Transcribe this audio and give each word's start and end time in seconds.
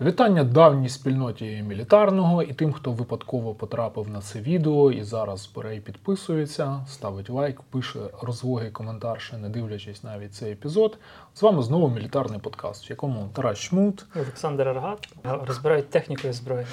Вітання 0.00 0.44
давній 0.44 0.88
спільноті 0.88 1.64
мілітарного 1.68 2.42
і 2.42 2.52
тим, 2.52 2.72
хто 2.72 2.92
випадково 2.92 3.54
потрапив 3.54 4.08
на 4.08 4.20
це 4.20 4.40
відео 4.40 4.92
і 4.92 5.02
зараз 5.02 5.50
бере 5.56 5.76
і 5.76 5.80
підписується, 5.80 6.80
ставить 6.88 7.30
лайк, 7.30 7.60
пише 7.60 7.98
розлогий 8.22 8.70
коментар, 8.70 9.20
ще 9.20 9.36
не 9.36 9.48
дивлячись 9.48 10.04
навіть 10.04 10.34
цей 10.34 10.52
епізод. 10.52 10.98
З 11.34 11.42
вами 11.42 11.62
знову 11.62 11.88
мілітарний 11.88 12.40
подкаст, 12.40 12.88
в 12.88 12.90
якому 12.90 13.28
Тарас 13.32 13.58
Шмут. 13.58 14.06
Олександр 14.16 14.68
Аргат 14.68 15.08
розбирають 15.24 15.90
техніку 15.90 16.28
і 16.28 16.32
зброю. 16.32 16.66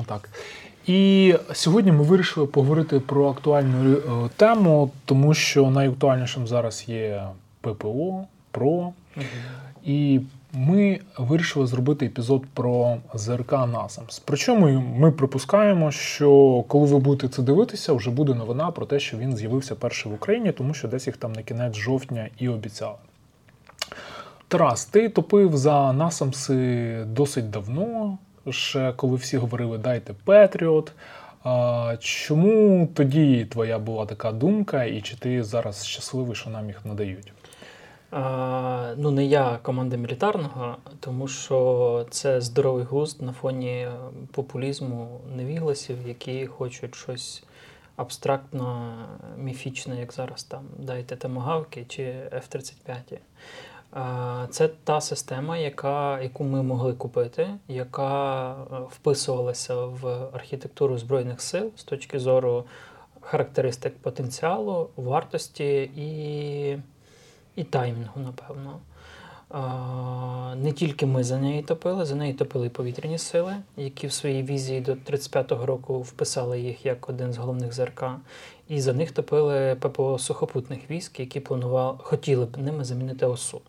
Отак. 0.00 0.28
І 0.86 1.34
сьогодні 1.52 1.92
ми 1.92 2.02
вирішили 2.02 2.46
поговорити 2.46 3.00
про 3.00 3.30
актуальну 3.30 3.92
е, 3.92 4.28
тему, 4.36 4.90
тому 5.04 5.34
що 5.34 5.70
найактуальнішим 5.70 6.46
зараз 6.46 6.88
є 6.88 7.28
ППО, 7.60 8.26
ПРО. 8.50 8.92
Угу. 9.16 9.24
І 9.84 10.20
ми 10.52 11.00
вирішили 11.18 11.66
зробити 11.66 12.06
епізод 12.06 12.42
про 12.54 12.96
ЗРК 13.14 13.52
Насамс. 13.52 14.18
Причому 14.18 14.80
ми 14.80 15.12
припускаємо, 15.12 15.90
що 15.90 16.64
коли 16.68 16.86
ви 16.86 16.98
будете 16.98 17.28
це 17.28 17.42
дивитися, 17.42 17.92
вже 17.92 18.10
буде 18.10 18.34
новина 18.34 18.70
про 18.70 18.86
те, 18.86 19.00
що 19.00 19.16
він 19.16 19.36
з'явився 19.36 19.74
перший 19.74 20.12
в 20.12 20.14
Україні, 20.14 20.52
тому 20.52 20.74
що 20.74 20.88
десь 20.88 21.06
їх 21.06 21.16
там 21.16 21.32
на 21.32 21.42
кінець 21.42 21.76
жовтня 21.76 22.28
і 22.38 22.48
обіцяли. 22.48 22.96
Тарас, 24.48 24.84
ти 24.84 25.08
топив 25.08 25.56
за 25.56 25.92
Насамси 25.92 27.04
досить 27.06 27.50
давно, 27.50 28.18
ще 28.50 28.92
коли 28.96 29.16
всі 29.16 29.36
говорили 29.36 29.78
Дайте 29.78 30.14
Петріот. 30.24 30.92
Чому 31.98 32.88
тоді 32.94 33.44
твоя 33.44 33.78
була 33.78 34.06
така 34.06 34.32
думка, 34.32 34.84
і 34.84 35.00
чи 35.00 35.16
ти 35.16 35.44
зараз 35.44 35.86
щасливий, 35.86 36.34
що 36.34 36.50
нам 36.50 36.66
їх 36.66 36.86
надають? 36.86 37.32
Ну, 38.96 39.10
не 39.10 39.24
я 39.24 39.58
команда 39.62 39.96
мілітарного, 39.96 40.76
тому 41.00 41.28
що 41.28 42.06
це 42.10 42.40
здоровий 42.40 42.84
густ 42.84 43.22
на 43.22 43.32
фоні 43.32 43.88
популізму 44.32 45.20
невігласів, 45.36 46.08
які 46.08 46.46
хочуть 46.46 46.94
щось 46.94 47.44
абстрактно 47.96 48.94
міфічне, 49.38 50.00
як 50.00 50.12
зараз 50.12 50.44
там 50.44 50.62
дайте 50.78 51.16
тамагавки 51.16 51.84
чи 51.88 52.02
F-35. 52.32 53.18
Це 54.50 54.68
та 54.68 55.00
система, 55.00 55.56
яка, 55.56 56.20
яку 56.20 56.44
ми 56.44 56.62
могли 56.62 56.92
купити, 56.92 57.48
яка 57.68 58.52
е, 58.52 58.56
вписувалася 58.90 59.74
в 59.74 60.28
архітектуру 60.32 60.98
Збройних 60.98 61.40
сил 61.40 61.70
з 61.76 61.84
точки 61.84 62.18
зору 62.18 62.64
характеристик 63.20 63.98
потенціалу, 63.98 64.90
вартості 64.96 65.90
і 65.96 66.78
і 67.56 67.64
таймінгу, 67.64 68.20
напевно. 68.20 68.78
Не 70.56 70.72
тільки 70.72 71.06
ми 71.06 71.24
за 71.24 71.38
неї 71.38 71.62
топили, 71.62 72.04
за 72.04 72.14
неї 72.14 72.34
топили 72.34 72.66
і 72.66 72.70
повітряні 72.70 73.18
сили, 73.18 73.56
які 73.76 74.06
в 74.06 74.12
своїй 74.12 74.42
візії 74.42 74.80
до 74.80 74.92
35-го 74.92 75.66
року 75.66 76.00
вписали 76.00 76.60
їх 76.60 76.86
як 76.86 77.08
один 77.08 77.32
з 77.32 77.36
головних 77.36 77.72
ЗРК. 77.72 78.04
І 78.68 78.80
за 78.80 78.92
них 78.92 79.12
топили 79.12 79.74
ППО 79.74 80.18
сухопутних 80.18 80.90
військ, 80.90 81.20
які 81.20 81.40
планували, 81.40 81.98
хотіли 82.02 82.44
б 82.44 82.58
ними 82.58 82.84
замінити 82.84 83.26
ОСУ. 83.26 83.60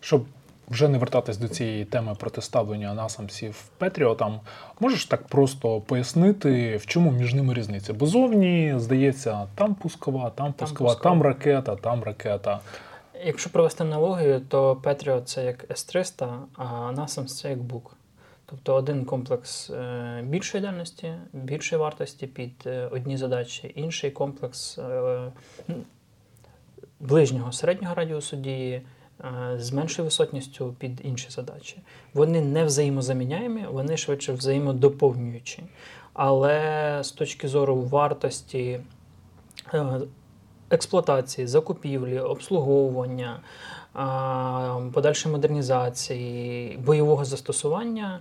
Щоб 0.00 0.24
вже 0.68 0.88
не 0.88 0.98
вертатись 0.98 1.36
до 1.36 1.48
цієї 1.48 1.84
теми 1.84 2.14
протиставлення 2.18 2.94
насамсів 2.94 3.64
Петріотам, 3.78 4.40
можеш 4.80 5.04
так 5.04 5.26
просто 5.26 5.80
пояснити, 5.80 6.76
в 6.76 6.86
чому 6.86 7.10
між 7.10 7.34
ними 7.34 7.54
різниця? 7.54 7.94
Бо 7.94 8.06
зовні, 8.06 8.74
здається, 8.76 9.46
там 9.54 9.74
пускова, 9.74 10.30
там 10.30 10.52
пускова, 10.52 10.94
там, 10.94 11.02
там 11.02 11.22
ракета, 11.22 11.76
там 11.76 12.02
ракета. 12.02 12.60
Якщо 13.24 13.50
провести 13.50 13.84
аналогію, 13.84 14.40
то 14.40 14.74
Patriot 14.74 15.22
це 15.22 15.44
як 15.44 15.70
S300, 15.70 16.40
а 16.56 16.64
NASAMS 16.92 17.26
це 17.26 17.50
як 17.50 17.58
Бук. 17.58 17.96
Тобто 18.46 18.74
один 18.74 19.04
комплекс 19.04 19.70
е, 19.70 20.22
більшої 20.26 20.62
дальності, 20.62 21.14
більшої 21.32 21.80
вартості 21.80 22.26
під 22.26 22.52
е, 22.66 22.86
одні 22.92 23.16
задачі, 23.16 23.72
інший 23.74 24.10
комплекс 24.10 24.78
е, 24.78 25.32
ближнього 27.00 27.52
середнього 27.52 27.94
радіусу 27.94 28.36
дії 28.36 28.82
з 29.56 29.72
меншою 29.72 30.04
висотністю 30.04 30.74
під 30.78 31.00
інші 31.04 31.30
задачі. 31.30 31.76
Вони 32.14 32.40
не 32.40 32.64
взаємозаміняємі, 32.64 33.66
вони 33.70 33.96
швидше 33.96 34.32
взаємодоповнюючі. 34.32 35.62
Але 36.12 36.98
з 37.02 37.12
точки 37.12 37.48
зору 37.48 37.76
вартості 37.76 38.80
експлуатації, 40.70 41.46
закупівлі, 41.46 42.18
обслуговування, 42.18 43.40
подальшої 44.92 45.32
модернізації, 45.32 46.76
бойового 46.76 47.24
застосування, 47.24 48.20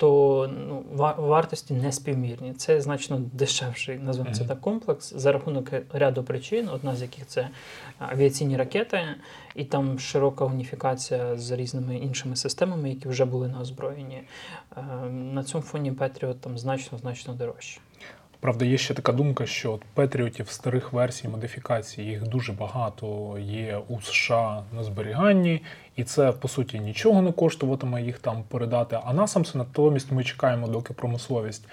то 0.00 0.50
ну, 0.68 0.84
вартості 1.16 1.74
не 1.74 1.92
співмірні. 1.92 2.54
Це 2.54 2.80
значно 2.80 3.22
дешевший, 3.32 3.98
назвемо 3.98 4.34
це 4.34 4.44
так, 4.44 4.60
комплекс 4.60 5.12
за 5.16 5.32
рахунок 5.32 5.70
ряду 5.92 6.22
причин, 6.22 6.68
одна 6.68 6.96
з 6.96 7.02
яких 7.02 7.26
це 7.26 7.48
авіаційні 7.98 8.56
ракети, 8.56 9.00
і 9.54 9.64
там 9.64 9.98
широка 9.98 10.44
уніфікація 10.44 11.36
з 11.36 11.50
різними 11.50 11.96
іншими 11.96 12.36
системами, 12.36 12.90
які 12.90 13.08
вже 13.08 13.24
були 13.24 13.48
на 13.48 13.60
озброєнні. 13.60 14.22
Ем, 14.76 15.34
на 15.34 15.44
цьому 15.44 15.64
фоні 15.64 15.92
Patriot 15.92 16.34
там 16.34 16.58
значно 16.58 16.98
значно 16.98 17.34
дорожче. 17.34 17.80
Правда, 18.40 18.64
є 18.64 18.78
ще 18.78 18.94
така 18.94 19.12
думка, 19.12 19.46
що 19.46 19.72
от 19.72 19.82
Петріотів 19.94 20.50
старих 20.50 20.92
версій 20.92 21.28
модифікацій 21.28 22.02
їх 22.02 22.28
дуже 22.28 22.52
багато 22.52 23.36
є 23.40 23.80
у 23.88 24.00
США 24.00 24.62
на 24.76 24.84
зберіганні, 24.84 25.62
і 25.96 26.04
це 26.04 26.32
по 26.32 26.48
суті 26.48 26.80
нічого 26.80 27.22
не 27.22 27.32
коштуватиме 27.32 28.02
їх 28.02 28.18
там 28.18 28.44
передати. 28.48 28.98
А 29.04 29.12
насамсе 29.12 29.58
натомість 29.58 30.12
ми 30.12 30.24
чекаємо, 30.24 30.68
доки 30.68 30.92
промисловість 30.92 31.68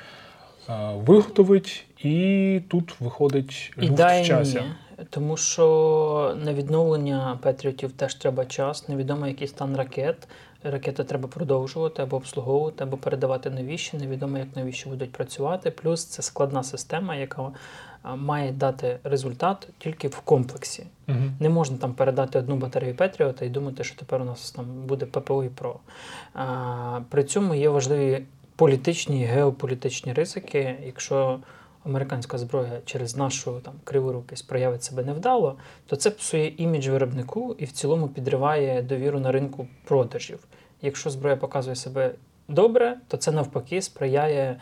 е, 0.69 0.94
виготовить, 0.95 1.85
і 2.00 2.61
тут 2.67 2.95
виходить 2.99 3.73
люфт 3.78 3.99
в 3.99 4.25
часі. 4.25 4.61
Тому 5.09 5.38
що 5.38 6.35
на 6.44 6.53
відновлення 6.53 7.39
Петріотів 7.41 7.91
теж 7.91 8.16
треба 8.16 8.45
час, 8.45 8.89
невідомо 8.89 9.28
який 9.28 9.47
стан 9.47 9.78
ракет. 9.78 10.28
Ракети 10.63 11.03
треба 11.03 11.28
продовжувати 11.28 12.01
або 12.01 12.16
обслуговувати, 12.16 12.84
або 12.84 12.97
передавати 12.97 13.50
новіші. 13.50 13.97
Невідомо, 13.97 14.38
як 14.38 14.56
новіші 14.56 14.90
будуть 14.90 15.12
працювати. 15.12 15.72
Плюс 15.72 16.06
це 16.06 16.22
складна 16.22 16.63
система, 16.63 17.16
яка 17.16 17.51
має 18.16 18.51
дати 18.51 19.00
результат 19.03 19.67
тільки 19.78 20.07
в 20.07 20.19
комплексі. 20.19 20.85
Угу. 21.07 21.17
Не 21.40 21.50
можна 21.50 21.78
там 21.78 21.94
передати 21.94 22.40
одну 22.40 22.56
батарею 22.56 22.96
Петріота 22.96 23.46
і 23.46 23.50
думати, 23.50 23.84
що 23.84 23.96
тепер 23.96 24.22
у 24.22 24.25
нас 24.25 24.51
там 24.51 24.66
буде 24.66 25.06
ППО 25.06 25.44
і 25.44 25.50
ПРО. 25.50 25.79
А, 26.34 27.00
При 27.09 27.23
цьому 27.23 27.56
є 27.56 27.69
важливі 27.69 28.25
політичні 28.56 29.22
і 29.22 29.25
геополітичні 29.25 30.13
ризики. 30.13 30.75
Якщо 30.85 31.40
американська 31.86 32.38
зброя 32.38 32.82
через 32.86 33.16
нашу 33.16 33.60
там 33.60 33.74
криворукість 33.84 34.48
проявить 34.48 34.84
себе 34.84 35.04
невдало, 35.04 35.56
то 35.86 35.96
це 35.96 36.12
псує 36.12 36.54
імідж 36.58 36.88
виробнику 36.88 37.56
і 37.58 37.66
в 37.66 37.72
цілому 37.72 38.08
підриває 38.08 38.82
довіру 38.82 39.20
на 39.20 39.32
ринку 39.32 39.68
продажів. 39.86 40.40
Якщо 40.82 41.10
зброя 41.10 41.36
показує 41.36 41.76
себе 41.76 42.14
добре, 42.48 42.98
то 43.08 43.18
це 43.18 43.32
навпаки 43.32 43.82
сприяє 43.82 44.60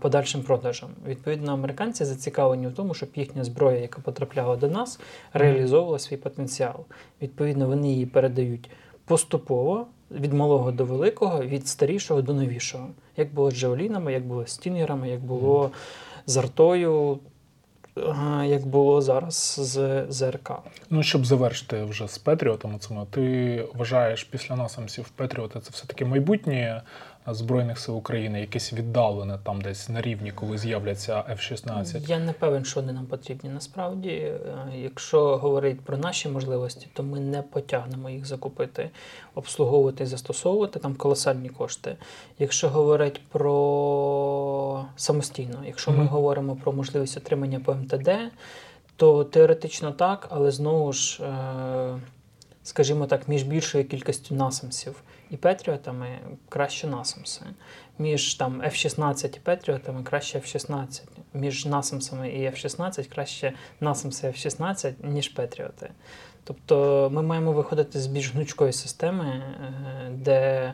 подальшим 0.00 0.42
продажам. 0.42 0.90
Відповідно, 1.06 1.52
американці 1.52 2.04
зацікавлені 2.04 2.66
в 2.66 2.74
тому, 2.74 2.94
щоб 2.94 3.08
їхня 3.14 3.44
зброя, 3.44 3.78
яка 3.78 4.00
потрапляла 4.00 4.56
до 4.56 4.68
нас, 4.68 5.00
реалізовувала 5.32 5.98
свій 5.98 6.16
потенціал. 6.16 6.84
Відповідно, 7.22 7.66
вони 7.66 7.88
її 7.88 8.06
передають 8.06 8.70
поступово. 9.04 9.86
Від 10.10 10.32
малого 10.32 10.72
до 10.72 10.84
великого, 10.84 11.42
від 11.42 11.68
старішого 11.68 12.22
до 12.22 12.34
новішого, 12.34 12.88
як 13.16 13.34
було 13.34 13.50
з 13.50 13.54
Джавелінами, 13.54 14.12
як 14.12 14.26
було 14.26 14.46
з 14.46 14.50
Стінгерами, 14.50 15.10
як 15.10 15.20
було 15.20 15.70
з 16.26 16.36
артою, 16.36 17.18
як 18.44 18.66
було 18.66 19.02
зараз 19.02 19.60
з 19.62 20.06
ЗРК. 20.08 20.52
Ну, 20.90 21.02
щоб 21.02 21.26
завершити 21.26 21.84
вже 21.84 22.08
з 22.08 22.18
Петріотами, 22.18 22.78
ти 23.10 23.68
вважаєш 23.74 24.24
після 24.24 24.56
насамсів 24.56 25.08
Петріота 25.08 25.60
це 25.60 25.70
все-таки 25.72 26.04
майбутнє 26.04 26.82
Збройних 27.34 27.78
сил 27.78 27.96
України, 27.96 28.40
якесь 28.40 28.72
віддалене 28.72 29.38
там 29.42 29.60
десь 29.60 29.88
на 29.88 30.00
рівні, 30.00 30.32
коли 30.32 30.58
з'являться 30.58 31.24
F-16? 31.30 32.08
Я 32.08 32.18
не 32.18 32.32
певен, 32.32 32.64
що 32.64 32.80
вони 32.80 32.92
нам 32.92 33.06
потрібні. 33.06 33.50
Насправді, 33.50 34.08
е, 34.08 34.38
якщо 34.76 35.36
говорити 35.36 35.80
про 35.84 35.96
наші 35.96 36.28
можливості, 36.28 36.88
то 36.94 37.02
ми 37.02 37.20
не 37.20 37.42
потягнемо 37.42 38.10
їх 38.10 38.26
закупити, 38.26 38.90
обслуговувати 39.34 40.04
і 40.04 40.06
застосовувати 40.06 40.78
там 40.78 40.94
колосальні 40.94 41.48
кошти. 41.48 41.96
Якщо 42.38 42.68
говорити 42.68 43.20
про 43.32 44.84
самостійно, 44.96 45.62
якщо 45.66 45.90
mm-hmm. 45.90 45.98
ми 45.98 46.06
говоримо 46.06 46.56
про 46.56 46.72
можливість 46.72 47.16
отримання 47.16 47.60
по 47.60 47.74
МТД, 47.74 48.10
то 48.96 49.24
теоретично 49.24 49.92
так, 49.92 50.26
але 50.30 50.50
знову 50.50 50.92
ж, 50.92 51.22
е, 51.22 51.98
скажімо 52.66 53.06
так, 53.06 53.28
між 53.28 53.42
більшою 53.42 53.84
кількістю 53.84 54.34
насамсів 54.34 55.02
і 55.30 55.36
Петріотами 55.36 56.08
краще 56.48 56.86
насамси. 56.86 57.40
Між 57.98 58.34
там 58.34 58.62
F-16 58.62 59.36
і 59.36 59.40
Петріотами 59.40 60.02
краще 60.02 60.38
F-16. 60.38 61.02
Між 61.34 61.66
насамсами 61.66 62.28
і 62.28 62.46
F-16 62.46 63.08
краще 63.14 63.52
насамси 63.80 64.26
F-16, 64.26 64.92
ніж 65.02 65.28
Петріоти. 65.28 65.90
Тобто 66.44 67.08
ми 67.12 67.22
маємо 67.22 67.52
виходити 67.52 68.00
з 68.00 68.06
більш 68.06 68.32
гнучкої 68.32 68.72
системи, 68.72 69.24
е, 69.24 70.10
де 70.10 70.72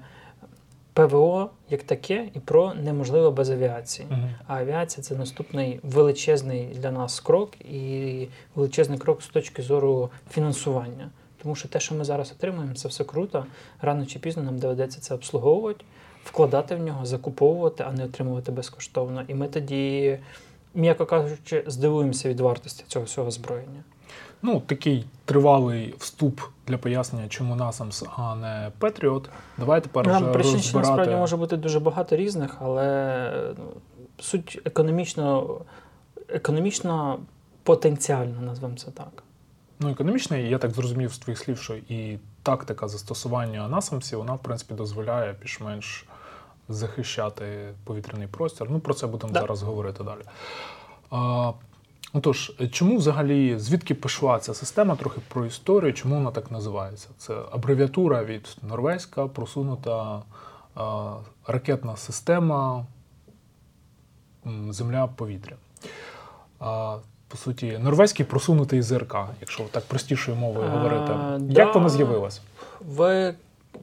ПВО 0.93 1.51
як 1.71 1.83
таке 1.83 2.29
і 2.35 2.39
про 2.39 2.75
неможливо 2.75 3.31
без 3.31 3.51
авіації. 3.51 4.09
Мгм. 4.11 4.31
А 4.47 4.57
авіація 4.57 5.05
це 5.05 5.15
наступний 5.15 5.81
величезний 5.83 6.67
для 6.67 6.91
нас 6.91 7.21
крок 7.21 7.61
і 7.61 8.29
величезний 8.55 8.99
крок 8.99 9.23
з 9.23 9.29
точки 9.29 9.63
зору 9.63 10.11
фінансування. 10.31 11.11
Тому 11.43 11.55
що 11.55 11.69
те, 11.69 11.81
що 11.81 11.95
ми 11.95 12.05
зараз 12.05 12.33
отримуємо, 12.33 12.75
це 12.75 12.89
все 12.89 13.05
круто. 13.05 13.47
Рано 13.81 14.07
чи 14.07 14.19
пізно 14.19 14.43
нам 14.43 14.59
доведеться 14.59 15.01
це 15.01 15.15
обслуговувати, 15.15 15.85
вкладати 16.25 16.75
в 16.75 16.83
нього, 16.83 17.07
закуповувати, 17.07 17.85
а 17.89 17.93
не 17.93 18.05
отримувати 18.05 18.53
безкоштовно. 18.53 19.25
І 19.29 19.35
ми 19.35 19.49
тоді, 19.49 20.19
м'яко 20.75 21.07
кажучи, 21.07 21.65
здивуємося 21.67 22.29
від 22.29 22.41
вартості 22.41 22.85
цього 22.89 23.05
всього 23.05 23.29
озброєння. 23.29 23.85
Ну, 24.43 24.61
такий 24.61 25.05
тривалий 25.25 25.95
вступ 25.99 26.41
для 26.67 26.79
пояснення, 26.79 27.29
чому 27.29 27.55
NASAMS, 27.55 28.07
а 28.17 28.35
не 28.35 28.73
Patriot. 28.81 29.25
Давай 29.59 29.81
тепер 29.81 30.11
вже 30.11 30.21
Нам 30.21 30.33
причин 30.33 30.61
ще 30.61 30.77
насправді 30.79 31.15
може 31.15 31.37
бути 31.37 31.57
дуже 31.57 31.81
багато 31.81 32.17
різних, 32.17 32.57
але 32.61 33.55
ну, 33.59 33.65
суть 34.19 34.61
економічно, 34.65 35.59
економічно 36.29 37.19
потенціальна, 37.63 38.41
назвемо 38.41 38.77
це 38.77 38.91
так. 38.91 39.23
Ну, 39.83 39.91
економічний, 39.91 40.49
я 40.49 40.59
так 40.59 40.71
зрозумів 40.71 41.13
з 41.13 41.19
твоїх 41.19 41.39
слів, 41.39 41.59
що 41.59 41.75
і 41.75 42.19
тактика 42.43 42.89
застосування 42.89 43.69
насамсів, 43.69 44.19
вона, 44.19 44.35
в 44.35 44.39
принципі, 44.43 44.75
дозволяє 44.75 45.35
більш-менш 45.41 46.07
захищати 46.69 47.75
повітряний 47.85 48.27
простір. 48.27 48.67
Ну, 48.71 48.81
про 48.81 48.95
це 48.95 49.07
будемо 49.07 49.33
Да. 49.33 49.41
зараз 49.41 49.63
говорити 49.63 50.05
далі. 50.05 50.21
А, 51.11 51.53
отож, 52.13 52.53
чому 52.71 52.97
взагалі, 52.97 53.59
звідки 53.59 53.95
пішла 53.95 54.39
ця 54.39 54.55
система, 54.55 54.97
трохи 54.97 55.21
про 55.29 55.47
історію, 55.47 55.93
чому 55.93 56.15
вона 56.15 56.31
так 56.31 56.51
називається? 56.51 57.09
Це 57.19 57.35
абревіатура 57.53 58.25
від 58.25 58.57
норвезька 58.63 59.27
просунута 59.27 60.23
а, 60.75 61.17
ракетна 61.47 61.97
система 61.97 62.87
Земля-повітря. 64.71 65.57
А, 66.61 66.99
по 67.33 67.39
суті, 67.39 67.79
норвезький 67.83 68.27
просунутий 68.27 68.83
ЗРК, 68.83 69.17
якщо 69.41 69.63
так 69.71 69.85
простішою 69.85 70.37
мовою 70.37 70.67
А, 70.73 70.77
говорити. 70.79 71.13
да. 71.39 71.61
Як 71.63 71.75
воно 71.75 71.89
з'явилось? 71.89 72.41
В 72.81 73.35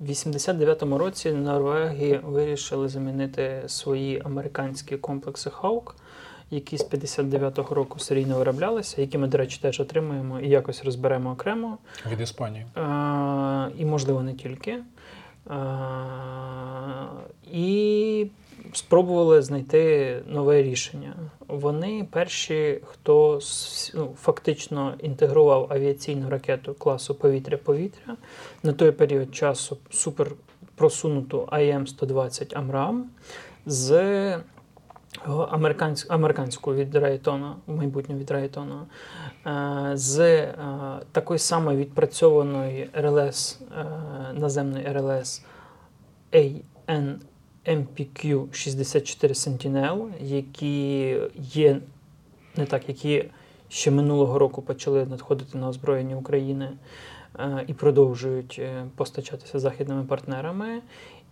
89-му 0.07 0.98
році 0.98 1.31
Норвегії 1.31 2.19
вирішили 2.24 2.88
замінити 2.90 3.63
свої 3.68 4.22
американські 4.25 4.98
комплекси 4.98 5.50
Hawk, 5.62 5.92
які 6.51 6.78
з 6.78 6.86
59-го 6.90 7.75
року 7.75 8.00
серійно 8.00 8.38
вироблялися, 8.38 9.01
які 9.01 9.18
ми, 9.18 9.28
до 9.28 9.38
речі, 9.38 9.60
теж 9.62 9.80
отримуємо 9.80 10.40
і 10.40 10.50
якось 10.50 10.84
розберемо 10.86 11.31
окремо. 11.31 11.78
Від 12.12 12.22
Іспанії. 12.22 12.66
Е, 12.78 12.81
і, 13.78 13.86
можливо, 13.86 14.24
не 14.24 14.34
тільки. 14.34 14.78
І 17.51 18.28
спробували 18.74 19.42
знайти 19.42 20.16
нове 20.28 20.63
рішення. 20.63 21.13
Вони 21.48 22.07
перші, 22.12 22.80
хто 22.86 23.40
ну, 23.96 24.13
фактично 24.22 24.94
інтегрував 25.00 25.68
авіаційну 25.69 26.30
ракету 26.30 26.74
класу 26.74 27.16
повітря-повітря 27.16 28.16
на 28.63 28.74
той 28.74 28.92
період 28.92 29.36
часу 29.36 29.78
супер 29.90 30.31
просунуту 30.75 31.48
AIM-120 31.52 32.58
AMRAAM 32.58 33.10
з 33.66 34.38
американсь, 35.50 36.06
американського 36.10 36.76
від 36.76 36.96
Райтона, 36.96 37.56
в 37.68 37.76
майбутньому 37.76 38.22
від 38.22 38.32
Райтона, 38.32 38.86
е, 39.46 39.92
з 39.98 40.20
е, 40.20 40.56
такої 41.12 41.40
самої 41.40 41.78
відпрацьованої 41.78 42.90
РЛС, 42.94 43.60
е, 43.72 43.86
наземної 44.34 44.86
РЛС 44.86 45.44
ANMPQ 46.88 48.54
64 48.54 49.34
Sentinel, 49.34 50.08
які 50.22 51.18
є 51.36 51.82
не 52.56 52.66
так, 52.66 52.90
які 52.90 53.30
ще 53.70 53.92
минулого 53.92 54.40
року 54.40 54.62
почали 54.62 55.06
надходити 55.06 55.58
на 55.58 55.68
озброєння 55.68 56.16
України 56.16 56.70
і 57.68 57.74
продовжують 57.74 58.62
постачатися 58.96 59.60
західними 59.60 60.04
партнерами. 60.04 60.82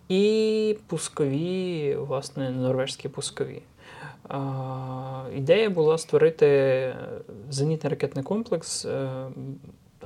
І 0.08 0.76
пускові, 0.86 1.96
власне, 1.96 2.50
норвежські 2.50 3.08
пускові. 3.08 3.62
Ідея 5.36 5.70
була 5.70 5.98
створити 5.98 6.94
зенітний 7.50 7.90
ракетний 7.90 8.24
комплекс 8.24 8.84
е, 8.84 9.08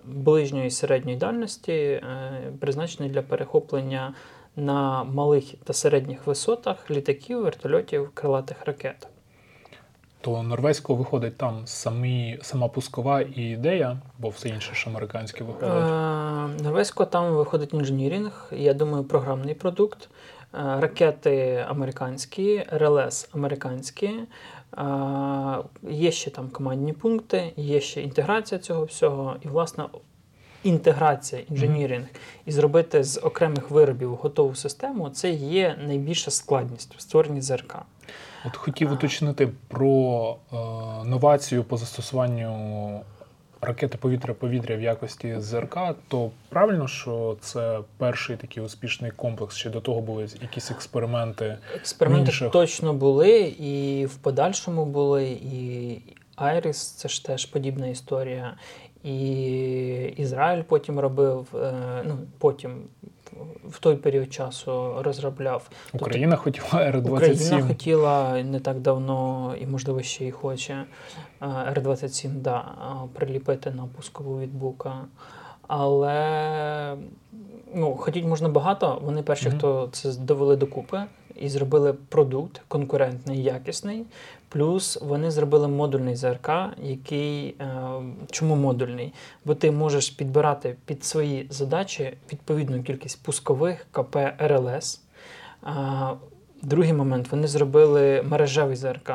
ближньої 0.05 0.67
і 0.67 0.71
середньої 0.71 1.17
дальності, 1.17 1.73
е, 1.73 2.03
призначений 2.61 3.13
для 3.13 3.23
перехоплення 3.23 4.15
на 4.57 5.05
малих 5.05 5.45
та 5.65 5.73
середніх 5.73 6.27
висотах 6.27 6.91
літаків, 6.91 7.43
вертольотів, 7.43 8.11
крилатих 8.15 8.57
ракет. 8.67 9.09
То 10.23 10.43
норвезького 10.43 10.99
виходить 10.99 11.37
там 11.37 11.63
самі, 11.67 12.39
сама 12.43 12.69
пускова 12.69 13.21
і 13.21 13.43
ідея, 13.43 13.99
бо 14.19 14.29
все 14.29 14.49
інше 14.49 14.75
ж 14.75 14.85
американське 14.91 15.45
виходить. 15.45 15.75
Е, 15.75 16.63
Норвезько 16.65 17.05
там 17.05 17.35
виходить 17.35 17.75
інженіринг, 17.75 18.53
я 18.57 18.75
думаю, 18.75 19.05
програмний 19.05 19.55
продукт. 19.55 20.09
Е, 20.55 20.81
Ракети 20.81 21.67
американські, 21.69 22.67
РЛС 22.73 23.29
американські. 23.35 24.11
Е, 24.79 24.85
Є 25.91 26.13
ще 26.13 26.31
там 26.31 26.49
командні 26.49 26.93
пункти, 26.93 27.53
є 27.57 27.81
ще 27.81 28.03
інтеграція 28.03 28.59
цього 28.59 28.85
всього. 28.85 29.37
І, 29.43 29.49
власне, 29.49 29.85
інтеграція, 30.63 31.43
інженіринг 31.51 32.07
і 32.47 32.53
зробити 32.53 33.05
з 33.05 33.21
окремих 33.23 33.71
виробів 33.71 34.15
готову 34.15 34.55
систему 34.55 35.11
це 35.11 35.31
є 35.31 35.79
найбільша 35.87 36.31
складність 36.31 36.95
в 36.97 37.01
створенні 37.01 37.41
ЗРК. 37.41 37.77
От 38.47 38.57
хотів 38.57 38.93
уточнити 38.93 39.49
про 39.69 40.37
е, 40.53 40.57
новацію 41.05 41.65
по 41.65 41.77
застосуванню 41.77 43.01
ракети 43.63 43.99
повітря-повітря 43.99 44.77
в 44.77 44.81
якості 44.81 45.41
ЗРК, 45.41 45.79
то 46.09 46.31
правильно, 46.49 46.89
що 46.89 47.37
це 47.41 47.81
перший 47.97 48.37
такий 48.37 48.63
успішний 48.63 49.11
комплекс, 49.11 49.57
чи 49.57 49.71
до 49.71 49.81
того 49.81 50.01
були 50.01 50.29
якісь 50.43 50.71
експерименти? 50.71 51.59
Експерименти 51.75 52.31
інших. 52.31 52.51
точно 52.51 52.95
були, 52.95 53.41
і 53.41 54.07
в 54.07 54.15
подальшому 54.15 54.85
були, 54.85 55.25
і 55.25 55.99
Айріс 56.37 56.91
це 56.91 57.09
ж 57.09 57.25
теж 57.25 57.47
подібна 57.47 57.87
історія. 57.87 58.55
І 59.05 59.17
Ізраїль 60.17 60.63
потім 60.63 60.99
робив, 61.01 61.47
е, 61.55 62.03
ну 62.05 62.19
потім 62.39 62.83
в 63.69 63.79
той 63.79 63.97
період 63.97 64.33
часу 64.33 64.95
розробляв. 65.03 65.71
Україна 65.93 66.07
Україна 66.07 66.37
хотіла 66.37 66.83
Р-27. 66.85 67.13
Україна 67.13 67.67
хотіла 67.67 68.43
не 68.43 68.61
так 68.61 68.81
давно, 68.81 69.55
і 69.61 69.67
можливо 69.67 70.03
ще 70.03 70.25
й 70.27 70.31
хоче 70.31 70.73
е, 70.73 70.85
Р-27 71.47 72.31
да, 72.31 72.59
е, 72.59 73.09
приліпити 73.13 73.71
на 73.71 73.87
пускову 73.97 74.41
від 74.41 74.55
Бука. 74.55 74.95
Але 75.69 76.97
ну, 77.75 77.97
хотіть 77.97 78.25
можна 78.25 78.49
багато. 78.49 78.99
Вони 79.05 79.23
перші, 79.23 79.49
Мгм. 79.49 79.59
хто 79.59 79.89
це 79.93 80.13
довели 80.13 80.57
докупи 80.57 81.03
і 81.37 81.49
зробили 81.49 81.93
продукт 81.93 82.63
конкурентний, 82.69 83.43
якісний. 83.43 84.05
Плюс 84.49 84.99
вони 85.03 85.31
зробили 85.31 85.69
модульний 85.69 86.17
ЗРК, 86.17 86.51
який 86.83 87.49
е, 87.49 87.77
чому 88.31 88.57
модульний? 88.57 89.13
Бо 89.45 89.55
ти 89.55 89.71
можеш 89.71 90.11
підбирати 90.11 90.77
під 90.85 91.05
свої 91.05 91.47
задачі 91.51 92.17
відповідну 92.33 92.83
кількість 92.83 93.23
пускових 93.23 93.87
КП 93.93 94.17
РЛС. 94.39 95.01
Другий 96.63 96.93
момент 96.93 97.29
вони 97.31 97.47
зробили 97.47 98.23
мережевий 98.23 98.77
ЗРК, 98.77 99.13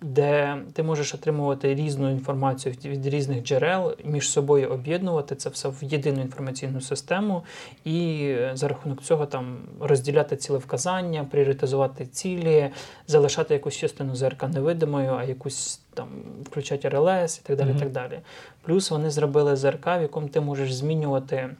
де 0.00 0.56
ти 0.72 0.82
можеш 0.82 1.14
отримувати 1.14 1.74
різну 1.74 2.10
інформацію 2.10 2.74
від- 2.84 3.06
різних 3.06 3.44
джерел, 3.44 3.94
між 4.04 4.30
собою 4.30 4.70
об'єднувати 4.70 5.34
це 5.34 5.48
все 5.48 5.68
в 5.68 5.76
єдину 5.80 6.20
інформаційну 6.20 6.80
систему, 6.80 7.42
і 7.84 8.18
е, 8.28 8.50
за 8.54 8.68
рахунок 8.68 9.02
цього 9.02 9.26
там 9.26 9.56
розділяти 9.80 10.36
цілевказання, 10.36 11.24
пріоритизувати 11.30 12.06
цілі, 12.06 12.70
залишати 13.06 13.54
якусь 13.54 13.76
частину 13.76 14.16
ЗРК 14.16 14.42
невидимою, 14.48 15.12
а 15.12 15.24
якусь 15.24 15.80
там 15.94 16.08
включати 16.44 16.88
РЛС 16.88 17.38
і 17.38 17.46
так 17.46 17.56
далі. 17.56 17.70
І 17.70 17.78
так 17.78 17.90
далі. 17.92 18.20
Плюс 18.62 18.90
вони 18.90 19.10
зробили 19.10 19.56
ЗРК, 19.56 19.86
в 19.86 20.02
якому 20.02 20.28
ти 20.28 20.40
можеш 20.40 20.74
змінювати. 20.74 21.50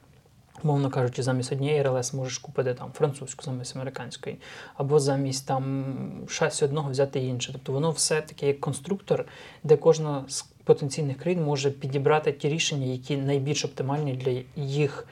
Мовно 0.63 0.91
кажучи, 0.91 1.23
замість 1.23 1.53
однієї 1.53 1.83
РЛС 1.83 2.15
можеш 2.15 2.39
купити 2.39 2.75
там 2.75 2.93
французьку 2.93 3.43
замість 3.43 3.77
американської, 3.77 4.37
або 4.77 4.99
замість 4.99 5.47
там 5.47 5.95
шасі 6.29 6.65
одного 6.65 6.91
взяти 6.91 7.21
інше. 7.21 7.53
Тобто 7.53 7.73
воно 7.73 7.91
все 7.91 8.21
таке 8.21 8.47
як 8.47 8.61
конструктор, 8.61 9.25
де 9.65 9.77
кожна 9.77 10.25
з 10.29 10.43
потенційних 10.43 11.19
країн 11.19 11.45
може 11.45 11.71
підібрати 11.71 12.33
ті 12.33 12.49
рішення, 12.49 12.87
які 12.87 13.17
найбільш 13.17 13.65
оптимальні 13.65 14.13
для 14.13 14.43
їх, 14.57 15.07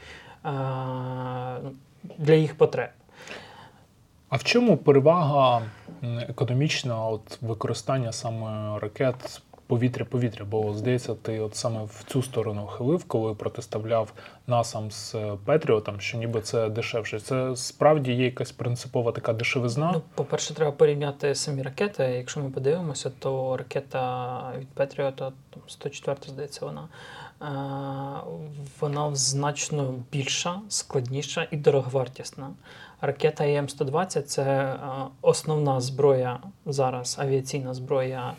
е, 0.44 0.50
для 2.18 2.34
їх 2.34 2.58
потреб. 2.58 2.90
А 4.28 4.36
в 4.36 4.44
чому 4.44 4.76
перевага 4.76 5.62
економічна 6.02 7.06
от 7.06 7.38
використання 7.42 8.12
саме 8.12 8.78
ракет 8.78 9.42
повітря-повітря, 9.66 10.44
бо 10.44 10.74
здається, 10.74 11.14
ти 11.14 11.40
от 11.40 11.54
саме 11.54 11.84
в 11.84 12.04
цю 12.06 12.22
сторону 12.22 12.66
хилив, 12.66 13.04
коли 13.04 13.34
протиставляв 13.34 14.12
насам 14.46 14.90
з 14.90 15.16
Петріотом, 15.44 16.00
що 16.00 16.18
ніби 16.18 16.40
це 16.40 16.68
дешевше. 16.68 17.20
Це 17.20 17.56
справді 17.56 18.12
є 18.12 18.24
якась 18.24 18.52
принципова 18.52 19.12
така 19.12 19.32
дешевизна. 19.32 19.90
Ну, 19.94 20.02
по-перше, 20.14 20.54
треба 20.54 20.72
порівняти 20.72 21.34
самі 21.34 21.62
ракети. 21.62 22.02
Якщо 22.02 22.40
ми 22.40 22.50
подивимося, 22.50 23.10
то 23.18 23.56
ракета 23.56 24.52
від 24.58 24.68
Петріота 24.68 25.32
104, 25.66 26.16
здається, 26.26 26.66
вона. 26.66 26.88
Вона 28.80 29.14
значно 29.14 29.94
більша, 30.12 30.60
складніша 30.68 31.48
і 31.50 31.56
дороговартісна. 31.56 32.50
Ракета 33.00 33.44
ЕМ-120 33.44 34.22
це 34.22 34.76
основна 35.22 35.80
зброя 35.80 36.38
зараз, 36.66 37.16
авіаційна 37.20 37.74
зброя 37.74 38.34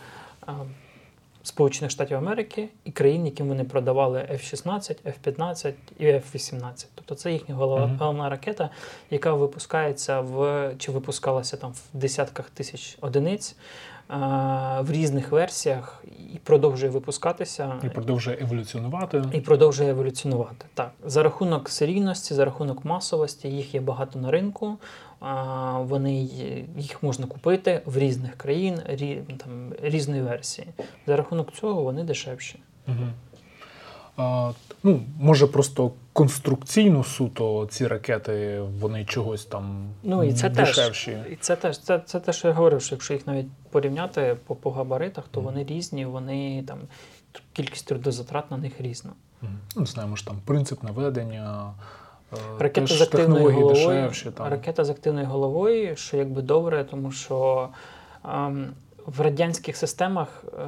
Сполучених 1.48 1.92
Штатів 1.92 2.18
Америки 2.18 2.70
і 2.86 2.92
країн, 2.92 3.26
яким 3.26 3.48
вони 3.48 3.64
продавали 3.64 4.20
F-16, 4.20 4.96
F-15 5.06 5.74
і 6.00 6.06
F-18. 6.06 6.86
Тобто 6.96 7.16
це 7.16 7.32
їхня 7.32 7.56
головна, 7.56 7.98
головна 8.00 8.30
ракета, 8.30 8.70
яка 9.12 9.34
випускається 9.34 10.22
в 10.22 10.72
чи 10.78 10.92
випускалася 10.92 11.58
там 11.58 11.72
в 11.72 11.82
десятках 11.94 12.50
тисяч 12.50 12.98
одиниць 13.02 13.56
в 14.80 14.92
різних 14.92 15.32
версіях 15.32 16.04
і 16.34 16.38
продовжує 16.38 16.92
випускатися. 16.92 17.74
І 17.84 17.90
продовжує 17.90 18.38
еволюціонувати. 18.42 19.24
І 19.34 19.42
продовжує 19.42 19.90
еволюціонувати. 19.90 20.66
Так. 20.74 20.92
За 21.06 21.24
рахунок 21.24 21.70
серійності, 21.70 22.34
за 22.34 22.46
рахунок 22.46 22.86
масовості, 22.86 23.48
їх 23.48 23.74
є 23.74 23.82
багато 23.82 24.20
на 24.20 24.32
ринку. 24.32 24.78
Вони 25.80 26.16
їх 26.78 27.04
можна 27.04 27.28
купити 27.28 27.82
в 27.86 27.98
різних 27.98 28.36
країн, 28.36 28.80
там, 29.38 29.74
різної 29.82 30.22
версії. 30.22 30.68
За 31.08 31.18
рахунок 31.18 31.54
цього 31.54 31.84
вони 31.84 32.04
дешевші. 32.04 32.60
Угу. 32.88 33.08
А, 34.18 34.52
ну, 34.84 35.02
Може, 35.20 35.48
просто 35.48 35.92
конструкційно 36.14 37.04
суто 37.04 37.68
ці 37.72 37.88
ракети 37.88 38.62
вони 38.80 39.06
чогось 39.06 39.46
там 39.46 39.90
ну, 40.04 40.24
і 40.24 40.34
це 40.34 40.50
дешевші. 40.50 41.12
Теж, 41.12 41.32
і 41.32 41.36
це 41.36 41.56
теж 41.56 41.80
це, 41.80 42.00
це 42.06 42.20
те, 42.20 42.34
що 42.34 42.48
я 42.48 42.54
говорив, 42.54 42.82
що 42.82 42.96
якщо 42.96 43.14
їх 43.14 43.28
навіть 43.28 43.48
порівняти 43.72 44.38
по 44.48 44.56
по 44.56 44.72
габаритах, 44.72 45.24
то 45.32 45.42
вони 45.42 45.64
різні, 45.64 46.06
вони 46.06 46.64
там 46.68 46.80
кількість 47.54 47.88
трудозатрат 47.88 48.52
на 48.52 48.58
них 48.58 48.82
різна. 48.82 49.12
Ну, 49.42 49.50
Не 49.76 49.86
знаю, 49.86 50.10
може 50.10 50.26
там 50.26 50.42
принцип 50.46 50.84
наведення. 50.84 51.74
Е, 52.34 52.38
ракета 52.60 52.96
з 52.96 53.02
активною 53.02 53.52
головою, 53.52 53.74
дешевші, 53.74 54.32
там. 54.32 54.48
ракета 54.48 54.84
з 54.86 54.90
активною 54.90 55.28
головою, 55.28 55.96
що 55.96 56.18
якби 56.18 56.42
добре, 56.42 56.84
тому 56.84 57.12
що 57.12 57.70
ем, 58.26 58.74
в 59.06 59.22
радянських 59.22 59.78
системах, 59.78 60.44
е, 60.60 60.68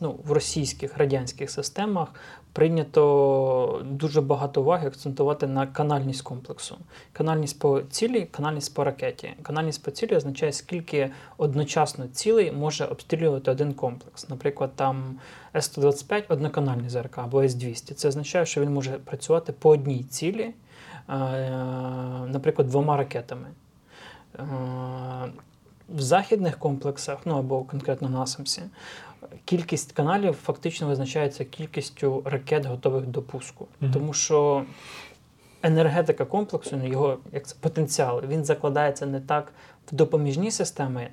ну, 0.00 0.20
в 0.24 0.32
російських 0.32 0.98
радянських 0.98 1.50
системах 1.50 2.08
прийнято 2.52 3.82
дуже 3.84 4.20
багато 4.20 4.60
уваги 4.60 4.86
акцентувати 4.88 5.46
на 5.46 5.66
канальність 5.66 6.22
комплексу. 6.22 6.76
Канальність 7.12 7.58
по 7.58 7.80
цілі, 7.80 8.24
канальність 8.30 8.74
по 8.74 8.84
ракеті. 8.84 9.30
Канальність 9.42 9.82
по 9.82 9.90
цілі 9.90 10.16
означає, 10.16 10.52
скільки 10.52 11.10
одночасно 11.36 12.06
цілей 12.12 12.52
може 12.52 12.84
обстрілювати 12.84 13.50
один 13.50 13.72
комплекс. 13.72 14.28
Наприклад, 14.28 14.70
там 14.76 15.18
С-125 15.56 16.22
одноканальний 16.28 16.90
ЗРК 16.90 17.18
або 17.18 17.42
С-200. 17.42 17.94
Це 17.94 18.08
означає, 18.08 18.46
що 18.46 18.60
він 18.60 18.72
може 18.72 18.92
працювати 18.92 19.52
по 19.52 19.70
одній 19.70 20.04
цілі, 20.04 20.50
наприклад, 21.08 22.68
двома 22.68 22.96
ракетами. 22.96 23.48
Е, 24.38 24.42
в 25.88 26.00
західних 26.00 26.58
комплексах, 26.58 27.18
ну 27.24 27.38
або 27.38 27.64
конкретно 27.64 28.08
на 28.08 28.20
Асамсі, 28.20 28.62
кількість 29.44 29.92
каналів 29.92 30.34
фактично 30.34 30.88
визначається 30.88 31.44
кількістю 31.44 32.22
ракет, 32.24 32.66
готових 32.66 33.06
до 33.06 33.22
пуску. 33.22 33.66
Mm-hmm. 33.82 33.92
Тому 33.92 34.12
що 34.12 34.64
енергетика 35.62 36.24
комплексу, 36.24 36.76
ну, 36.76 36.88
його 36.88 37.18
як 37.32 37.46
це 37.46 37.56
потенціал, 37.60 38.22
він 38.28 38.44
закладається 38.44 39.06
не 39.06 39.20
так 39.20 39.52
в 39.92 39.94
допоміжні 39.94 40.50
системи, 40.50 41.08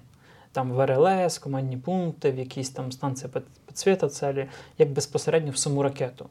там 0.52 0.72
в 0.72 0.86
РЛС, 0.86 1.38
командні 1.38 1.78
пункти, 1.78 2.32
в 2.32 2.38
якісь 2.38 2.70
там 2.70 2.92
станції 2.92 3.32
підсвіта 3.68 4.10
целі, 4.10 4.48
як 4.78 4.92
безпосередньо 4.92 5.52
в 5.52 5.58
саму 5.58 5.84
ракету. 5.84 6.30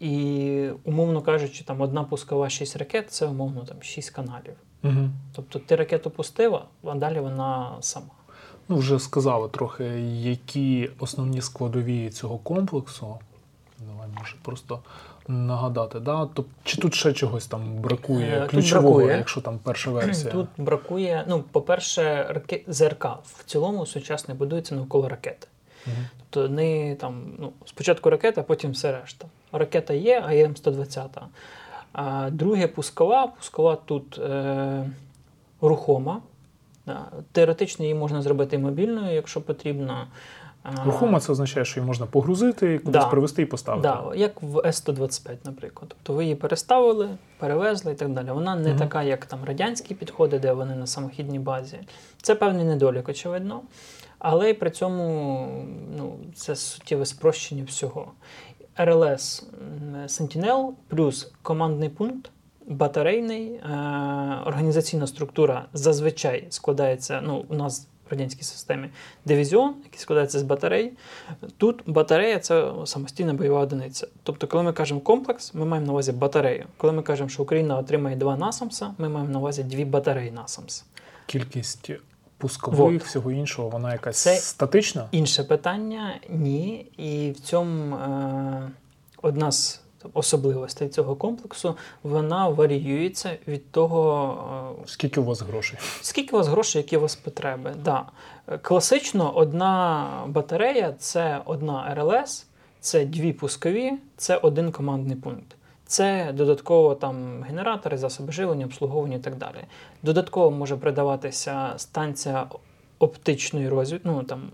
І, 0.00 0.68
умовно 0.84 1.22
кажучи, 1.22 1.64
там 1.64 1.80
одна 1.80 2.04
пускова 2.04 2.50
6 2.50 2.76
ракет 2.76 3.10
це 3.10 3.26
умовно 3.26 3.64
там 3.64 3.82
6 3.82 4.10
каналів. 4.10 4.54
Угу. 4.84 5.10
Тобто 5.32 5.58
ти 5.58 5.76
ракету 5.76 6.10
пустила, 6.10 6.64
а 6.84 6.94
далі 6.94 7.20
вона 7.20 7.76
сама. 7.80 8.06
Ну, 8.68 8.76
вже 8.76 8.98
сказали 8.98 9.48
трохи, 9.48 9.84
які 10.10 10.90
основні 10.98 11.40
складові 11.40 12.10
цього 12.10 12.38
комплексу. 12.38 13.18
Давай, 13.78 14.08
може, 14.18 14.34
просто 14.42 14.80
нагадати. 15.28 16.00
Да? 16.00 16.28
Тобто, 16.34 16.52
Чи 16.64 16.76
тут 16.76 16.94
ще 16.94 17.12
чогось 17.12 17.46
там 17.46 17.74
бракує? 17.74 18.40
Тут 18.40 18.50
ключового, 18.50 18.94
бракує. 18.94 19.16
якщо 19.16 19.40
там 19.40 19.58
перша 19.62 19.90
версія? 19.90 20.32
Тут 20.32 20.48
бракує, 20.58 21.24
ну, 21.28 21.44
по-перше, 21.52 22.26
раке... 22.28 22.60
ЗРК 22.66 23.06
в 23.24 23.44
цілому 23.44 23.86
сучасний 23.86 24.36
будується 24.36 24.74
навколо 24.74 25.08
ракети. 25.08 25.46
Угу. 25.86 25.96
Тобто 26.30 26.54
не 26.54 26.94
там, 26.94 27.22
ну, 27.38 27.52
спочатку 27.64 28.10
ракета, 28.10 28.40
а 28.40 28.44
потім 28.44 28.70
все 28.70 29.00
решта. 29.00 29.26
Ракета 29.58 29.94
є, 29.94 30.24
а 30.26 30.32
є 30.32 30.46
М120. 30.46 31.08
А 31.92 32.30
друге 32.30 32.66
пускова. 32.66 33.26
Пускова 33.26 33.76
тут 33.76 34.18
е, 34.18 34.90
рухома. 35.60 36.20
Теоретично 37.32 37.84
її 37.84 37.94
можна 37.94 38.22
зробити 38.22 38.58
мобільною, 38.58 39.14
якщо 39.14 39.40
потрібно. 39.40 40.06
Рухома 40.84 41.20
це 41.20 41.32
означає, 41.32 41.64
що 41.64 41.80
її 41.80 41.86
можна 41.86 42.06
погрузити, 42.06 42.78
кудись 42.78 43.02
да, 43.02 43.08
привезти 43.08 43.42
і 43.42 43.46
поставити. 43.46 43.88
Да, 43.88 44.14
як 44.14 44.42
в 44.42 44.68
С-125, 44.68 45.36
наприклад. 45.44 45.88
Тобто 45.88 46.12
ви 46.12 46.24
її 46.24 46.34
переставили, 46.34 47.08
перевезли 47.38 47.92
і 47.92 47.94
так 47.94 48.08
далі. 48.08 48.30
Вона 48.30 48.56
не 48.56 48.70
угу. 48.70 48.78
така, 48.78 49.02
як 49.02 49.26
там 49.26 49.38
радянські 49.44 49.94
підходи, 49.94 50.38
де 50.38 50.52
вони 50.52 50.74
на 50.74 50.86
самохідній 50.86 51.38
базі. 51.38 51.78
Це 52.22 52.34
певний 52.34 52.64
недолік, 52.64 53.08
очевидно. 53.08 53.60
Але 54.18 54.54
при 54.54 54.70
цьому 54.70 55.48
ну, 55.96 56.16
це 56.34 56.56
суттєве 56.56 57.06
спрощення 57.06 57.64
всього. 57.64 58.12
RLS 58.78 59.42
Sentinel 60.06 60.72
плюс 60.88 61.32
командний 61.42 61.88
пункт, 61.88 62.30
батарейний, 62.66 63.52
е, 63.52 63.60
організаційна 64.46 65.06
структура 65.06 65.66
зазвичай 65.72 66.46
складається. 66.50 67.20
ну, 67.20 67.44
У 67.48 67.54
нас 67.54 67.88
в 68.06 68.10
радянській 68.10 68.42
системі 68.42 68.88
дивізіон, 69.24 69.74
який 69.84 69.98
складається 70.00 70.38
з 70.38 70.42
батарей. 70.42 70.92
Тут 71.56 71.82
батарея 71.86 72.38
це 72.38 72.72
самостійна 72.84 73.34
бойова 73.34 73.60
одиниця. 73.60 74.06
Тобто, 74.22 74.46
коли 74.46 74.62
ми 74.62 74.72
кажемо 74.72 75.00
комплекс, 75.00 75.54
ми 75.54 75.64
маємо 75.64 75.86
на 75.86 75.92
увазі 75.92 76.12
батарею. 76.12 76.64
Коли 76.76 76.92
ми 76.92 77.02
кажемо, 77.02 77.28
що 77.28 77.42
Україна 77.42 77.78
отримає 77.78 78.16
два 78.16 78.36
насамса, 78.36 78.94
ми 78.98 79.08
маємо 79.08 79.32
на 79.32 79.38
увазі 79.38 79.62
дві 79.64 79.84
батареї 79.84 80.30
насамс. 80.30 80.84
Кількість 81.26 81.90
пускових, 82.38 82.78
вот. 82.78 83.02
всього 83.02 83.32
іншого, 83.32 83.68
вона 83.68 83.92
якась 83.92 84.22
Це 84.22 84.36
статична? 84.36 85.08
Інше 85.12 85.44
питання 85.44 86.20
ні. 86.28 86.86
І 86.96 87.30
в 87.30 87.40
цьому 87.40 87.96
е, 87.96 88.70
одна 89.22 89.52
з 89.52 89.80
особливостей 90.14 90.88
цього 90.88 91.16
комплексу 91.16 91.76
вона 92.02 92.48
варіюється 92.48 93.38
від 93.48 93.70
того, 93.70 94.74
е, 94.82 94.84
скільки 94.86 95.20
у 95.20 95.24
вас 95.24 95.42
грошей. 95.42 95.78
Скільки 96.00 96.36
у 96.36 96.38
вас 96.38 96.48
грошей, 96.48 96.82
які 96.82 96.96
у 96.96 97.00
вас 97.00 97.16
потреби. 97.16 97.74
Да. 97.84 98.04
Класично 98.62 99.32
одна 99.36 100.08
батарея 100.26 100.94
це 100.98 101.40
одна 101.44 101.94
РЛС, 101.94 102.46
це 102.80 103.04
дві 103.04 103.32
пускові, 103.32 103.92
це 104.16 104.36
один 104.36 104.72
командний 104.72 105.16
пункт. 105.16 105.55
Це 105.86 106.32
додатково 106.32 106.94
там 106.94 107.42
генератори, 107.42 107.98
засоби 107.98 108.32
живлення, 108.32 108.64
обслуговування 108.64 109.16
і 109.16 109.20
так 109.20 109.36
далі. 109.36 109.64
Додатково 110.02 110.50
може 110.50 110.76
придаватися 110.76 111.72
станція 111.76 112.46
оптичної 112.98 113.68
розвідки, 113.68 114.08
ну 114.08 114.22
там 114.22 114.50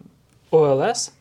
ОЛС, 0.51 1.13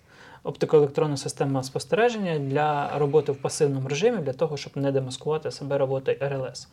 оптико-електронна 0.43 1.17
система 1.17 1.63
спостереження 1.63 2.39
для 2.39 2.99
роботи 2.99 3.31
в 3.31 3.37
пасивному 3.37 3.89
режимі, 3.89 4.17
для 4.17 4.33
того, 4.33 4.57
щоб 4.57 4.73
не 4.75 4.91
демаскувати 4.91 5.51
себе 5.51 5.77
роботою 5.77 6.17
РЛС, 6.21 6.67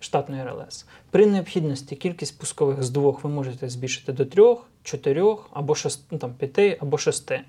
штатної 0.00 0.42
РЛС. 0.42 0.86
При 1.10 1.26
необхідності 1.26 1.96
кількість 1.96 2.38
пускових 2.38 2.82
з 2.82 2.90
двох 2.90 3.24
ви 3.24 3.30
можете 3.30 3.68
збільшити 3.68 4.12
до 4.12 4.24
трьох, 4.24 4.66
чотирьох 4.82 5.50
або 5.52 5.74
шести, 5.74 6.04
ну, 6.10 6.18
там, 6.18 6.34
п'яти 6.34 6.78
або 6.80 6.98
шести, 6.98 7.40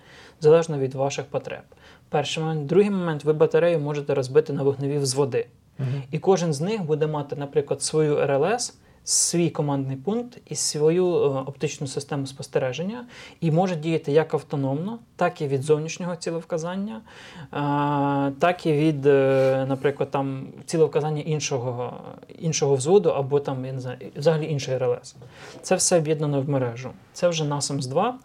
залежно 0.42 0.80
від 0.80 0.96
ваших 0.96 1.26
потреб. 1.26 1.64
Перший 2.10 2.44
момент. 2.44 2.66
Другий 2.66 2.90
момент, 2.90 3.24
ви 3.24 3.34
батарею 3.34 3.80
можете 3.80 4.14
розбити 4.14 4.54
на 4.54 4.64
вогневі 4.64 4.98
взводи. 4.98 5.48
Угу. 5.80 5.88
І 6.12 6.20
кожен 6.20 6.54
з 6.54 6.62
них 6.62 6.84
буде 6.84 7.08
мати, 7.08 7.36
наприклад, 7.36 7.82
свою 7.82 8.28
РЛС, 8.28 8.78
свій 9.04 9.50
командний 9.50 9.98
пункт 9.98 10.38
і 10.46 10.56
свою 10.56 11.06
е, 11.16 11.28
оптичну 11.28 11.88
систему 11.88 12.28
спостереження, 12.28 13.06
і 13.42 13.52
може 13.52 13.76
діяти 13.76 14.12
як 14.12 14.34
автономно, 14.34 15.00
так 15.16 15.42
і 15.42 15.48
від 15.48 15.64
зовнішнього 15.64 16.16
цілевказання, 16.16 17.02
е, 17.42 18.32
так 18.40 18.66
і 18.66 18.74
від, 18.74 19.06
е, 19.06 19.66
наприклад, 19.70 20.12
там 20.12 20.48
цілевказання 20.66 21.22
іншого 21.22 21.94
іншого 22.40 22.76
взводу 22.76 23.10
або 23.10 23.40
там, 23.40 23.66
я 23.66 23.74
не 23.74 23.80
знаю, 23.80 23.98
взагалі 24.16 24.52
іншої 24.52 24.78
РЛС. 24.78 25.16
Це 25.62 25.76
все 25.76 25.98
об'єднано 25.98 26.42
в 26.42 26.50
мережу. 26.50 26.92
Це 27.14 27.28
вже 27.28 27.44
NASAMS 27.44 27.88
2, 27.88 28.16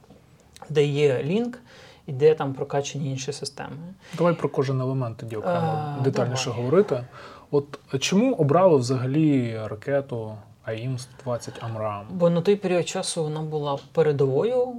де 0.68 0.84
є 0.84 1.22
лінк 1.22 1.58
і 2.06 2.12
де 2.12 2.34
там 2.34 2.54
прокачені 2.54 3.10
інші 3.10 3.32
системи. 3.32 3.76
Давай 4.18 4.34
про 4.34 4.48
кожен 4.48 4.80
елемент 4.80 5.16
тоді 5.16 5.36
окремо 5.36 5.96
А, 5.98 6.02
детальніше 6.02 6.44
давай. 6.44 6.64
говорити. 6.64 7.04
От 7.50 7.78
чому 8.00 8.34
обрали 8.34 8.76
взагалі 8.76 9.58
ракету 9.64 10.36
AIM-120 10.66 11.50
AMRAAM? 11.60 12.06
Бо 12.10 12.30
на 12.30 12.40
той 12.40 12.56
період 12.56 12.88
часу 12.88 13.22
вона 13.22 13.40
була 13.40 13.78
передовою, 13.92 14.74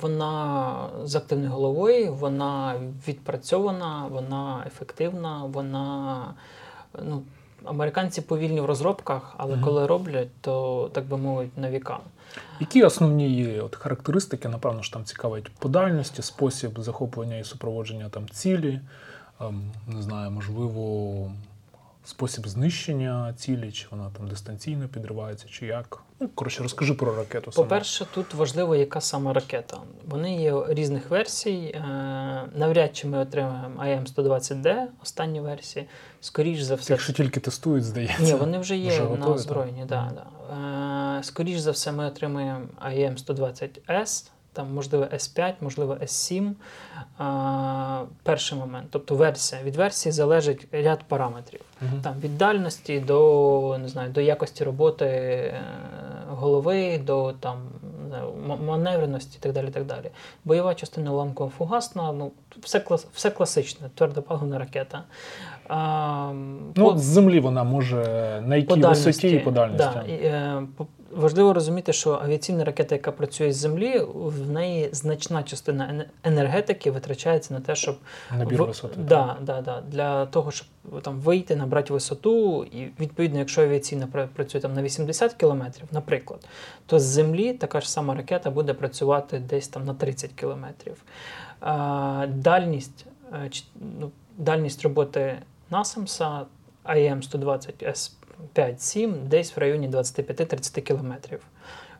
вона 0.00 0.74
з 1.04 1.16
активною 1.16 1.50
головою, 1.50 2.14
вона 2.14 2.74
відпрацьована, 3.08 4.06
вона 4.10 4.64
ефективна, 4.66 5.44
вона. 5.44 6.24
Ну, 7.02 7.22
американці 7.64 8.20
повільні 8.20 8.60
в 8.60 8.64
розробках, 8.64 9.34
але 9.36 9.54
Мгм. 9.56 9.64
коли 9.64 9.86
роблять, 9.86 10.28
то 10.40 10.88
так 10.92 11.04
би 11.06 11.16
мовити, 11.16 11.60
на 11.60 11.70
віка. 11.70 11.98
Які 12.60 12.82
основні 12.84 13.28
її 13.28 13.60
от 13.60 13.76
характеристики, 13.76 14.48
напевно 14.48 14.82
ж 14.82 14.92
там 14.92 15.04
цікавить 15.04 15.50
по 15.58 15.68
дальності, 15.68 16.22
спосіб 16.22 16.80
захоплення 16.80 17.36
і 17.36 17.44
супроводження 17.44 18.08
там 18.08 18.28
цілі, 18.28 18.80
ем, 19.40 19.62
не 19.86 20.02
знаю, 20.02 20.30
можливо, 20.30 21.12
спосіб 22.04 22.48
знищення 22.48 23.34
цілі, 23.36 23.72
чи 23.72 23.86
вона 23.90 24.10
там 24.16 24.28
дистанційно 24.28 24.88
підривається, 24.88 25.46
чи 25.48 25.66
як. 25.66 26.02
Ну, 26.20 26.28
коротше, 26.34 26.62
розкажи 26.62 26.94
про 26.94 27.16
ракету. 27.16 27.50
По-перше, 27.50 28.06
тут 28.14 28.34
важливо, 28.34 28.76
яка 28.76 29.00
саме 29.00 29.32
ракета. 29.32 29.78
Вони 30.08 30.42
є 30.42 30.54
різних 30.68 31.10
версій. 31.10 31.58
Е, 31.74 31.82
Навряд 32.54 32.96
чи 32.96 33.06
ми 33.08 33.18
отримаємо 33.18 33.82
АМ-120D, 33.82 34.82
останні 35.02 35.40
версії. 35.40 35.86
Скоріш 36.20 36.60
за 36.60 36.74
все, 36.74 36.92
Якщо 36.92 37.12
тільки 37.12 37.40
тестують, 37.40 37.84
здається. 37.84 38.22
Ні, 38.22 38.34
вони 38.34 38.58
вже 38.58 38.76
є 38.76 38.88
Вже 38.90 39.00
на 39.00 39.06
готові, 39.06 39.24
так? 39.26 39.34
озброєнні. 39.34 39.84
Да, 39.88 40.12
да. 40.14 40.26
Е, 41.18 41.22
скоріш 41.22 41.58
за 41.58 41.70
все, 41.70 41.92
ми 41.92 42.06
отримаємо 42.06 42.66
АЕМ-120С, 42.86 44.30
там, 44.52 44.74
можливо, 44.74 45.04
С5, 45.04 45.52
можливо, 45.60 45.94
С7. 45.94 46.52
Е, 47.20 48.06
перший 48.22 48.58
момент. 48.58 48.86
Тобто 48.90 49.14
версія. 49.14 49.62
Від 49.62 49.76
версії 49.76 50.12
залежить 50.12 50.66
ряд 50.72 50.98
параметрів. 51.08 51.60
Мгм. 51.80 52.00
Там, 52.02 52.14
від 52.20 52.38
дальності 52.38 53.00
до, 53.00 53.76
не 53.82 53.88
знаю, 53.88 54.10
до 54.12 54.20
якості 54.20 54.64
роботи 54.64 55.04
е, 55.06 55.62
голови, 56.30 56.98
до 56.98 57.32
там, 57.40 57.56
маневреності 58.66 59.38
і 59.40 59.42
так 59.42 59.52
далі. 59.52 59.70
так 59.70 59.84
далі. 59.86 60.10
Бойова 60.44 60.74
частина 60.74 61.10
ламкова 61.12 61.50
фугасна, 61.58 62.12
ну, 62.12 62.32
все, 62.60 62.80
клас, 62.80 63.06
все 63.14 63.30
класичне, 63.30 63.90
твердопаливна 63.94 64.58
ракета. 64.58 65.02
А, 65.68 66.30
Ну, 66.76 66.90
по- 66.92 66.98
з 66.98 67.02
землі 67.02 67.40
вона 67.40 67.64
може 67.64 67.96
на 68.46 68.56
якій 68.56 68.80
висоті 68.80 69.30
і 69.30 69.38
по 69.38 69.50
дальності. 69.50 69.88
Да, 69.94 70.02
і, 70.02 70.12
е, 70.14 70.62
по- 70.76 70.86
важливо 71.16 71.52
розуміти, 71.52 71.92
що 71.92 72.12
авіаційна 72.12 72.64
ракета, 72.64 72.94
яка 72.94 73.12
працює 73.12 73.52
з 73.52 73.56
землі, 73.56 74.00
в 74.14 74.50
неї 74.50 74.88
значна 74.92 75.42
частина 75.42 76.04
енергетики 76.24 76.90
витрачається 76.90 77.54
на 77.54 77.60
те, 77.60 77.74
щоб 77.74 77.96
Набір 78.38 78.62
в- 78.62 78.66
висоти. 78.66 78.94
Да, 79.00 79.36
да, 79.42 79.60
да, 79.60 79.80
для 79.88 80.26
того, 80.26 80.50
щоб 80.50 80.66
там 81.02 81.20
вийти, 81.20 81.56
набрати 81.56 81.92
висоту, 81.92 82.64
і 82.64 82.88
відповідно, 83.00 83.38
якщо 83.38 83.62
авіаційна 83.62 84.06
пра- 84.12 84.26
працює 84.34 84.60
там 84.60 84.74
на 84.74 84.82
80 84.82 85.34
кілометрів, 85.34 85.86
наприклад, 85.92 86.46
то 86.86 86.98
з 86.98 87.02
землі 87.02 87.52
така 87.52 87.80
ж 87.80 87.90
сама 87.90 88.14
ракета 88.14 88.50
буде 88.50 88.74
працювати 88.74 89.38
десь 89.38 89.68
там 89.68 89.84
на 89.84 89.94
30 89.94 90.30
кілометрів. 90.32 90.96
Дальність, 92.28 93.06
е, 93.32 93.50
ну, 94.00 94.10
дальність 94.38 94.82
роботи 94.82 95.38
Насамса 95.70 96.40
АЕМ-120 96.84 97.72
С5-7 98.54 99.14
десь 99.22 99.56
в 99.56 99.60
районі 99.60 99.88
25-30 99.88 100.80
кілометрів. 100.80 101.40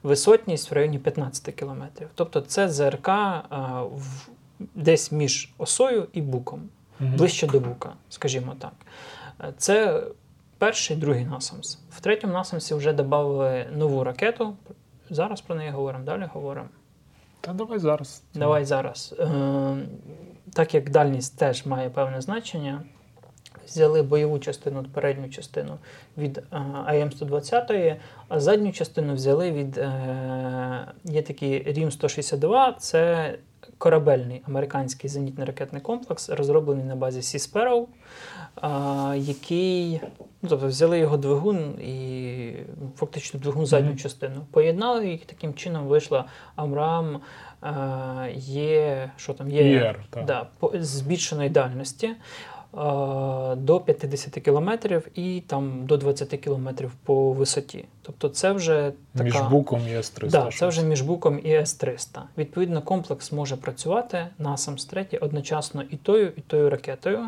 Висотність 0.02 0.70
в 0.70 0.74
районі 0.74 0.98
15 0.98 1.54
кілометрів. 1.54 2.08
Тобто 2.14 2.40
це 2.40 2.68
ЗРК 2.68 3.08
а, 3.08 3.82
в, 3.82 4.28
десь 4.74 5.12
між 5.12 5.52
осою 5.58 6.08
і 6.12 6.22
буком, 6.22 6.68
Мгм. 7.00 7.16
ближче 7.16 7.46
до 7.46 7.60
бука, 7.60 7.92
скажімо 8.08 8.54
так. 8.58 8.72
Е, 9.40 9.52
Це 9.58 10.02
перший, 10.58 10.96
другий 10.96 11.24
насамс. 11.24 11.78
В 11.90 12.00
третьому 12.00 12.32
насамсі 12.32 12.74
вже 12.74 12.92
додали 12.92 13.66
нову 13.76 14.04
ракету. 14.04 14.56
Зараз 15.10 15.40
про 15.40 15.54
неї 15.54 15.70
говоримо, 15.70 16.04
далі 16.04 16.28
говоримо. 16.32 16.68
Та 17.40 17.52
давай 17.52 17.78
зараз. 17.78 18.22
Давай 18.34 18.64
зараз. 18.64 19.14
Е, 19.18 19.76
так 20.52 20.74
як 20.74 20.90
дальність 20.90 21.38
теж 21.38 21.66
має 21.66 21.90
певне 21.90 22.20
значення, 22.20 22.82
взяли 23.72 24.02
бойову 24.02 24.38
частину, 24.38 24.84
передню 24.92 25.28
частину 25.28 25.78
від 26.18 26.38
е, 26.38 26.42
АМ-120, 26.86 27.96
а 28.28 28.40
задню 28.40 28.72
частину 28.72 29.14
взяли 29.14 29.52
від 29.52 29.78
е, 29.78 30.86
є 31.04 31.22
такий 31.22 31.72
Рім-162, 31.72 32.72
це 32.78 33.34
корабельний 33.78 34.42
американський 34.48 35.10
зенітний 35.10 35.46
ракетний 35.46 35.82
комплекс, 35.82 36.30
розроблений 36.30 36.84
на 36.84 36.96
базі 36.96 37.20
Sea 37.20 37.52
Sparrow, 37.52 37.86
е, 39.14 39.18
який 39.18 40.00
ну, 40.42 40.48
тобто 40.48 40.66
взяли 40.66 40.98
його 40.98 41.16
двигун 41.16 41.58
і 41.80 42.52
фактично 42.96 43.40
двигун 43.40 43.66
задню 43.66 43.88
Мгм. 43.88 43.98
частину. 43.98 44.46
Поєднали 44.50 45.08
їх 45.08 45.24
таким 45.26 45.54
чином 45.54 45.86
вийшла 45.86 46.24
Амрам 46.56 47.20
є 48.34 49.10
що 49.16 49.34
там 49.34 49.50
є 49.50 49.62
ЄР, 49.62 50.04
да, 50.26 50.46
збільшеної 50.74 51.48
дальності 51.48 52.10
до 53.56 53.82
50 53.86 54.34
кілометрів 54.34 55.08
і 55.14 55.42
там 55.46 55.86
до 55.86 55.96
20 55.96 56.28
кілометрів 56.28 56.92
по 57.04 57.32
висоті. 57.32 57.84
Тобто 58.02 58.28
це 58.28 58.52
вже 58.52 58.92
така 59.12 59.24
Між 59.24 59.40
буком 59.40 59.80
і 59.88 59.94
С-300. 59.94 60.30
Да, 60.30 60.50
це 60.50 60.66
вже 60.66 60.82
між 60.82 61.00
буком 61.00 61.40
і 61.44 61.52
С-300. 61.52 62.20
Відповідно, 62.38 62.82
комплекс 62.82 63.32
може 63.32 63.56
працювати 63.56 64.26
на 64.38 64.56
Самстреті 64.56 65.18
одночасно 65.18 65.82
і 65.90 65.96
тою, 65.96 66.32
і 66.36 66.40
тою 66.40 66.70
ракетою, 66.70 67.26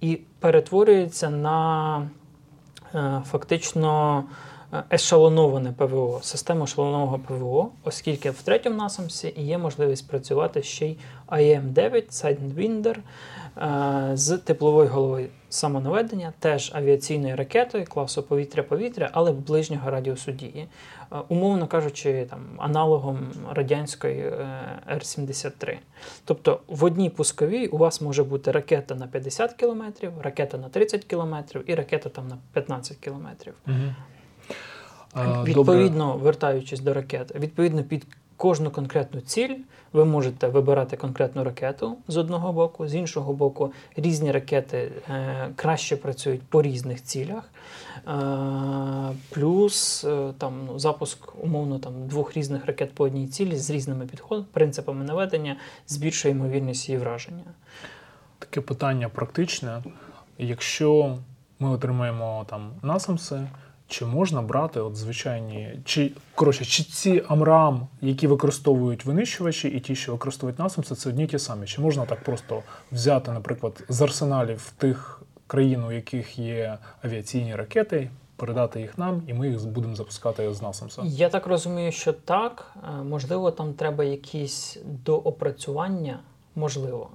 і 0.00 0.18
перетворюється 0.40 1.30
на 1.30 1.98
е, 2.94 3.22
фактично 3.26 4.18
е, 4.18 4.47
ешелоноване 4.92 5.72
ПВО, 5.72 6.20
систему 6.22 6.64
ешелонованого 6.64 7.18
ПВО, 7.18 7.72
оскільки 7.84 8.30
в 8.30 8.42
третьому 8.42 8.76
насамсі 8.76 9.34
є 9.36 9.58
можливість 9.58 10.08
працювати 10.08 10.62
ще 10.62 10.86
й 10.86 10.96
АЕМ-9 11.26 12.10
Sidewinder 12.10 12.96
е, 12.96 14.16
з 14.16 14.38
тепловою 14.38 14.88
головою 14.88 15.28
самонаведення, 15.48 16.32
теж 16.38 16.72
авіаційною 16.74 17.36
ракетою 17.36 17.84
класу 17.84 18.22
повітря-повітря, 18.22 19.10
але 19.12 19.32
ближнього 19.32 19.90
радіусу 19.90 20.32
дії. 20.32 20.68
Е, 21.12 21.16
Умовно 21.28 21.66
кажучи, 21.66 22.26
там 22.30 22.40
аналогом 22.58 23.18
радянської 23.50 24.20
е, 24.20 24.32
Р-73. 24.90 25.76
Тобто 26.24 26.60
в 26.66 26.84
одній 26.84 27.10
пусковій 27.10 27.66
у 27.66 27.78
вас 27.78 28.00
може 28.00 28.24
бути 28.24 28.50
ракета 28.50 28.94
на 28.94 29.06
50 29.06 29.52
км, 29.52 29.82
ракета 30.22 30.58
на 30.58 30.68
30 30.68 31.04
км 31.04 31.34
і 31.66 31.74
ракета 31.74 32.08
там 32.08 32.28
на 32.28 32.38
15 32.52 32.96
км. 32.96 33.26
Мгм. 33.66 33.94
Добре. 35.14 35.52
Відповідно, 35.52 36.16
вертаючись 36.16 36.80
до 36.80 36.94
ракет, 36.94 37.34
відповідно 37.34 37.82
під 37.82 38.06
кожну 38.36 38.70
конкретну 38.70 39.20
ціль 39.20 39.54
ви 39.92 40.04
можете 40.04 40.48
вибирати 40.48 40.96
конкретну 40.96 41.44
ракету 41.44 41.96
з 42.08 42.16
одного 42.16 42.52
боку, 42.52 42.88
з 42.88 42.94
іншого 42.94 43.32
боку, 43.32 43.72
різні 43.96 44.32
ракети 44.32 44.92
е, 45.10 45.50
краще 45.56 45.96
працюють 45.96 46.42
по 46.42 46.62
різних 46.62 47.02
цілях. 47.02 47.50
Е, 48.08 48.10
плюс 49.30 50.04
е, 50.04 50.32
там 50.38 50.66
ну, 50.66 50.78
запуск 50.78 51.18
умовно 51.44 51.78
там 51.78 51.92
двох 52.06 52.36
різних 52.36 52.66
ракет 52.66 52.94
по 52.94 53.04
одній 53.04 53.28
цілі 53.28 53.56
з 53.56 53.70
різними 53.70 54.06
підходами, 54.06 54.46
принципами 54.52 55.04
наведення 55.04 55.56
збільшує 55.86 56.34
ймовірність 56.34 56.88
її 56.88 57.00
враження. 57.00 57.44
Таке 58.38 58.60
питання 58.60 59.08
практичне. 59.08 59.82
Якщо 60.38 61.18
ми 61.58 61.70
отримаємо 61.70 62.46
там 62.50 62.70
насамси, 62.82 63.48
чи 63.88 64.04
можна 64.04 64.42
брати 64.42 64.80
от 64.80 64.96
звичайні, 64.96 65.80
чи 65.84 66.12
коротше, 66.34 66.64
чи 66.64 66.82
ці 66.82 67.22
амрам, 67.28 67.86
які 68.00 68.26
використовують 68.26 69.04
винищувачі, 69.04 69.68
і 69.68 69.80
ті, 69.80 69.96
що 69.96 70.12
використовують 70.12 70.58
насамси, 70.58 70.94
це 70.94 71.08
одні 71.08 71.26
ті 71.26 71.38
самі? 71.38 71.66
Чи 71.66 71.80
можна 71.80 72.04
так 72.04 72.24
просто 72.24 72.62
взяти, 72.92 73.32
наприклад, 73.32 73.84
з 73.88 74.02
арсеналів 74.02 74.72
тих 74.78 75.22
країн, 75.46 75.84
у 75.84 75.92
яких 75.92 76.38
є 76.38 76.78
авіаційні 77.02 77.56
ракети, 77.56 78.10
передати 78.36 78.80
їх 78.80 78.98
нам, 78.98 79.22
і 79.26 79.34
ми 79.34 79.48
їх 79.48 79.66
будемо 79.66 79.96
запускати 79.96 80.54
з 80.54 80.62
насамса? 80.62 81.02
Я 81.04 81.28
так 81.28 81.46
розумію, 81.46 81.92
що 81.92 82.12
так. 82.12 82.76
Е, 82.76 83.02
Можливо, 83.02 83.50
там 83.50 83.74
треба 83.74 84.04
якісь 84.04 84.78
доопрацювання, 84.84 86.20
можливо. 86.54 87.10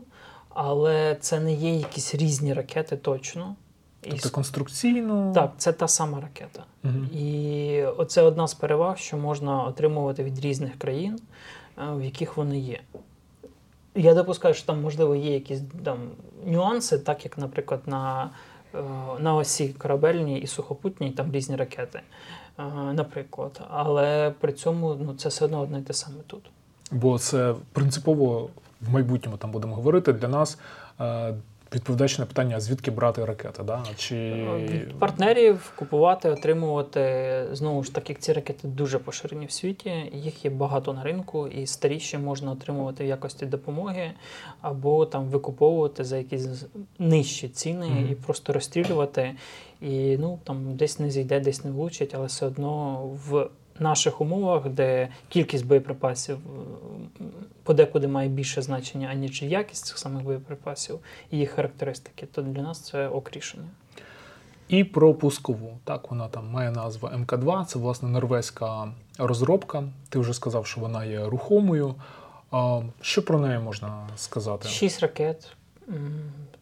Але 0.50 1.18
це 1.20 1.40
не 1.40 1.54
є 1.54 1.76
якісь 1.76 2.16
різні 2.16 2.54
ракети 2.54 2.98
точно. 2.98 3.56
І 4.06 4.10
Тобто 4.10 4.30
конструкційно. 4.30 5.32
Так, 5.36 5.52
це 5.58 5.74
та 5.74 5.88
сама 5.88 6.22
ракета. 6.22 6.64
Мгм. 6.84 7.10
І 7.14 7.84
оце 7.98 8.22
одна 8.22 8.48
з 8.48 8.54
переваг, 8.54 8.98
що 8.98 9.18
можна 9.18 9.64
отримувати 9.64 10.24
від 10.24 10.40
різних 10.40 10.78
країн, 10.78 11.20
е, 11.78 11.82
в 11.96 12.04
яких 12.04 12.38
вони 12.38 12.60
є. 12.60 12.80
Я 13.96 14.14
допускаю, 14.14 14.54
що 14.54 14.66
там, 14.66 14.82
можливо, 14.82 15.16
є 15.16 15.34
якісь 15.34 15.62
там 15.84 15.98
нюанси, 16.46 16.98
так 16.98 17.26
як, 17.26 17.38
наприклад, 17.38 17.82
на, 17.86 18.30
е, 18.76 18.80
на 19.20 19.36
осі 19.36 19.70
корабельній 19.70 20.40
і 20.40 20.48
сухопутній 20.48 21.12
там 21.12 21.32
різні 21.32 21.56
ракети, 21.56 22.02
е, 22.60 22.64
наприклад. 22.94 23.62
Але 23.70 24.34
при 24.40 24.54
цьому 24.54 24.96
ну, 24.96 25.14
це 25.14 25.30
все 25.30 25.46
одно 25.46 25.60
одне 25.60 25.80
й 25.80 25.82
те 25.82 25.94
саме 25.94 26.18
тут. 26.28 26.44
Бо 26.92 27.20
це 27.20 27.56
принципово 27.72 28.50
в 28.82 28.90
майбутньому 28.94 29.38
там 29.38 29.52
будемо 29.52 29.76
говорити, 29.76 30.14
для 30.14 30.28
нас 30.28 30.60
е, 31.74 31.76
відповідач 31.76 32.20
на 32.20 32.26
питання, 32.26 32.60
звідки 32.60 32.92
брати 32.92 33.26
ракети. 33.26 33.64
Да? 33.64 33.84
Чи... 33.96 34.16
Від 34.58 35.00
партнерів 35.00 35.74
купувати, 35.76 36.30
отримувати 36.30 37.46
знову 37.52 37.84
ж 37.84 37.94
так, 37.94 38.10
як 38.10 38.20
ці 38.20 38.34
ракети 38.34 38.68
дуже 38.68 39.00
поширені 39.00 39.46
в 39.46 39.52
світі. 39.52 39.94
Їх 40.14 40.46
є 40.46 40.52
багато 40.52 40.94
на 40.94 41.04
ринку, 41.04 41.48
і 41.48 41.68
старіші 41.68 42.18
можна 42.18 42.52
отримувати 42.52 43.04
в 43.04 43.08
якості 43.08 43.46
допомоги, 43.46 44.12
або 44.62 45.06
там 45.06 45.26
викуповувати 45.26 46.04
за 46.04 46.18
якісь 46.18 46.48
нижчі 47.00 47.50
ціни 47.50 47.86
Мгм. 47.86 48.08
і 48.12 48.16
просто 48.16 48.54
розстрілювати. 48.54 49.36
І 49.82 50.18
ну 50.18 50.40
там 50.44 50.76
десь 50.76 51.00
не 51.00 51.10
зійде, 51.10 51.40
десь 51.40 51.64
не 51.66 51.72
влучить, 51.72 52.16
але 52.16 52.26
все 52.26 52.46
одно 52.46 53.02
в 53.28 53.50
наших 53.80 54.22
умовах, 54.22 54.70
де 54.70 55.10
кількість 55.30 55.66
боєприпасів 55.66 56.38
подекуди 57.64 58.08
має 58.08 58.30
більше 58.30 58.62
значення, 58.62 59.08
аніж 59.12 59.42
якість 59.44 59.86
цих 59.86 59.98
самих 59.98 60.24
боєприпасів 60.24 61.00
і 61.32 61.38
їх 61.38 61.52
характеристики, 61.52 62.26
то 62.26 62.42
для 62.42 62.62
нас 62.62 62.80
це 62.80 63.08
ок 63.08 63.32
рішення. 63.32 63.68
І 64.68 64.84
про 64.84 65.14
пускову. 65.14 65.78
Так, 65.84 66.12
вона 66.12 66.28
там 66.28 66.50
має 66.50 66.72
назву 66.72 67.08
МК2, 67.08 67.66
це 67.66 67.80
власне 67.80 68.10
норвезька 68.10 68.94
розробка. 69.18 69.84
Ти 70.10 70.20
вже 70.20 70.34
сказав, 70.34 70.66
що 70.66 70.82
вона 70.82 71.06
є 71.06 71.26
рухомою. 71.26 71.96
Що 73.02 73.26
про 73.26 73.40
неї 73.40 73.60
можна 73.60 74.08
сказати? 74.16 74.70
Шість 74.70 75.00
ракет. 75.00 75.56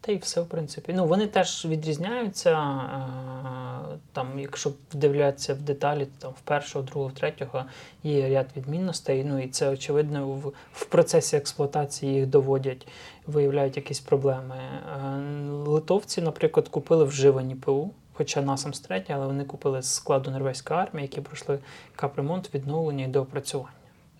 Та 0.01 0.12
й 0.12 0.17
все, 0.17 0.41
в 0.41 0.45
принципі. 0.47 0.93
Ну, 0.95 1.05
вони 1.05 1.27
теж 1.27 1.65
відрізняються. 1.65 2.51
е, 2.51 3.97
Там, 4.13 4.39
якщо 4.39 4.71
вдивлятися 4.91 5.53
в 5.53 5.62
деталі, 5.62 6.05
то 6.05 6.12
там 6.19 6.31
в 6.31 6.41
першого, 6.41 6.86
другого, 6.86 7.10
в 7.12 7.13
третього 7.13 7.63
є 8.03 8.29
ряд 8.29 8.47
відмінностей. 8.57 9.23
Ну 9.23 9.43
і 9.43 9.47
це 9.47 9.69
очевидно 9.69 10.27
в, 10.27 10.53
в 10.73 10.86
процесі 10.86 11.38
експлуатації 11.38 12.13
їх 12.13 12.27
доводять, 12.27 12.88
виявляють 13.27 13.77
якісь 13.77 13.99
проблеми. 13.99 14.55
Е, 14.55 15.19
Литовці, 15.51 16.21
наприклад, 16.21 16.67
купили 16.67 17.03
вживані 17.03 17.55
ПУ, 17.55 17.91
хоча 18.13 18.41
насам 18.41 18.73
з 18.73 18.79
третя, 18.79 19.13
але 19.13 19.25
вони 19.25 19.43
купили 19.43 19.81
з 19.81 19.93
складу 19.93 20.31
норвезької 20.31 20.79
армії, 20.79 21.01
які 21.12 21.21
пройшли 21.21 21.60
капремонт, 21.95 22.55
відновлення 22.55 23.05
і 23.05 23.07
доопрацювання. 23.07 23.71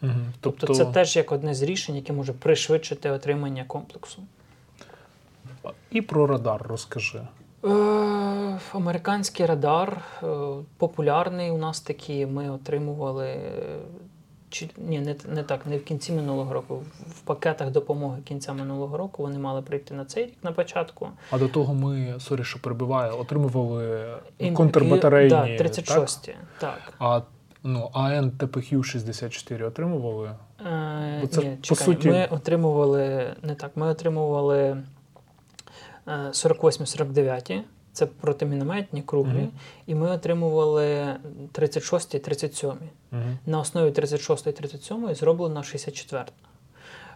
Мгм. 0.02 0.34
Тобто, 0.42 0.76
це 0.76 0.86
теж 0.86 1.16
як 1.16 1.32
одне 1.32 1.54
з 1.54 1.62
рішень, 1.62 1.96
яке 1.96 2.14
може 2.14 2.34
пришвидшити 2.34 3.10
отримання 3.12 3.64
комплексу. 3.64 4.24
І 5.92 6.02
про 6.02 6.28
радар 6.28 6.62
розкажи. 6.68 7.22
Е, 7.66 7.68
американський 8.74 9.46
радар 9.46 10.02
е, 10.24 10.28
популярний 10.78 11.52
у 11.52 11.58
нас 11.58 11.82
такий. 11.82 12.26
Ми 12.26 12.50
отримували. 12.50 13.38
Чи 14.50 14.70
ні, 14.78 15.00
не, 15.00 15.16
не 15.30 15.44
так, 15.44 15.66
не 15.66 15.78
в 15.78 15.84
кінці 15.84 16.12
минулого 16.12 16.54
року. 16.54 16.76
В- 17.08 17.22
пакетах 17.22 17.70
допомоги 17.72 18.22
кінця 18.22 18.54
минулого 18.54 18.98
року 18.98 19.24
вони 19.24 19.40
мали 19.40 19.62
прийти 19.62 19.94
на 19.94 20.06
цей 20.06 20.26
рік 20.26 20.34
на 20.44 20.52
початку. 20.52 21.08
А 21.32 21.38
до 21.38 21.48
того 21.48 21.74
ми, 21.74 22.16
sorry, 22.20 22.44
що 22.44 22.60
перебиваю, 22.62 23.18
отримували 23.20 24.08
І- 24.40 24.52
контрбатарейні. 24.52 25.30
Да, 25.30 25.48
так? 25.48 25.58
36. 25.58 26.36
Так. 26.60 26.94
А 27.00 27.22
ну, 27.64 27.90
АН 27.94 28.32
ТПХ 28.32 28.84
64 28.84 29.66
отримували? 29.66 30.32
Е, 30.72 31.18
Бо 31.22 31.28
це, 31.28 31.42
ні, 31.44 31.50
по 31.56 31.62
чекай, 31.62 31.86
суті- 31.86 32.10
Ми 32.10 32.28
отримували 32.32 33.34
не 33.44 33.56
так. 33.56 33.72
Ми 33.76 33.88
отримували 33.88 34.78
48-49. 36.08 37.62
Це 37.94 38.06
протимінометні 38.06 39.02
круглі, 39.02 39.30
Мгм. 39.40 39.52
і 39.88 39.96
ми 39.96 40.10
отримували 40.12 41.16
36 41.52 42.14
37 42.16 42.20
37. 42.20 42.70
Угу. 43.12 43.22
На 43.46 43.60
основі 43.60 43.92
36 43.92 44.48
і 44.48 44.52
37 44.52 45.16
зроблена 45.16 45.64
64. 45.64 46.26
А, 46.44 46.48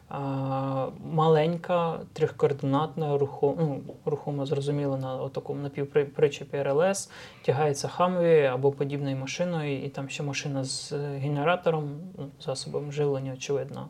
маленька, 0.10 2.00
трьохкоординатна, 2.14 3.18
рухома, 3.18 3.56
ну, 3.60 3.82
рухома 4.06 4.46
зрозуміло, 4.46 4.98
на 4.98 5.30
такому 5.30 5.62
напівпричепі 5.62 6.64
РЛС, 6.64 7.10
тягається 7.42 7.88
хамві 7.88 8.44
або 8.44 8.72
подібною 8.72 9.18
машиною, 9.18 9.84
і 9.86 9.90
там 9.90 10.10
ще 10.10 10.24
машина 10.24 10.64
з 10.64 10.94
генератором, 10.94 11.90
ну, 12.18 12.28
засобом 12.42 12.92
живлення, 12.92 13.34
очевидно. 13.34 13.88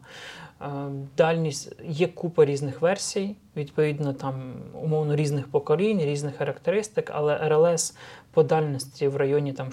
Дальність 1.18 1.76
є 1.84 2.08
купа 2.08 2.46
різних 2.46 2.82
версій, 2.82 3.36
відповідно, 3.56 4.14
там 4.14 4.54
умовно 4.74 5.16
різних 5.16 5.48
поколінь, 5.48 6.00
різних 6.00 6.36
характеристик, 6.36 7.12
але 7.14 7.50
РЛС 7.50 7.98
по 8.32 8.44
дальності 8.44 9.08
в 9.08 9.16
районі 9.16 9.54
там 9.54 9.72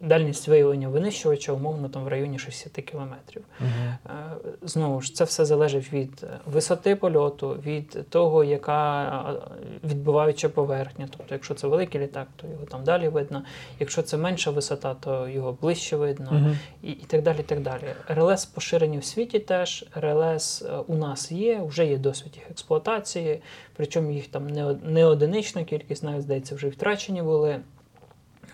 дальність 0.00 0.48
виявлення 0.48 0.88
винищувача 0.88 1.52
умовно 1.52 1.88
там 1.88 2.04
в 2.04 2.08
районі 2.08 2.38
60 2.38 2.72
кілометрів. 2.72 3.42
Угу. 3.60 4.14
Знову 4.62 5.00
ж 5.00 5.14
це 5.14 5.24
все 5.24 5.44
залежить 5.44 5.92
від 5.92 6.26
висоти 6.46 6.96
польоту, 6.96 7.48
від 7.66 8.08
того, 8.08 8.44
яка 8.44 9.06
е, 9.30 9.88
відбиваюча 9.88 10.48
поверхня. 10.48 11.08
Тобто, 11.10 11.34
якщо 11.34 11.54
це 11.54 11.66
великий 11.66 12.00
літак, 12.00 12.28
то 12.36 12.46
його 12.46 12.64
там 12.64 12.84
далі 12.84 13.08
видно. 13.08 13.44
Якщо 13.80 14.02
це 14.02 14.16
менша 14.16 14.50
висота, 14.50 14.94
то 14.94 15.28
його 15.28 15.52
ближче 15.52 15.96
видно, 15.96 16.28
Угу. 16.32 16.56
і, 16.82 16.90
і 16.90 17.04
так 17.06 17.22
далі. 17.22 17.36
і 17.40 17.42
так 17.42 17.60
далі. 17.60 17.82
РЛС 18.08 18.46
поширені 18.46 18.98
в 18.98 19.04
світі 19.04 19.38
теж. 19.38 19.84
РЛС 19.94 20.62
е, 20.62 20.76
у 20.86 20.94
нас 20.94 21.32
є, 21.32 21.62
вже 21.62 21.86
є 21.86 21.98
досвід 21.98 22.32
їх 22.36 22.50
експлуатації, 22.50 23.42
причому 23.76 24.10
їх 24.10 24.26
там 24.26 24.48
не, 24.84 25.04
одинична 25.04 25.64
кількість, 25.64 26.02
навіть 26.02 26.22
здається, 26.22 26.54
вже 26.54 26.68
втрачені 26.68 27.22
були. 27.22 27.60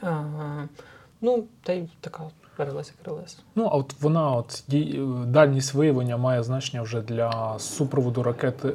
Е, 0.03 0.69
Ну, 1.27 1.45
та 1.63 1.73
й 1.73 1.89
така 2.01 2.23
РЛС 2.59 2.93
як 2.99 3.09
РЛС. 3.09 3.39
Ну, 3.55 3.69
а 3.73 3.77
от 3.77 3.95
вона, 4.01 4.33
от 4.33 4.65
е, 4.73 4.95
дальність 5.27 5.75
виявлення 5.75 6.17
має 6.17 6.43
значення 6.43 6.83
вже 6.83 7.01
для 7.01 7.59
супроводу 7.59 8.23
ракети 8.23 8.69
е, 8.69 8.73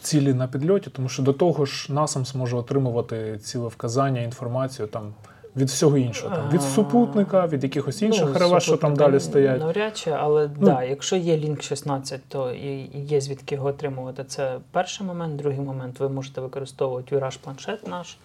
цілі 0.00 0.34
на 0.34 0.48
підльоті, 0.48 0.90
тому 0.90 1.08
що 1.08 1.22
до 1.22 1.32
того 1.32 1.64
ж 1.64 1.92
НАСАМС 1.92 2.34
може 2.34 2.56
отримувати 2.56 3.38
ціле 3.38 3.68
вказання, 3.68 4.20
інформацію 4.20 4.88
там 4.88 5.14
від 5.56 5.68
всього 5.68 5.96
іншого. 5.98 6.36
Там, 6.36 6.50
від 6.50 6.62
супутника, 6.62 7.46
від 7.46 7.62
якихось 7.62 8.02
інших 8.02 8.36
Ну, 8.40 8.60
що 8.60 8.76
там 8.76 8.96
далі 8.96 9.20
стоять. 9.20 9.60
Навряд 9.60 9.96
чи, 9.96 10.10
але 10.10 10.50
Ну. 10.58 10.66
да, 10.66 10.82
якщо 10.82 11.16
є 11.16 11.36
Link 11.36 11.62
16, 11.62 12.20
то 12.28 12.52
є 12.94 13.20
звідки 13.20 13.54
його 13.54 13.68
отримувати. 13.68 14.24
Це 14.24 14.58
перший 14.70 15.06
момент. 15.06 15.36
Другий 15.36 15.60
момент 15.60 16.00
ви 16.00 16.08
можете 16.08 16.40
використовувати 16.40 17.16
Virage 17.16 17.38
планшет 17.42 17.88
наш 17.88 18.16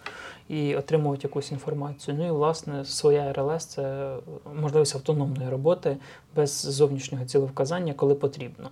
і 0.49 0.75
отримувати 0.75 1.21
якусь 1.23 1.51
інформацію. 1.51 2.17
Ну 2.19 2.27
і 2.27 2.31
власне 2.31 2.85
своя 2.85 3.33
РЛС 3.33 3.65
це 3.65 4.15
можливість 4.55 4.95
автономної 4.95 5.49
роботи 5.49 5.97
без 6.35 6.61
зовнішнього 6.61 7.25
цілевказання, 7.25 7.93
коли 7.93 8.15
потрібно. 8.15 8.69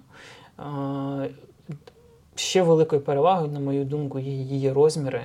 Ще 2.36 2.62
великою 2.62 3.02
перевагою, 3.02 3.52
на 3.52 3.60
мою 3.60 3.86
думку, 3.86 4.20
є 4.20 4.32
її 4.32 4.72
розміри, 4.72 5.22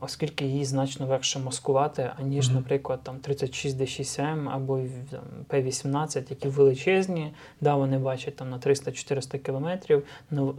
оскільки 0.00 0.44
її 0.44 0.64
значно 0.64 1.06
легше 1.06 1.38
маскувати, 1.38 2.10
аніж, 2.18 2.50
наприклад, 2.50 3.00
там 3.02 3.18
36 3.18 3.80
D6M 3.80 4.48
або 4.52 4.80
там, 5.10 5.20
P18, 5.50 6.24
які 6.30 6.48
величезні, 6.48 7.32
да, 7.60 7.74
вони 7.74 7.98
бачать 7.98 8.36
там 8.36 8.50
на 8.50 8.58
300-400 8.58 9.38
кілометрів 9.38 10.04
на 10.30 10.54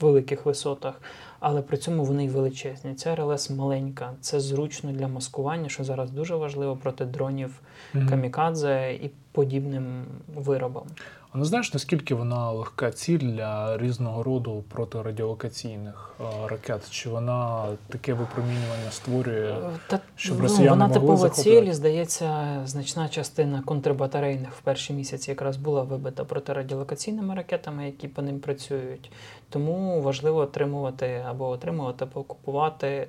великих 0.00 0.46
висотах, 0.46 1.02
але 1.40 1.62
при 1.62 1.76
цьому 1.76 2.04
вони 2.04 2.24
й 2.24 2.28
величезні. 2.28 2.94
Ця 2.94 3.14
РЛС 3.14 3.50
маленька, 3.50 4.12
це 4.20 4.40
зручно 4.40 4.92
для 4.92 5.08
маскування, 5.08 5.68
що 5.68 5.84
зараз 5.84 6.10
дуже 6.10 6.36
важливо 6.36 6.76
проти 6.76 7.04
дронів 7.04 7.60
Мгм. 7.94 8.08
камікадзе 8.08 8.98
і 9.02 9.10
подібним 9.32 10.04
виробам. 10.36 10.84
А 11.32 11.38
не 11.38 11.44
знаєш, 11.44 11.74
наскільки 11.74 12.14
вона 12.14 12.50
легка 12.50 12.90
ціль 12.90 13.18
для 13.18 13.78
різного 13.78 14.22
роду 14.22 14.64
протирадіолокаційних 14.68 16.14
е, 16.20 16.24
ракет? 16.48 16.90
Чи 16.90 17.08
вона 17.10 17.66
таке 17.88 18.14
випромінювання 18.14 18.90
створює? 18.90 19.56
Та, 19.86 20.00
щоб 20.16 20.36
ну, 20.36 20.42
росіяни 20.42 20.70
вона 20.70 20.86
могли 20.86 21.00
типова 21.00 21.16
захоплювати? 21.16 21.66
ціль, 21.66 21.72
здається, 21.72 22.46
значна 22.64 23.08
частина 23.08 23.62
контрбатарейних 23.62 24.52
в 24.52 24.60
перші 24.60 24.92
місяці 24.92 25.30
якраз 25.30 25.56
була 25.56 25.82
вибита 25.82 26.24
протирадіолокаційними 26.24 27.34
ракетами, 27.34 27.86
які 27.86 28.08
по 28.08 28.22
ним 28.22 28.40
працюють. 28.40 29.10
Тому 29.50 30.02
важливо 30.02 30.38
отримувати 30.38 31.24
або 31.30 31.48
отримувати, 31.48 32.04
або 32.04 32.22
купувати 32.22 33.08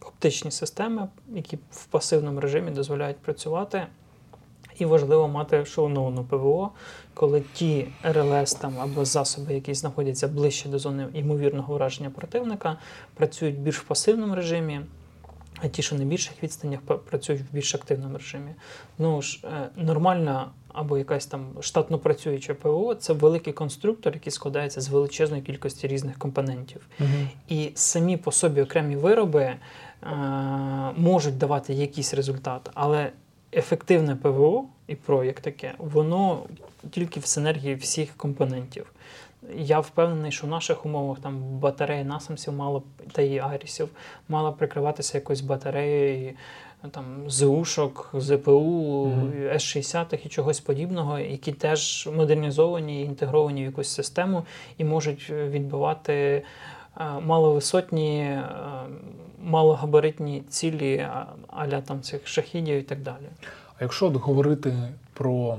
оптичні 0.00 0.50
системи, 0.50 1.08
які 1.34 1.58
в 1.70 1.86
пасивному 1.86 2.40
режимі 2.40 2.70
дозволяють 2.70 3.16
працювати. 3.16 3.86
І 4.78 4.84
важливо 4.84 5.28
мати 5.28 5.64
шоуновану 5.64 6.24
ПВО, 6.24 6.70
коли 7.14 7.42
ті 7.54 7.88
РЛС 8.02 8.54
там 8.54 8.80
або 8.80 9.04
засоби, 9.04 9.54
які 9.54 9.74
знаходяться 9.74 10.28
ближче 10.28 10.68
до 10.68 10.78
зони 10.78 11.08
ймовірного 11.14 11.74
враження 11.74 12.10
противника, 12.10 12.78
працюють 13.14 13.58
більш 13.58 13.78
в 13.78 13.84
пасивному 13.84 14.34
режимі, 14.34 14.80
а 15.62 15.68
ті, 15.68 15.82
що 15.82 15.96
на 15.96 16.04
більших 16.04 16.42
відстанях, 16.42 16.80
працюють 16.80 17.42
в 17.42 17.54
більш 17.54 17.74
активному 17.74 18.18
режимі. 18.18 18.54
Ну 18.98 19.22
ж, 19.22 19.40
е, 19.44 19.68
нормальна 19.76 20.50
або 20.76 20.98
якась 20.98 21.26
там 21.26 21.46
штатно 21.60 21.98
працююча 21.98 22.54
ПВО 22.54 22.94
це 22.94 23.12
великий 23.12 23.52
конструктор, 23.52 24.14
який 24.14 24.32
складається 24.32 24.80
з 24.80 24.88
величезної 24.88 25.42
кількості 25.42 25.88
різних 25.88 26.18
компонентів. 26.18 26.86
Мгм. 26.98 27.28
І 27.48 27.70
самі 27.74 28.16
по 28.16 28.32
собі 28.32 28.62
окремі 28.62 28.96
вироби 28.96 29.42
е, 29.42 29.58
можуть 30.96 31.38
давати 31.38 31.74
якийсь 31.74 32.14
результат, 32.14 32.70
але 32.74 33.12
ефективне 33.52 34.16
ПВО 34.16 34.64
і 34.86 34.94
ПРО 34.94 35.24
як 35.24 35.40
таке, 35.40 35.74
воно 35.78 36.42
тільки 36.90 37.20
в 37.20 37.26
синергії 37.26 37.74
всіх 37.74 38.16
компонентів. 38.16 38.92
Я 39.54 39.80
впевнений, 39.80 40.32
що 40.32 40.46
в 40.46 40.50
наших 40.50 40.86
умовах 40.86 41.18
там 41.18 41.58
батарея 41.58 42.04
насамсів 42.04 42.52
мало 42.52 42.82
та 43.12 43.22
і 43.22 43.38
Арісів 43.38 43.88
мала 44.28 44.52
прикриватися 44.52 45.18
якоюсь 45.18 45.40
батареєю 45.40 46.34
там 46.90 47.30
ЗУшок, 47.30 48.10
ЗПУ, 48.14 49.06
mm-hmm. 49.06 49.54
С-60 49.54 50.26
і 50.26 50.28
чогось 50.28 50.60
подібного, 50.60 51.18
які 51.18 51.52
теж 51.52 52.08
модернізовані, 52.16 53.02
інтегровані 53.02 53.62
в 53.62 53.64
якусь 53.64 53.88
систему 53.88 54.44
і 54.78 54.84
можуть 54.84 55.30
відбивати 55.30 56.12
е, 56.12 56.42
маловисотні, 57.20 58.20
е, 58.20 58.44
малогабаритні 59.42 60.42
цілі 60.48 61.08
аля 61.48 61.80
там 61.80 62.02
цих 62.02 62.26
шахідів 62.28 62.78
і 62.78 62.82
так 62.82 63.02
далі. 63.02 63.28
А 63.78 63.84
якщо 63.84 64.10
говорити 64.10 64.74
про 65.12 65.58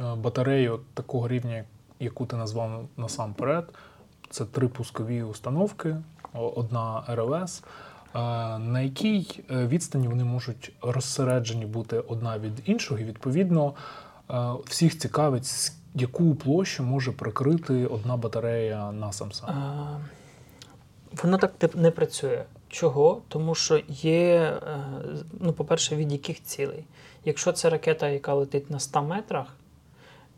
е, 0.00 0.02
батарею 0.14 0.80
такого 0.94 1.28
рівня, 1.28 1.64
яку 2.00 2.26
ти 2.26 2.36
назвав 2.36 2.88
насамперед, 2.96 3.64
це 4.30 4.44
три 4.44 4.68
пускові 4.68 5.22
установки, 5.22 5.96
одна 6.32 7.04
РЛС. 7.08 7.62
На 8.14 8.80
якій 8.80 9.42
е, 9.50 9.66
відстані 9.66 10.08
вони 10.08 10.24
можуть 10.24 10.72
розсереджені 10.82 11.66
бути 11.66 11.98
одна 11.98 12.38
від 12.38 12.52
іншого, 12.64 13.00
і 13.00 13.04
відповідно 13.04 13.74
всіх 14.64 14.98
цікавить, 14.98 15.72
яку 15.94 16.34
площу 16.34 16.82
може 16.82 17.12
прикрити 17.12 17.86
одна 17.86 18.16
батарея 18.16 18.92
на 18.92 18.92
насамса? 18.92 19.46
Воно 21.22 21.38
так 21.38 21.74
не 21.74 21.90
працює. 21.90 22.44
Чого? 22.68 23.22
Тому 23.28 23.54
що 23.54 23.80
є, 23.88 24.34
е, 24.34 24.80
ну, 25.40 25.52
по-перше, 25.52 25.96
від 25.96 26.12
яких 26.12 26.42
цілей. 26.42 26.84
Якщо 27.24 27.52
це 27.52 27.70
ракета, 27.70 28.08
яка 28.08 28.34
летить 28.34 28.70
на 28.70 28.80
100 28.80 29.02
метрах, 29.02 29.46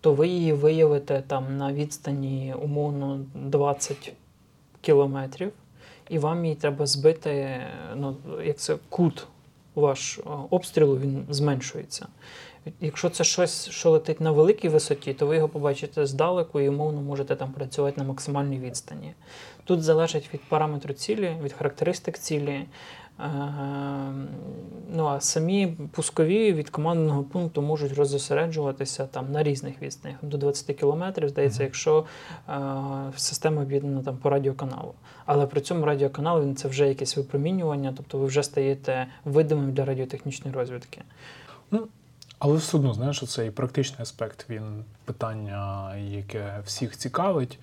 то 0.00 0.14
ви 0.14 0.28
її 0.28 0.52
виявите 0.52 1.22
там 1.26 1.56
на 1.56 1.72
відстані 1.72 2.54
умовно 2.62 3.20
20 3.34 4.12
кілометрів, 4.80 5.52
і 6.08 6.18
вам 6.18 6.44
її 6.44 6.56
треба 6.56 6.86
збити, 6.86 7.60
ну, 7.96 8.16
як 8.44 8.56
це 8.56 8.76
кут 8.88 9.26
ваш 9.74 10.18
е, 10.18 10.22
обстрілу, 10.50 10.98
він 10.98 11.26
зменшується. 11.30 12.06
Якщо 12.80 13.10
це 13.10 13.24
щось, 13.24 13.70
що 13.70 13.90
летить 13.90 14.20
на 14.20 14.32
великій 14.32 14.68
висоті, 14.68 15.14
то 15.14 15.26
ви 15.26 15.36
його 15.36 15.48
побачите 15.48 16.06
здалеку 16.06 16.60
і 16.60 16.68
умовно 16.68 17.02
можете 17.02 17.36
там 17.36 17.52
працювати 17.52 18.00
на 18.00 18.06
максимальній 18.06 18.58
відстані. 18.58 19.14
Тут 19.64 19.82
залежить 19.82 20.34
від 20.34 20.40
параметру 20.48 20.94
цілі, 20.94 21.36
від 21.42 21.52
характеристик 21.52 22.18
цілі. 22.18 22.64
Ем, 23.18 24.28
ну 24.94 25.06
а 25.06 25.20
самі 25.20 25.76
пускові 25.92 26.52
від 26.52 26.70
командного 26.70 27.22
пункту 27.22 27.62
можуть 27.62 27.92
розосереджуватися 27.92 29.06
там 29.06 29.32
на 29.32 29.42
різних 29.42 29.82
відстанях 29.82 30.18
до 30.22 30.36
20 30.36 30.76
кілометрів, 30.76 31.28
здається, 31.28 31.62
якщо 31.62 32.04
е, 32.48 32.60
система 33.16 33.62
об'єднана 33.62 34.02
там 34.02 34.16
по 34.16 34.30
радіоканалу. 34.30 34.94
Але 35.26 35.46
при 35.46 35.60
цьому 35.60 35.86
радіоканал 35.86 36.42
він 36.42 36.56
це 36.56 36.68
вже 36.68 36.88
якесь 36.88 37.16
випромінювання, 37.16 37.94
тобто 37.96 38.18
ви 38.18 38.26
вже 38.26 38.42
стаєте 38.42 39.06
видимим 39.24 39.72
для 39.72 39.84
радіотехнічної 39.84 40.56
розвідки. 40.56 41.02
Ну, 41.70 41.86
але 42.38 42.56
все 42.56 42.76
одно, 42.76 42.94
знаєш, 42.94 43.24
цей 43.28 43.50
практичний 43.50 44.02
аспект 44.02 44.46
він 44.50 44.84
питання, 45.04 45.96
яке 45.96 46.62
всіх 46.64 46.96
цікавить. 46.96 47.58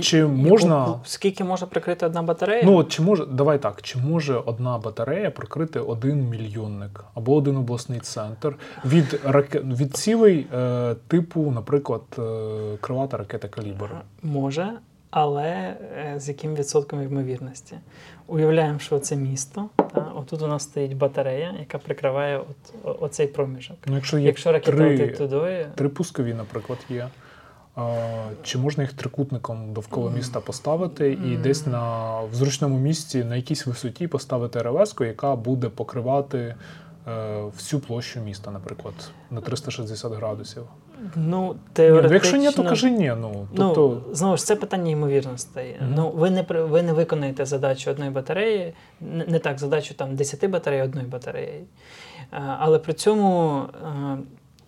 Чи 0.00 0.26
можна... 0.26 1.00
Скільки 1.04 1.44
може 1.44 1.66
прикрити 1.66 2.06
одна 2.06 2.22
батарея? 2.22 2.62
Ну, 2.64 2.84
чи 2.84 3.02
може, 3.02 3.26
давай 3.26 3.58
так, 3.58 3.82
чи 3.82 3.98
може 3.98 4.36
одна 4.36 4.78
батарея 4.78 5.30
прикрити 5.30 5.80
один 5.80 6.28
мільйонник 6.28 7.04
або 7.14 7.34
один 7.34 7.56
обласний 7.56 8.00
центр 8.00 8.54
від 8.84 9.20
раке... 9.24 9.60
від 9.60 9.96
цілей 9.96 10.46
е, 10.54 10.94
типу, 11.08 11.50
наприклад, 11.50 12.02
е, 12.18 12.22
крилата 12.80 13.16
ракета 13.16 13.48
Калібр? 13.48 13.90
Може, 14.22 14.72
але 15.10 15.46
е, 15.46 16.14
з 16.16 16.28
яким 16.28 16.54
відсотком 16.54 17.02
ймовірності? 17.02 17.76
Уявляємо, 18.26 18.78
що 18.78 18.98
це 18.98 19.16
місто. 19.16 19.68
Та? 19.76 20.12
Отут 20.14 20.42
у 20.42 20.46
нас 20.46 20.62
стоїть 20.62 20.96
батарея, 20.96 21.54
яка 21.58 21.78
прикриває 21.78 22.38
от, 22.38 23.02
оцей 23.02 23.26
проміжок. 23.26 23.76
Ну, 23.86 23.94
Якщо 23.94 24.18
є 24.18 24.26
якщо 24.26 24.52
ракета 24.52 25.08
туди... 25.16 25.66
три 25.74 25.88
пускові, 25.88 26.34
наприклад, 26.34 26.78
є. 26.88 27.08
Чи 28.42 28.58
можна 28.58 28.82
їх 28.82 28.92
трикутником 28.92 29.72
довкола 29.72 30.10
міста 30.10 30.40
поставити 30.40 31.12
і 31.12 31.36
десь 31.36 31.66
на 31.66 32.20
в 32.20 32.34
зручному 32.34 32.78
місці 32.78 33.24
на 33.24 33.36
якійсь 33.36 33.66
висоті 33.66 34.06
поставити 34.06 34.62
РЛС, 34.62 34.94
яка 35.00 35.36
буде 35.36 35.68
покривати 35.68 36.38
е, 36.38 36.54
всю 37.56 37.80
площу 37.80 38.20
міста, 38.20 38.50
наприклад, 38.50 38.94
на 39.30 39.40
360 39.40 40.12
градусів? 40.12 40.62
Ну, 41.16 41.56
теоретично... 41.72 42.08
Ні, 42.08 42.14
якщо 42.14 42.36
ні, 42.36 42.50
то 42.50 42.70
кажи 42.70 42.90
ні. 42.90 43.12
Ну, 43.20 43.48
тобто... 43.56 44.02
ну, 44.08 44.14
Знову 44.14 44.36
ж 44.36 44.44
це 44.44 44.56
питання 44.56 44.90
ймовірностей. 44.90 45.64
Mm-hmm. 45.64 45.92
Ну, 45.96 46.10
Ви 46.10 46.30
не 46.30 46.42
ви 46.48 46.82
не 46.82 46.92
виконаєте 46.92 47.44
задачу 47.44 47.90
одної 47.90 48.10
батареї, 48.10 48.74
не, 49.00 49.38
так, 49.38 49.58
задачу 49.58 49.94
там 49.94 50.16
10 50.16 50.50
батарей 50.50 50.82
одної 50.82 51.06
батареї. 51.06 51.64
Але 52.58 52.78
при 52.78 52.92
цьому 52.92 53.62
е, 53.84 54.18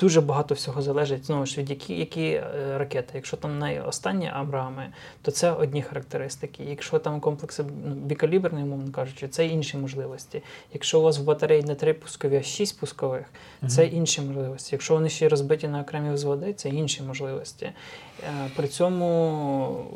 Дуже 0.03 0.21
багато 0.21 0.55
всього 0.55 0.83
залежить 0.83 1.27
знову 1.27 1.47
ж 1.47 1.61
від 1.61 1.71
які 1.71 1.95
які 1.95 2.23
е, 2.23 2.45
ракети. 2.79 3.11
Якщо 3.15 3.37
там 3.37 3.59
найостанні 3.59 4.31
Абрами, 4.35 4.93
то 5.23 5.31
це 5.31 5.53
одні 5.53 5.83
характеристики. 5.83 6.65
Якщо 6.65 6.99
там 6.99 7.21
комплекси 7.21 7.65
ну, 7.87 7.95
бікаліберний, 7.95 8.65
умовно 8.65 8.93
кажучи, 8.93 9.29
це 9.29 9.47
інші 9.47 9.77
можливості. 9.77 10.43
Якщо 10.73 11.01
у 11.01 11.03
вас 11.03 11.19
в 11.19 11.23
батареї 11.23 11.63
не 11.63 11.75
три 11.75 11.95
пускові, 11.95 12.37
а 12.37 12.43
шість 12.43 12.81
пускових, 12.81 13.27
це 13.69 13.87
інші 13.87 14.21
можливості. 14.21 14.75
Якщо 14.75 14.95
вони 14.95 15.09
ще 15.09 15.29
розбиті 15.29 15.69
на 15.69 15.81
окремі 15.81 16.15
взводи, 16.15 16.53
це 16.53 16.69
інші 16.69 17.03
можливості. 17.03 17.65
Е, 17.65 18.51
при 18.57 18.69
цьому 18.69 19.87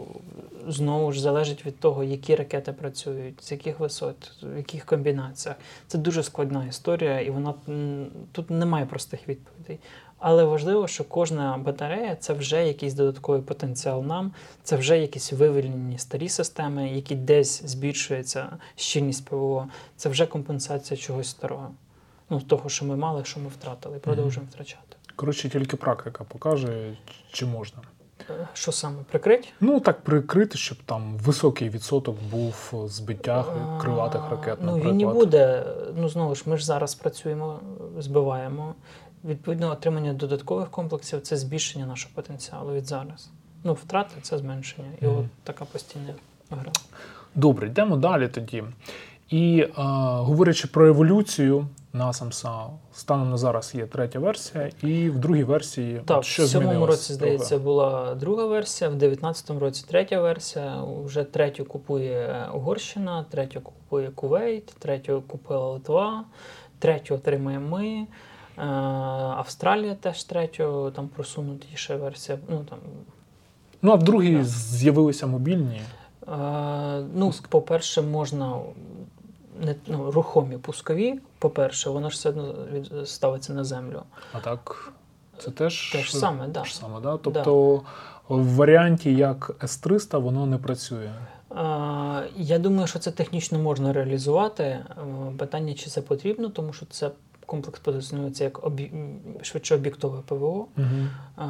знову 0.69 1.13
ж 1.13 1.21
залежить 1.21 1.67
від 1.67 1.81
того, 1.81 2.05
які 2.05 2.35
ракети 2.35 2.73
працюють, 2.73 3.45
з 3.45 3.53
яких 3.53 3.81
висот, 3.81 4.33
в 4.43 4.57
яких 4.57 4.85
комбінаціях. 4.85 5.57
Це 5.87 5.99
дуже 5.99 6.23
складна 6.23 6.67
історія, 6.67 7.21
і 7.21 7.31
вона 7.31 7.55
тут 8.33 8.51
немає 8.51 8.87
простих 8.87 9.29
відповідей. 9.29 9.56
Але 10.19 10.45
важливо, 10.45 10.89
що 10.89 11.05
кожна 11.05 11.59
батарея 11.59 12.17
це 12.17 12.33
вже 12.33 12.67
якийсь 12.67 12.95
додатковий 12.95 13.43
потенціал 13.43 14.05
нам, 14.05 14.33
це 14.63 14.77
вже 14.77 14.99
якісь 14.99 15.33
вивільнені 15.33 15.99
старі 15.99 16.29
системи, 16.29 16.89
які 16.91 17.15
десь 17.15 17.63
збільшується 17.65 18.59
щільність 18.77 19.25
ПВО, 19.25 19.69
це 19.97 20.09
вже 20.09 20.27
компенсація 20.27 20.99
чогось 20.99 21.29
старого. 21.29 21.71
Ну, 22.31 22.41
того, 22.41 22.69
що 22.69 22.85
ми 22.85 22.97
мали, 22.97 23.25
що 23.25 23.41
ми 23.41 23.49
втратили, 23.49 23.97
і 23.97 24.01
продовжуємо 24.01 24.51
втрачати. 24.53 24.97
Коротше, 25.17 25.49
тільки 25.49 25.77
практика 25.77 26.25
покаже, 26.25 26.97
чи 27.33 27.47
можна. 27.47 27.79
Е, 28.31 28.49
що 28.53 28.73
саме 28.73 28.97
прикрити? 29.11 29.49
Ну 29.61 29.81
так 29.81 30.01
прикрити, 30.01 30.59
щоб 30.59 30.79
там 30.87 31.17
високий 31.17 31.69
відсоток 31.69 32.17
був 32.31 32.73
збиття 32.87 33.45
крилатих 33.81 34.31
ракет. 34.31 34.59
Ну 34.63 34.77
він 34.77 34.97
не 34.97 35.07
буде. 35.07 35.65
Ну 35.97 36.09
знову 36.09 36.35
ж 36.35 36.43
ми 36.47 36.57
ж 36.57 36.67
зараз 36.67 36.95
працюємо, 36.95 37.61
збиваємо. 37.99 38.75
Відповідно, 39.27 39.71
отримання 39.71 40.13
додаткових 40.13 40.71
комплексів 40.71 41.21
це 41.21 41.37
збільшення 41.37 41.87
нашого 41.87 42.15
потенціалу 42.15 42.73
від 42.73 42.87
зараз. 42.87 43.31
Ну, 43.65 43.73
втрати 43.73 44.15
це 44.23 44.39
зменшення. 44.39 44.89
І 45.01 45.05
mm. 45.05 45.19
от 45.19 45.25
така 45.45 45.65
постійна 45.65 46.15
гра. 46.51 46.73
Добре, 47.35 47.67
йдемо 47.67 47.97
далі 47.97 48.29
тоді. 48.29 48.65
І 49.31 49.61
е, 49.61 49.71
говорячи 50.17 50.69
про 50.69 50.89
еволюцію 50.89 51.67
насамса, 51.93 52.53
станом 52.95 53.31
на 53.31 53.37
зараз 53.37 53.75
є 53.75 53.87
третя 53.87 54.19
версія, 54.19 54.71
і 54.83 55.11
в 55.11 55.19
другій 55.19 55.45
версії 55.45 56.03
так, 56.05 56.25
що 56.25 56.45
в 56.45 56.49
сьомому 56.49 56.87
році, 56.87 57.13
здається, 57.13 57.59
була 57.59 58.15
друга 58.15 58.47
версія, 58.47 58.91
в 58.91 58.95
19-му 58.95 59.61
році 59.61 59.85
третя 59.89 60.21
версія. 60.21 60.83
Вже 61.05 61.25
третю 61.25 61.65
купує 61.65 62.47
Угорщина, 62.55 63.25
третю 63.31 63.61
купує 63.61 64.11
Кувейт, 64.11 64.67
третю 64.67 65.23
купила 65.27 65.67
Литва, 65.67 66.25
третю 66.79 67.15
отримаємо 67.15 67.77
ми. 67.77 68.07
Е, 68.59 68.63
Австралія 69.37 69.95
теж 69.95 70.25
третю, 70.25 70.93
там 70.97 71.09
просунутіша 71.09 71.97
версія. 71.97 72.39
Ну, 72.49 72.65
там, 72.71 72.79
ну 73.83 73.93
а 73.93 73.95
в 73.95 74.03
другій 74.03 74.45
з'явилися 74.45 75.27
мобільні. 75.27 75.81
Е, 76.29 77.03
ну, 77.15 77.33
По-перше, 77.49 78.03
можна 78.03 78.57
не, 79.61 79.75
ну, 79.87 80.11
рухомі 80.11 80.59
пускові, 80.59 81.21
по-перше, 81.39 81.91
воно 81.91 82.11
ж 82.11 82.17
все 82.17 82.29
одно 82.29 82.55
ставиться 83.05 83.53
на 83.53 83.65
землю. 83.65 84.03
А 84.33 84.41
так, 84.41 84.93
це 85.39 85.51
теж 85.51 85.93
Теж 85.93 86.13
саме, 86.13 86.49
да. 86.49 86.65
саме, 86.65 87.01
да? 87.01 87.17
Тобто 87.17 87.83
да. 88.29 88.35
в 88.35 88.55
варіанті 88.55 89.15
як 89.15 89.51
С-300 89.63 90.21
воно 90.21 90.47
не 90.47 90.59
працює. 90.59 91.11
Я 92.37 92.59
думаю, 92.59 92.87
що 92.87 92.99
це 92.99 93.11
технічно 93.11 93.59
можна 93.59 93.93
реалізувати. 93.93 94.85
Питання, 95.39 95.75
чи 95.75 95.91
це 95.91 96.03
потрібно, 96.03 96.49
тому 96.49 96.73
що 96.73 96.87
це 96.87 97.11
комплекс 97.47 97.81
позиціонується 97.81 98.45
як 98.45 98.59
об'є- 98.65 98.91
швидше 99.43 99.75
об'єктове 99.75 100.19
ПВО, 100.27 100.67
Угу. 100.79 100.87
а, 101.37 101.45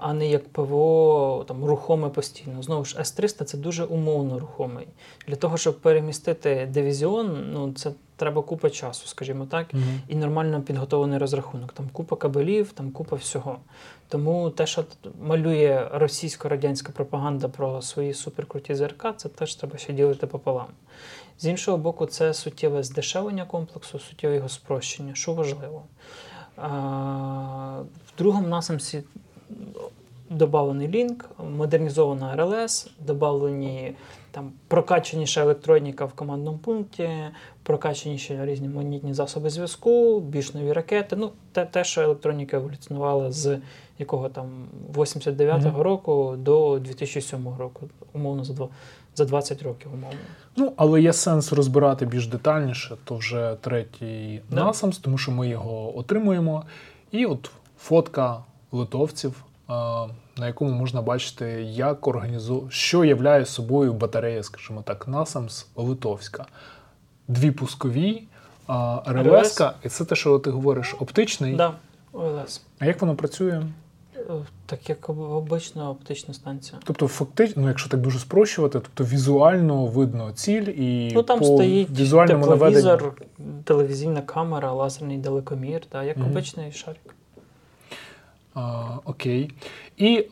а 0.00 0.12
не 0.14 0.26
як 0.26 0.48
ПВО 0.48 1.44
там, 1.48 1.64
рухоме 1.64 2.08
постійно. 2.08 2.62
Знову 2.62 2.84
ж, 2.84 2.96
С-300 3.00 3.44
це 3.44 3.58
дуже 3.58 3.84
умовно 3.84 4.38
рухомий. 4.38 4.86
Для 5.28 5.36
того, 5.36 5.56
щоб 5.56 5.80
перемістити 5.80 6.68
дивізіон, 6.72 7.50
ну, 7.52 7.72
це 7.72 7.90
треба 8.20 8.42
купа 8.42 8.70
часу, 8.70 9.06
скажімо 9.06 9.46
так, 9.46 9.66
Угу. 9.72 9.82
і 10.08 10.16
нормально 10.16 10.62
підготовлений 10.62 11.18
розрахунок. 11.18 11.72
Там 11.72 11.88
купа 11.92 12.16
кабелів, 12.16 12.72
там 12.72 12.90
купа 12.90 13.16
всього. 13.16 13.58
Тому 14.08 14.50
те, 14.50 14.66
що 14.66 14.84
малює 15.22 15.88
російсько-радянська 15.92 16.92
пропаганда 16.92 17.48
про 17.48 17.82
свої 17.82 18.14
суперкруті 18.14 18.74
ЗРК, 18.74 19.06
це 19.16 19.28
теж 19.28 19.54
треба 19.54 19.78
ще 19.78 19.92
ділити 19.92 20.26
пополам. 20.26 20.66
З 21.38 21.46
іншого 21.46 21.78
боку, 21.78 22.06
це 22.06 22.34
суттєве 22.34 22.82
здешевлення 22.82 23.44
комплексу, 23.44 23.98
суттєве 23.98 24.34
його 24.36 24.48
спрощення, 24.48 25.14
що 25.14 25.32
важливо. 25.32 25.82
А, 26.56 26.68
в 28.06 28.18
другому 28.18 28.48
насамсі 28.48 29.02
додавлений 30.30 30.88
лінк, 30.88 31.30
модернізована 31.56 32.36
РЛС, 32.36 32.90
додавлені 33.06 33.94
там 34.30 34.52
прокачаніша 34.68 35.40
електроніка 35.40 36.04
в 36.04 36.12
командному 36.12 36.58
пункті, 36.58 37.10
прокачаніші 37.62 38.38
різні 38.42 38.68
монітні 38.68 39.14
засоби 39.14 39.50
зв'язку, 39.50 40.20
більш 40.20 40.54
нові 40.54 40.72
ракети. 40.72 41.16
Ну, 41.16 41.30
те, 41.52 41.64
те, 41.64 41.84
що 41.84 42.00
електроніка 42.00 42.56
еволюціонувала 42.56 43.32
з 43.32 43.58
якого 43.98 44.28
там 44.28 44.46
89-го 44.94 45.68
Мгм. 45.70 45.80
року 45.82 46.34
до 46.38 46.78
2007 46.84 47.48
року, 47.58 47.88
умовно 48.12 48.44
за, 48.44 48.52
два, 48.52 48.68
за 49.14 49.24
20 49.24 49.62
років, 49.62 49.88
умовно. 49.94 50.18
Ну, 50.56 50.72
але 50.76 51.02
є 51.02 51.12
сенс 51.12 51.52
розбирати 51.52 52.06
більш 52.06 52.26
детальніше, 52.26 52.96
то 53.04 53.14
вже 53.16 53.56
третій 53.60 54.40
Да. 54.50 54.64
насамс, 54.64 54.98
тому 54.98 55.18
що 55.18 55.32
ми 55.32 55.48
його 55.48 55.98
отримуємо. 55.98 56.64
І 57.10 57.26
от 57.26 57.50
фотка 57.78 58.44
литовців, 58.72 59.44
на 60.38 60.46
якому 60.46 60.70
можна 60.70 61.02
бачити, 61.02 61.46
як 61.62 62.06
організу... 62.06 62.66
що 62.70 63.04
являє 63.04 63.46
собою 63.46 63.92
батарея, 63.92 64.42
скажімо 64.42 64.82
так, 64.86 65.08
насамс 65.08 65.66
литовська. 65.76 66.46
Дві 67.28 67.50
пускові, 67.50 68.22
РЛС, 69.06 69.60
і 69.84 69.88
це 69.88 70.04
те, 70.04 70.14
що 70.16 70.38
ти 70.38 70.50
говориш, 70.50 70.94
оптичний. 71.00 71.54
Да, 71.56 71.72
ОЛС. 72.12 72.62
А 72.78 72.86
як 72.86 73.00
воно 73.00 73.14
працює? 73.16 73.62
Е, 74.16 74.22
Так 74.66 74.88
як 74.88 75.08
обична 75.10 75.90
оптична 75.90 76.34
станція. 76.34 76.78
Тобто, 76.84 77.08
фактично, 77.08 77.62
ну, 77.62 77.68
якщо 77.68 77.88
так 77.90 78.00
дуже 78.00 78.18
спрощувати, 78.18 78.80
тобто 78.80 79.04
візуально 79.04 79.86
видно 79.86 80.32
ціль 80.32 80.62
і 80.68 81.10
Ну 81.14 81.22
там 81.22 81.38
по 81.38 81.44
стоїть 81.44 81.90
візуальному 81.90 82.46
наведенню. 82.46 83.12
телевізійна 83.64 84.22
камера, 84.22 84.72
лазерний 84.72 85.18
далекомір, 85.18 85.80
та, 85.88 86.02
як 86.04 86.16
Мгм. 86.16 86.30
обичний 86.30 86.72
шарик. 86.72 87.14
А, 88.54 88.84
окей. 89.04 89.50
І 89.96 90.16
е, 90.16 90.26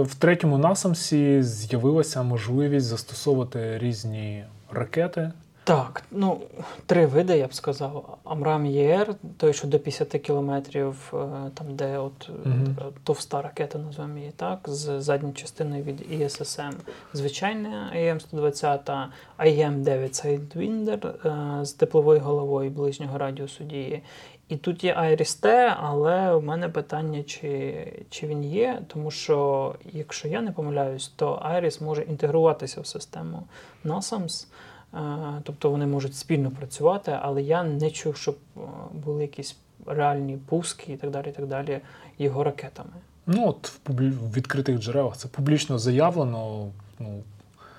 в 0.00 0.14
третьому 0.14 0.58
насамсі 0.58 1.42
з'явилася 1.42 2.22
можливість 2.22 2.86
застосовувати 2.86 3.78
різні 3.78 4.44
ракети. 4.70 5.32
Так, 5.70 6.02
ну 6.10 6.40
три 6.86 7.06
види, 7.06 7.38
я 7.38 7.46
б 7.46 7.54
сказав. 7.54 8.18
AMRAAM 8.24 8.66
ER, 8.66 9.14
той, 9.36 9.52
що 9.52 9.68
до 9.68 9.78
50 9.78 10.08
кілометрів, 10.08 11.12
е, 11.14 11.50
там 11.54 11.76
де 11.76 11.98
от 11.98 12.30
така 12.76 12.90
товста 13.04 13.42
ракета, 13.42 13.78
називаємо 13.78 14.18
її 14.18 14.32
так, 14.36 14.58
з 14.64 15.00
задньою 15.00 15.34
частиною 15.34 15.82
від 15.82 16.12
ESSM. 16.12 16.72
Звичайна 17.12 17.92
AIM-120, 17.96 19.06
AIM-9 19.38 20.10
Sidewinder 20.10 21.28
е, 21.60 21.64
з 21.64 21.72
тепловою 21.72 22.20
головою 22.20 22.70
ближнього 22.70 23.18
радіусу 23.18 23.64
дії. 23.64 24.02
І 24.48 24.56
тут 24.56 24.84
є 24.84 24.94
T, 24.94 25.74
але 25.80 26.34
в 26.34 26.42
мене 26.42 26.68
питання, 26.68 27.22
чи, 27.22 27.86
чи 28.10 28.26
він 28.26 28.44
є, 28.44 28.82
тому 28.86 29.10
що, 29.10 29.74
якщо 29.92 30.28
я 30.28 30.40
не 30.40 30.52
помиляюсь, 30.52 31.08
то 31.08 31.42
Iris 31.54 31.82
може 31.82 32.02
інтегруватися 32.02 32.80
в 32.80 32.86
систему 32.86 33.42
NASAMS. 33.84 34.46
Е, 34.94 34.98
Тобто 35.42 35.70
вони 35.70 35.86
можуть 35.86 36.14
спільно 36.16 36.50
працювати, 36.50 37.18
але 37.22 37.42
я 37.42 37.62
не 37.62 37.90
чув, 37.90 38.16
щоб 38.16 38.36
е, 38.56 38.60
були 38.92 39.22
якісь 39.22 39.56
реальні 39.86 40.36
пуски 40.36 40.92
і 40.92 40.96
так 40.96 41.10
далі, 41.10 41.28
і 41.28 41.32
так 41.32 41.46
далі 41.46 41.80
його 42.18 42.44
ракетами. 42.44 42.90
Ну, 43.26 43.48
от 43.48 43.68
в, 43.68 43.78
публі... 43.78 44.10
в 44.10 44.32
відкритих 44.32 44.78
джерелах 44.78 45.16
це 45.16 45.28
публічно 45.28 45.78
заявлено, 45.78 46.68
ну, 46.98 47.22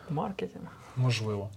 В 0.09 0.13
маркеті. 0.13 0.57
можливо. 0.97 1.49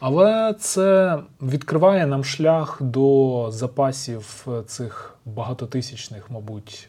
Але 0.00 0.54
це 0.58 1.18
відкриває 1.42 2.06
нам 2.06 2.24
шлях 2.24 2.82
до 2.82 3.46
запасів 3.50 4.46
цих 4.66 5.14
багатотисячних, 5.24 6.30
мабуть, 6.30 6.88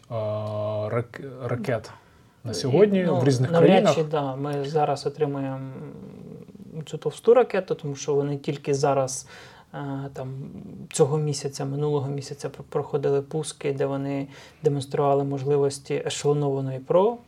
рак... 0.90 1.20
ракет 1.44 1.90
на 2.44 2.54
сьогодні 2.54 3.04
Ну, 3.06 3.16
в 3.16 3.24
різних 3.24 3.50
навряд 3.52 3.70
країнах. 3.70 3.94
Чи, 3.94 4.04
да, 4.04 4.36
ми 4.36 4.64
зараз 4.64 5.06
отримуємо 5.06 5.58
цю 6.86 6.98
товсту 6.98 7.34
ракету, 7.34 7.74
тому 7.74 7.94
що 7.96 8.14
вони 8.14 8.36
тільки 8.36 8.74
зараз. 8.74 9.26
е, 9.74 10.10
Там 10.12 10.28
цього 10.92 11.18
місяця, 11.18 11.64
минулого 11.64 12.08
місяця 12.08 12.48
проходили 12.68 13.22
пуски, 13.22 13.72
де 13.72 13.86
вони 13.86 14.28
демонстрували 14.62 15.24
можливості 15.24 16.02
ешелонованої 16.06 16.78
ПРО 16.78 17.18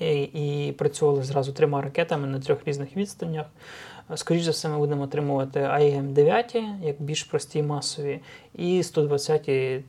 і, 0.00 0.22
і 0.22 0.72
працювали 0.72 1.22
зразу 1.22 1.52
трьома 1.52 1.82
ракетами 1.82 2.26
на 2.26 2.40
трьох 2.40 2.58
різних 2.66 2.96
відстанях. 2.96 3.46
Скоріше 4.14 4.44
за 4.44 4.50
все, 4.50 4.68
ми 4.68 4.78
будемо 4.78 5.02
отримувати 5.02 5.60
AIM-9, 5.60 6.84
як 6.84 7.02
більш 7.02 7.24
прості 7.24 7.62
масові, 7.62 8.20
і 8.54 8.82
120 8.82 9.48
м, 9.48 9.82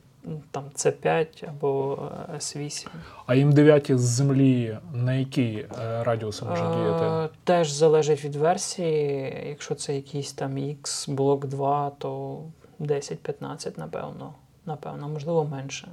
там 0.50 0.64
С5 0.74 1.48
або 1.48 1.98
е, 2.28 2.32
С8. 2.36 2.86
А 3.26 3.34
їм 3.34 3.52
9 3.52 3.98
з 3.98 4.00
землі 4.00 4.78
на 4.94 5.14
які 5.14 5.66
е, 5.80 6.04
радіуси 6.04 6.44
діяти? 6.44 7.04
Е, 7.04 7.28
Теж 7.44 7.70
залежить 7.70 8.24
від 8.24 8.36
версії. 8.36 9.36
Якщо 9.48 9.74
це 9.74 9.96
якийсь 9.96 10.32
там 10.32 10.56
X 10.56 11.10
блок 11.10 11.46
2, 11.46 11.90
то 11.98 12.40
10-15, 12.80 13.78
напевно. 13.78 14.34
Напевно, 14.66 15.08
можливо, 15.08 15.44
менше. 15.44 15.88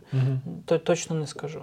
То 0.66 0.80
точно 0.80 1.16
не 1.16 1.28
скажу. 1.28 1.62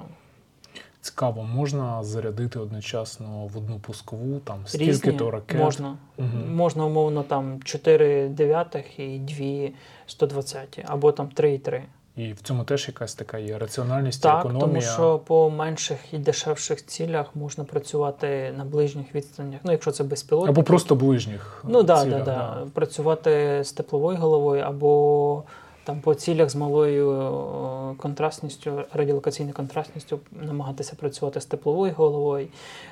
Цікаво, 1.00 1.42
можна 1.42 2.02
зарядити 2.02 2.58
одночасно 2.58 3.46
в 3.46 3.56
одну 3.56 3.78
пускову, 3.78 4.38
там 4.38 4.66
стільки-то 4.66 5.30
ракет. 5.30 5.60
можна. 5.60 5.96
Мгм. 6.18 6.54
Можна, 6.54 6.86
умовно, 6.86 7.22
там 7.22 7.62
4 7.62 8.28
дев'ятих 8.28 8.98
і 8.98 9.18
2 9.18 9.78
120, 10.06 10.84
або 10.86 11.12
там 11.12 11.28
3 11.28 11.54
і 11.54 11.58
3. 11.58 11.82
І 12.16 12.32
в 12.32 12.40
цьому 12.42 12.64
теж 12.64 12.88
якась 12.88 13.14
така 13.14 13.38
є 13.38 13.58
раціональність, 13.58 14.22
Так, 14.22 14.40
економія. 14.40 14.66
тому 14.66 14.80
що 14.80 15.18
по 15.18 15.50
менших 15.50 15.98
і 16.12 16.18
дешевших 16.18 16.86
цілях 16.86 17.26
можна 17.36 17.64
працювати 17.64 18.54
на 18.58 18.64
ближніх 18.64 19.14
відстанях. 19.14 19.60
Ну, 19.64 19.72
якщо 19.72 19.90
це 19.90 20.04
безпілотник. 20.04 20.50
Або 20.50 20.62
просто 20.62 20.94
ближніх. 20.94 21.64
Ну 21.68 21.82
да, 21.82 22.04
цілях, 22.04 22.24
да, 22.24 22.34
да. 22.34 22.66
Працювати 22.74 23.60
з 23.64 23.72
тепловою 23.72 24.18
головою 24.18 24.62
або 24.66 25.42
там 25.84 26.00
по 26.00 26.14
цілях 26.14 26.50
з 26.50 26.56
малою 26.56 27.10
е, 27.10 27.94
контрастністю, 27.96 28.84
радіолокаційною 28.92 29.54
контрастністю 29.54 30.20
намагатися 30.32 30.96
працювати 30.96 31.40
з 31.40 31.46
тепловою 31.46 31.92
головою. 31.96 32.48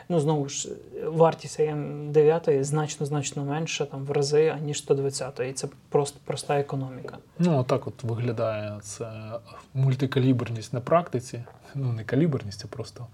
Ну, 0.08 0.20
знову 0.20 0.48
ж, 0.48 0.68
вартість 1.06 1.60
АМ9 1.60 2.62
значно 2.62 3.06
значно 3.06 3.44
менша 3.44 3.84
там 3.84 4.04
в 4.04 4.10
рази, 4.10 4.48
аніж 4.48 4.78
120 4.78 5.40
і 5.40 5.52
це 5.52 5.68
просто 5.88 6.18
проста 6.24 6.58
економіка. 6.58 7.18
Ну, 7.38 7.58
отак 7.58 7.86
от 7.86 8.04
виглядає 8.04 8.78
це 8.82 9.10
мультикаліберність 9.74 10.72
на 10.72 10.80
практиці. 10.80 11.44
Ну, 11.74 11.92
не 11.92 12.04
каліберність, 12.04 12.64
а 12.64 12.68
просто 12.68 13.06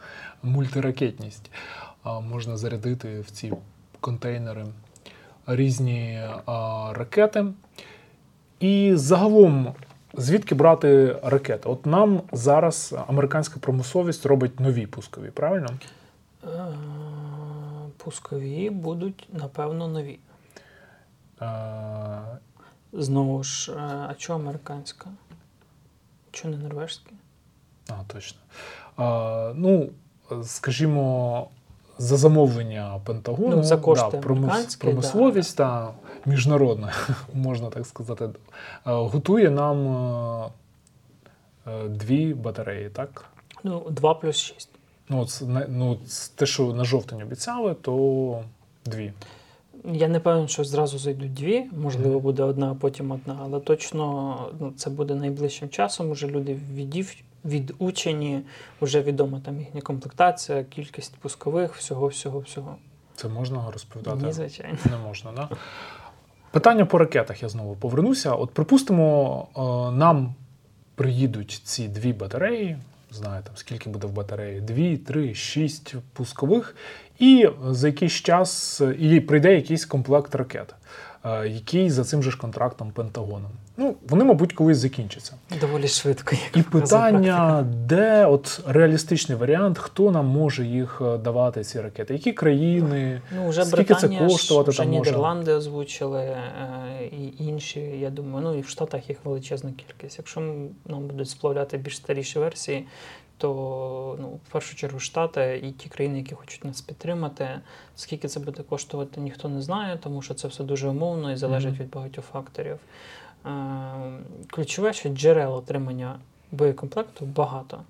мультиракетність. 0.43 1.51
Можна 2.05 2.57
зарядити 2.57 3.21
в 3.21 3.31
ці 3.31 3.53
контейнери 4.01 4.67
різні 5.47 6.21
а, 6.47 6.93
ракети. 6.93 7.45
І 8.61 8.92
загалом, 8.95 9.75
звідки 10.14 10.55
брати 10.55 11.19
ракети? 11.23 11.69
От 11.69 11.87
нам 11.87 12.23
зараз 12.33 12.95
американська 13.07 13.61
промисловість 13.61 14.27
робить 14.27 14.61
нові 14.61 14.87
пускові, 14.87 15.31
правильно? 15.31 15.69
Е, 16.45 16.49
Пускові 17.97 18.71
будуть, 18.71 19.29
напевно, 19.33 19.88
нові. 19.88 20.19
Е, 21.42 22.23
Знову 22.92 23.42
ж, 23.42 23.73
е, 23.73 23.77
а 24.09 24.14
чого 24.14 24.38
американська? 24.40 25.11
Чого 26.31 26.55
не 26.55 26.62
норвежська? 26.62 27.11
А, 27.88 27.92
точно. 28.07 28.38
А, 28.97 29.53
ну, 29.55 29.90
скажімо, 30.45 31.49
за 31.99 32.17
замовлення 32.17 33.01
Пентагону, 33.05 33.57
Ну, 33.57 33.63
за 33.63 33.77
кошти 33.77 34.09
да, 34.13 34.19
промис- 34.29 34.79
промисловість 34.81 35.57
та 35.57 35.93
міжнародна, 36.27 36.93
можна 37.35 37.70
так 37.70 37.87
сказати, 37.87 38.25
е, 38.25 38.31
готує 38.85 39.51
нам 39.51 39.87
е, 39.87 40.51
е, 41.70 41.89
дві 41.89 42.35
батареї, 42.35 42.89
так? 42.91 43.25
Ну, 43.64 43.83
2 43.91 44.14
плюс 44.14 44.37
6. 44.37 44.68
Ну, 45.09 45.27
не- 45.43 45.66
ну, 45.68 45.99
те, 46.35 46.47
що 46.47 46.73
на 46.73 46.85
жовтень 46.85 47.23
обіцяли, 47.23 47.75
то 47.75 48.43
дві. 48.85 49.12
Я 49.93 50.09
не 50.09 50.20
певен, 50.20 50.49
що 50.49 50.64
зразу 50.64 50.99
зайдуть 50.99 51.35
дві, 51.35 51.64
можливо, 51.83 52.20
буде 52.20 52.43
одна, 52.43 52.70
а 52.70 52.75
потім 52.75 53.11
одна, 53.11 53.39
але 53.43 53.61
точно 53.61 54.37
ну, 54.61 54.73
це 54.77 54.91
буде 54.91 55.14
найближчим 55.14 55.68
часом. 55.68 56.11
Уже 56.11 56.27
люди 56.27 56.59
відів, 56.75 57.14
відучені, 57.47 58.42
вже 58.80 59.03
відома 59.03 59.40
там 59.44 59.61
їхня 59.61 59.80
комплектація, 59.80 60.64
кількість 60.64 61.16
пускових, 61.16 61.74
всього, 61.74 62.07
всього, 62.07 62.38
всього. 62.38 62.76
Це 63.16 63.28
можна 63.28 63.70
розповідати? 63.72 64.26
Ні, 64.26 64.32
звичайно. 64.32 64.78
Не 64.90 64.97
можна, 64.97 65.32
да? 65.32 65.49
Питання 66.51 66.86
по 66.86 66.99
ракетах 66.99 67.42
я 67.42 67.49
знову 67.49 67.76
повернуся. 67.76 68.32
От, 68.32 68.51
припустимо, 68.51 69.49
е, 69.57 69.61
нам 69.97 70.34
приїдуть 70.94 71.61
ці 71.64 71.88
дві 71.88 72.12
батареї. 72.12 72.78
Знаю, 73.11 73.42
там, 73.42 73.57
скільки 73.57 73.90
буде 73.90 74.07
в 74.07 74.12
батареї? 74.12 74.61
Дві, 74.61 74.97
три, 74.97 75.34
шість 75.34 75.94
пускових, 76.12 76.76
і 77.18 77.49
за 77.70 77.86
якийсь 77.86 78.12
час 78.12 78.82
і 78.99 79.20
прийде 79.20 79.55
якийсь 79.55 79.86
комплект 79.86 80.34
ракет, 80.34 80.74
який 81.27 81.91
за 81.91 82.05
цим 82.05 82.22
же 82.22 82.31
ж 82.31 82.39
контрактом 82.39 82.91
Пентагоном. 82.91 83.51
Ну, 83.77 83.97
вони, 84.09 84.24
мабуть, 84.24 84.53
колись 84.53 84.79
закінчаться. 84.79 85.35
Доволі 85.61 85.89
швидко. 85.89 86.37
Як 86.45 86.57
І 86.57 86.70
питання, 86.70 87.37
практика. 87.37 87.66
де 87.87 88.27
от 88.27 88.61
реалістичний 88.66 89.39
варіант, 89.39 89.79
хто 89.79 90.11
нам 90.11 90.27
може 90.27 90.64
їх 90.64 91.03
е, 91.05 91.18
давати, 91.18 91.64
ці 91.64 91.81
ракети? 91.81 92.14
Які 92.14 92.33
країни? 92.33 93.22
Ну, 93.37 93.49
вже 93.49 93.64
Скільки 93.64 93.95
це 93.95 94.09
коштувати 94.09 94.70
вже 94.70 94.79
там 94.79 94.89
може? 94.89 95.11
Нідерланди 95.11 95.53
озвучили 95.53 96.20
е, 96.20 96.41
і 97.12 97.45
інші, 97.45 97.81
я 97.81 98.11
думаю, 98.11 98.45
ну 98.45 98.59
і 98.59 98.61
в 98.61 98.68
Штатах 98.68 99.09
їх 99.09 99.18
величезна 99.24 99.72
кількість. 99.72 100.18
Якщо 100.18 100.41
нам 100.87 101.07
будуть 101.07 101.29
сплавляти 101.29 101.79
більш 101.79 101.97
старіші 101.97 102.39
версії, 102.39 102.87
то 103.39 104.16
ну, 104.20 104.28
в 104.28 104.53
першу 104.53 104.76
чергу 104.76 105.01
Штати 105.01 105.61
і 105.64 105.72
ті 105.72 105.89
країни, 105.89 106.18
які 106.18 106.34
хочуть 106.34 106.64
нас 106.64 106.80
підтримати. 106.80 107.49
Скільки 107.97 108.28
це 108.28 108.41
буде 108.41 108.62
коштувати, 108.62 109.20
ніхто 109.20 109.49
не 109.49 109.62
знає, 109.62 109.99
тому 110.03 110.22
що 110.22 110.34
це 110.34 110.49
все 110.49 110.64
дуже 110.64 110.89
умовно 110.89 111.32
і 111.32 111.37
залежить 111.37 111.72
Мгм. 111.72 111.82
від 111.82 111.91
багатьох 111.91 112.24
факторів. 112.24 112.78
Е, 113.47 113.51
ключове, 114.51 114.93
що 114.93 115.09
джерел 115.09 115.55
отримання 115.55 116.18
боєкомплекту 116.53 117.24
багато. 117.24 117.82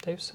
Та 0.00 0.10
й 0.10 0.14
все. 0.14 0.34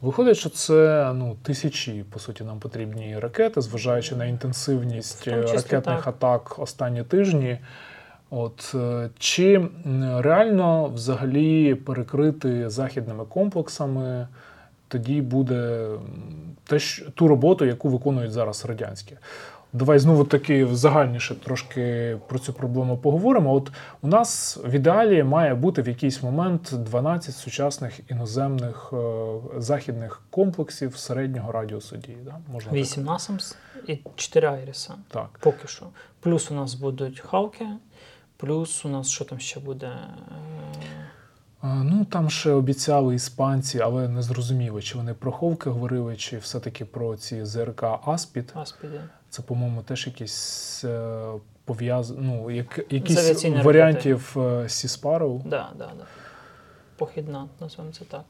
Виходить, 0.00 0.36
що 0.36 0.50
це 0.50 1.12
ну, 1.14 1.36
тисячі, 1.42 2.04
по 2.10 2.18
суті, 2.18 2.44
нам 2.44 2.60
потрібні 2.60 3.18
ракети, 3.18 3.60
зважаючи 3.60 4.16
на 4.16 4.24
інтенсивність 4.24 5.18
числі 5.18 5.32
ракетних 5.32 5.82
так. 5.82 6.06
атак 6.06 6.58
останні 6.58 7.02
тижні. 7.02 7.58
От 8.34 8.72
е, 8.74 9.10
чи 9.18 9.68
реально 10.18 10.88
взагалі 10.88 11.74
перекрити 11.74 12.70
західними 12.70 13.24
комплексами 13.24 14.28
тоді 14.88 15.20
буде 15.22 15.88
те, 16.64 16.78
що- 16.78 17.10
ту 17.10 17.28
роботу, 17.28 17.64
яку 17.64 17.88
виконують 17.88 18.32
зараз 18.32 18.64
радянські? 18.64 19.16
Давай 19.72 19.98
знову 19.98 20.24
таки 20.24 20.66
загальніше 20.66 21.34
трошки 21.34 22.16
про 22.28 22.38
цю 22.38 22.52
проблему 22.52 22.98
поговоримо. 22.98 23.54
От 23.54 23.72
у 24.02 24.08
нас 24.08 24.58
в 24.64 24.70
ідеалі 24.70 25.22
має 25.22 25.54
бути 25.54 25.82
в 25.82 25.88
якийсь 25.88 26.22
момент 26.22 26.70
12 26.72 27.34
сучасних 27.34 28.00
іноземних 28.10 28.90
е, 28.92 28.96
західних 29.56 30.22
комплексів 30.30 30.96
середнього 30.96 31.52
радіусу 31.52 31.96
дії. 31.96 32.18
Да? 32.24 32.38
Можна 32.52 32.70
так? 32.70 32.80
8 32.80 33.04
NASAMS 33.04 33.56
і 33.86 33.98
4 34.16 34.48
Айріса. 34.48 34.94
Так. 35.08 35.28
Поки 35.40 35.68
що. 35.68 35.86
Плюс 36.20 36.50
у 36.50 36.54
нас 36.54 36.74
будуть 36.74 37.20
Хавки, 37.20 37.66
плюс 38.42 38.84
у 38.84 38.88
нас 38.88 39.10
що 39.10 39.24
там 39.24 39.38
ще 39.38 39.60
буде? 39.60 39.96
Ну 41.62 42.04
там 42.04 42.30
ще 42.30 42.50
обіцяли 42.50 43.14
іспанці, 43.14 43.80
але 43.80 44.08
не 44.08 44.22
зрозуміло, 44.22 44.82
чи 44.82 44.98
вони 44.98 45.14
про 45.14 45.32
ховки 45.32 45.70
говорили, 45.70 46.16
чи 46.16 46.38
все-таки 46.38 46.84
про 46.84 47.16
ці 47.16 47.44
ЗРК 47.44 47.84
Аспід. 48.06 48.52
Аспіди. 48.54 49.00
Це, 49.28 49.42
по-моєму, 49.42 49.82
теж 49.82 50.06
якісь 50.06 50.84
е, 50.84 51.22
пов'яз... 51.64 52.10
ну, 52.10 52.50
як, 52.50 52.86
якісь 52.90 53.44
варіантів 53.44 54.36
е, 54.36 54.68
Сіспару. 54.68 55.42
Да, 55.46 55.68
да, 55.78 55.90
да. 55.98 56.04
Похідна, 56.96 57.48
називаємо 57.60 57.94
це 57.94 58.04
так. 58.04 58.24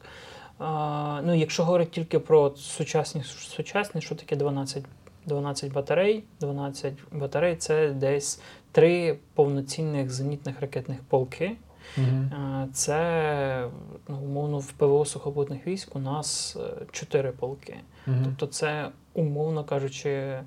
А, 0.59 1.21
ну, 1.25 1.33
якщо 1.33 1.63
говорити 1.63 1.91
тільки 1.91 2.19
про 2.19 2.55
сучасні, 2.55 3.23
сучасні, 3.23 4.01
що 4.01 4.15
таке 4.15 4.35
12, 4.35 4.85
12 5.25 5.73
батарей? 5.73 6.23
12 6.39 6.93
батарей 7.11 7.55
це 7.55 7.89
десь 7.89 8.41
три 8.73 9.17
повноцінних 9.33 10.11
зенітних 10.11 10.61
ракетних 10.61 10.99
полки. 11.03 11.51
Угу. 11.97 12.07
Е, 12.07 12.67
Це 12.73 13.67
ну, 14.07 14.17
умовно 14.17 14.59
в 14.59 14.71
ПВО 14.71 15.05
сухопутних 15.05 15.67
військ 15.67 15.95
у 15.95 15.99
нас 15.99 16.57
е, 16.59 16.85
чотири 16.91 17.31
полки. 17.31 17.75
Угу. 18.07 18.15
Тобто, 18.23 18.47
це, 18.47 18.89
умовно 19.13 19.63
кажучи, 19.63 20.39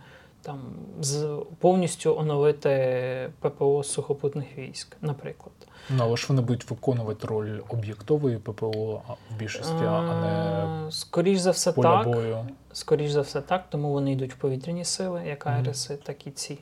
там 0.43 0.61
з 1.01 1.41
повністю 1.59 2.17
оновити 2.17 3.31
ППО 3.41 3.83
сухопутних 3.83 4.59
військ, 4.59 4.97
наприклад. 5.01 5.53
Ну, 5.91 6.05
але 6.05 6.17
ж 6.17 6.27
вони 6.29 6.43
будуть 6.43 6.71
виконувати 6.71 7.27
роль 7.27 7.61
об'єктової 7.69 8.39
ППО 8.39 9.03
в 9.31 9.37
більшості, 9.39 9.85
а 9.87 10.03
не 10.03 10.87
Е, 10.87 10.91
Скоріш 10.93 11.39
за 11.39 11.51
все, 11.51 11.73
поля 11.73 12.05
так. 12.05 12.15
бою. 12.15 12.47
Скоріш 12.73 13.11
за 13.11 13.21
все, 13.21 13.41
так, 13.41 13.65
тому 13.71 13.93
вони 13.93 14.13
йдуть 14.13 14.33
в 14.33 14.37
повітряні 14.37 14.85
сили, 14.85 15.23
як. 15.27 15.47
Айриси, 15.47 15.97
так 15.97 16.27
і 16.27 16.31
ці. 16.31 16.59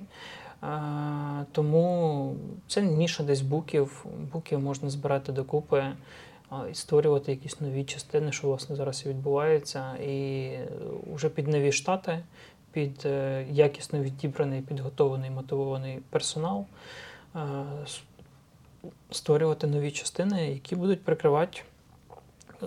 Е, 0.64 1.44
Тому 1.52 2.36
це 2.68 2.82
ніша 2.82 3.22
десь 3.22 3.40
буків. 3.40 4.06
Буків 4.32 4.60
можна 4.60 4.90
збирати 4.90 5.32
докупи 5.32 5.84
і 6.70 6.74
створювати 6.74 7.30
якісь 7.30 7.60
нові 7.60 7.84
частини, 7.84 8.32
що 8.32 8.46
власне 8.48 8.76
зараз 8.76 9.06
і 9.06 9.08
відбувається. 9.08 9.96
І 9.96 10.50
вже 11.14 11.28
під 11.28 11.48
нові 11.48 11.72
штати, 11.72 12.22
під 12.72 13.02
е, 13.06 13.46
якісно 13.50 13.98
відібраний, 14.00 14.62
підготовлений, 14.62 15.30
мотивований 15.30 15.98
персонал. 16.10 16.66
е, 17.36 17.40
Створювати 19.10 19.66
нові 19.66 19.90
частини, 19.90 20.50
які 20.50 20.76
будуть 20.76 21.04
прикривати 21.04 21.62
е, 22.62 22.66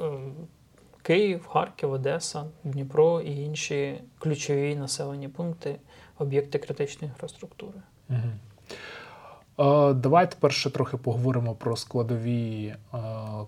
Київ, 1.07 1.47
Харків, 1.47 1.91
Одеса, 1.91 2.43
Дніпро 2.63 3.21
і 3.21 3.41
інші 3.43 4.01
ключові 4.19 4.75
населені 4.75 5.27
пункти, 5.27 5.75
об'єкти 6.17 6.59
критичної 6.59 7.11
інфраструктури. 7.13 7.79
Угу. 8.09 9.93
Давай 9.93 10.31
тепер 10.31 10.53
ще 10.53 10.69
трохи 10.69 10.97
поговоримо 10.97 11.55
про 11.55 11.75
складові 11.75 12.75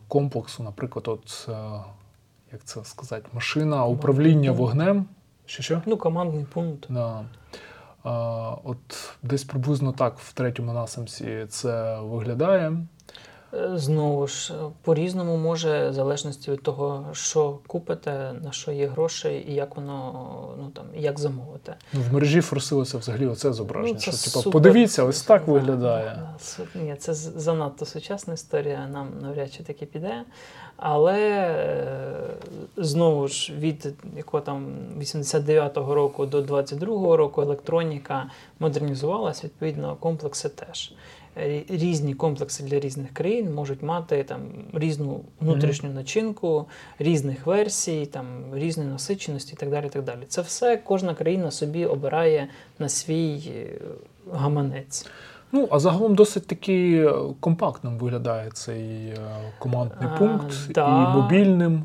комплексу, 0.08 0.64
наприклад, 0.64 1.08
от, 1.08 1.48
е, 1.50 1.54
як 2.52 2.64
це 2.64 2.84
сказати, 2.84 3.30
машина 3.34 3.86
управління 3.86 4.52
вогнем. 4.52 5.06
Що 5.46 5.64
що? 5.64 5.82
Ну, 5.86 5.98
командний 5.98 6.46
пункт. 6.54 6.86
Да. 6.90 7.26
От 8.64 9.14
десь 9.24 9.44
приблизно 9.44 9.92
так 9.92 10.20
в 10.20 10.34
третьому 10.34 10.74
насамці 10.74 11.46
це 11.50 12.00
виглядає. 12.00 12.78
Е, 13.54 13.70
Знову 13.78 14.28
ж, 14.28 14.54
е, 14.54 14.58
по-різному 14.82 15.38
може, 15.38 15.90
в 15.90 15.94
залежності 15.94 16.52
від 16.52 16.64
того, 16.64 17.06
що 17.14 17.60
купите, 17.68 18.34
на 18.44 18.52
що 18.52 18.72
є 18.72 18.88
гроші 18.88 19.46
і 19.48 19.54
як 19.54 19.76
воно 19.76 20.30
ну 20.58 20.70
там 20.70 20.86
як 20.96 21.20
замовити. 21.20 21.76
Ну, 21.94 22.00
в 22.10 22.14
мережі 22.14 22.42
форсилося 22.42 22.98
взагалі 22.98 23.28
оце 23.28 23.54
зображення. 23.54 23.94
Ну, 23.94 24.00
це 24.00 24.12
що, 24.12 24.12
типу, 24.12 24.40
супер. 24.40 24.52
подивіться, 24.52 25.04
ось 25.04 25.22
так 25.22 25.44
Да, 25.46 25.52
виглядає. 25.52 26.06
да, 26.58 26.64
да. 26.74 26.80
Ні, 26.80 26.96
це 26.96 27.14
занадто 27.14 27.86
сучасна 27.86 28.34
історія, 28.34 28.88
нам 28.88 29.08
навряд 29.22 29.54
чи 29.54 29.64
таки 29.64 29.86
піде. 29.86 30.24
Але 30.78 31.20
е, 31.20 32.28
знову 32.78 33.28
ж 33.28 33.54
від 33.54 33.94
якого 34.18 34.42
там 34.42 34.68
89-го 35.00 35.96
року 35.96 36.26
до 36.26 36.42
22-го 36.42 37.18
року 37.18 37.42
електроніка 37.42 38.30
модернізувалась, 38.60 39.44
відповідно, 39.44 39.96
комплекси 39.96 40.50
теж. 40.50 40.94
Е, 41.38 41.64
Різні 41.70 42.14
комплекси 42.14 42.64
для 42.64 42.80
різних 42.80 43.14
країн 43.14 43.54
можуть 43.54 43.84
мати 43.84 44.24
там 44.24 44.40
різну 44.74 45.22
внутрішню 45.42 45.90
начинку, 45.90 46.66
різних 47.00 47.46
версій, 47.46 48.06
там 48.06 48.26
різної 48.54 48.90
насиченості 48.90 49.54
і 49.54 49.56
так 49.56 49.70
далі. 49.70 49.86
і 49.86 49.90
Так 49.90 50.04
далі. 50.04 50.20
Це 50.28 50.42
все 50.42 50.78
кожна 50.78 51.14
країна 51.14 51.52
собі 51.52 51.86
обирає 51.86 52.48
на 52.80 52.90
свій 52.90 53.52
е, 53.56 53.68
гаманець. 54.34 55.08
Ну, 55.52 55.68
а 55.72 55.80
загалом 55.80 56.16
досить 56.16 56.48
таки 56.48 57.06
е, 57.08 57.14
компактним 57.40 57.98
виглядає 57.98 58.50
цей 58.54 59.14
командний 59.60 60.10
А, 60.14 60.18
пункт 60.18 60.54
да. 60.70 60.88
і 60.88 61.18
мобільним. 61.18 61.84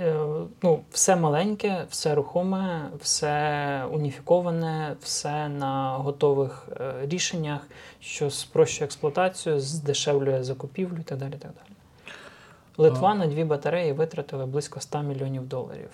Е, 0.00 0.14
Ну, 0.62 0.80
все 0.90 1.16
маленьке, 1.16 1.86
все 1.90 2.14
рухоме, 2.14 2.90
все 3.00 3.84
уніфіковане, 3.92 4.96
все 5.00 5.48
на 5.48 5.96
готових 5.96 6.68
е, 6.80 6.94
рішеннях, 7.02 7.60
що 8.00 8.30
спрощує 8.30 8.84
експлуатацію, 8.86 9.60
здешевлює 9.60 10.44
закупівлю 10.44 10.96
і 11.00 11.02
так 11.02 11.18
далі. 11.18 11.30
Так 11.32 11.40
далі. 11.40 11.76
Литва 12.78 13.08
А. 13.10 13.14
на 13.14 13.26
дві 13.26 13.44
батареї 13.44 13.92
витратила 13.92 14.46
близько 14.46 14.80
100 14.80 15.02
мільйонів 15.02 15.48
доларів. 15.48 15.90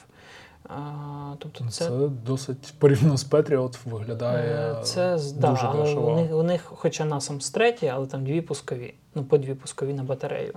А, 0.68 1.34
тобто 1.38 1.64
Це, 1.64 1.84
це, 1.84 1.90
досить 2.26 2.74
порівняно 2.78 3.16
з 3.16 3.30
Patriot 3.30 3.78
виглядає 3.84 4.72
е, 4.72 4.82
це 4.82 5.18
з- 5.18 5.32
да, 5.32 5.58
але 5.62 5.94
у 5.94 6.16
них, 6.16 6.34
у 6.34 6.42
них, 6.42 6.62
хоча 6.64 7.04
насам 7.04 7.40
з 7.40 7.50
треті, 7.50 7.86
але 7.86 8.06
там 8.06 8.24
дві 8.24 8.40
пускові, 8.40 8.94
ну 9.14 9.24
по 9.24 9.38
дві 9.38 9.54
пускові 9.54 9.94
на 9.94 10.02
батарею. 10.02 10.54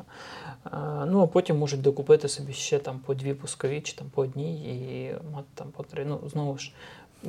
А, 0.63 1.05
ну 1.05 1.21
а 1.21 1.27
потім 1.27 1.57
можуть 1.57 1.81
докупити 1.81 2.27
собі 2.27 2.53
ще 2.53 2.79
там 2.79 2.99
по 2.99 3.13
дві 3.13 3.33
пускові 3.33 3.81
чи 3.81 3.95
там 3.95 4.07
по 4.13 4.21
одній 4.21 4.55
і 4.55 5.13
мати 5.33 5.47
там 5.55 5.67
по 5.77 5.83
три. 5.83 6.05
Ну 6.05 6.19
знову 6.31 6.57
ж 6.57 6.71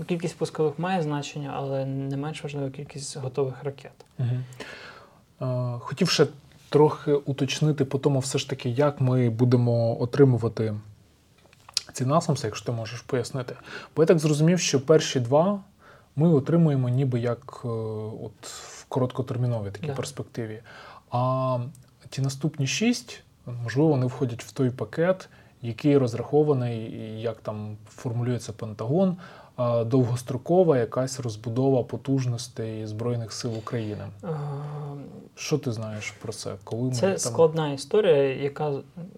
кількість 0.06 0.36
пускових 0.36 0.78
має 0.78 1.02
значення, 1.02 1.54
але 1.56 1.84
не 1.84 2.16
менш 2.16 2.42
важлива 2.42 2.70
кількість 2.70 3.16
готових 3.16 3.64
ракет. 3.64 4.04
Угу. 4.18 5.78
Хотів 5.78 6.08
ще 6.10 6.26
трохи 6.68 7.12
уточнити 7.12 7.84
по 7.84 7.98
тому, 7.98 8.18
все 8.18 8.38
ж 8.38 8.50
таки, 8.50 8.70
як 8.70 9.00
ми 9.00 9.30
будемо 9.30 10.02
отримувати 10.02 10.74
ці 11.96 12.04
насамси, 12.04 12.46
якщо 12.46 12.66
ти 12.66 12.72
можеш 12.72 13.00
пояснити. 13.00 13.56
Бо 13.96 14.02
я 14.02 14.06
так 14.06 14.18
зрозумів, 14.18 14.60
що 14.60 14.86
перші 14.86 15.20
два 15.20 15.60
ми 16.16 16.28
отримуємо 16.28 16.88
ніби 16.88 17.20
як 17.20 17.60
е, 17.64 17.68
от 17.68 18.46
в 18.46 18.84
короткотерміновій 18.88 19.70
такій 19.70 19.86
Да. 19.86 19.94
перспективі. 19.94 20.62
А 21.10 21.58
ті 22.10 22.22
наступні 22.22 22.66
шість, 22.66 23.22
можливо, 23.62 23.88
вони 23.88 24.06
входять 24.06 24.44
в 24.44 24.52
той 24.52 24.70
пакет, 24.70 25.28
який 25.62 25.98
розрахований, 25.98 26.80
як 27.20 27.36
там 27.36 27.76
формулюється 27.88 28.52
Пентагон, 28.52 29.16
довгострокова 29.86 30.78
якась 30.78 31.20
розбудова 31.20 31.82
потужностей 31.82 32.86
Збройних 32.86 33.32
сил 33.32 33.58
України. 33.58 34.04
Е, 34.24 34.28
Що 35.34 35.58
ти 35.58 35.72
знаєш 35.72 36.10
про 36.10 36.32
це? 36.32 36.54
Коли 36.64 36.82
ми 36.82 36.94
Це 36.94 37.08
там... 37.08 37.18
складна 37.18 37.72
історія, 37.72 38.34
яка 38.34 38.70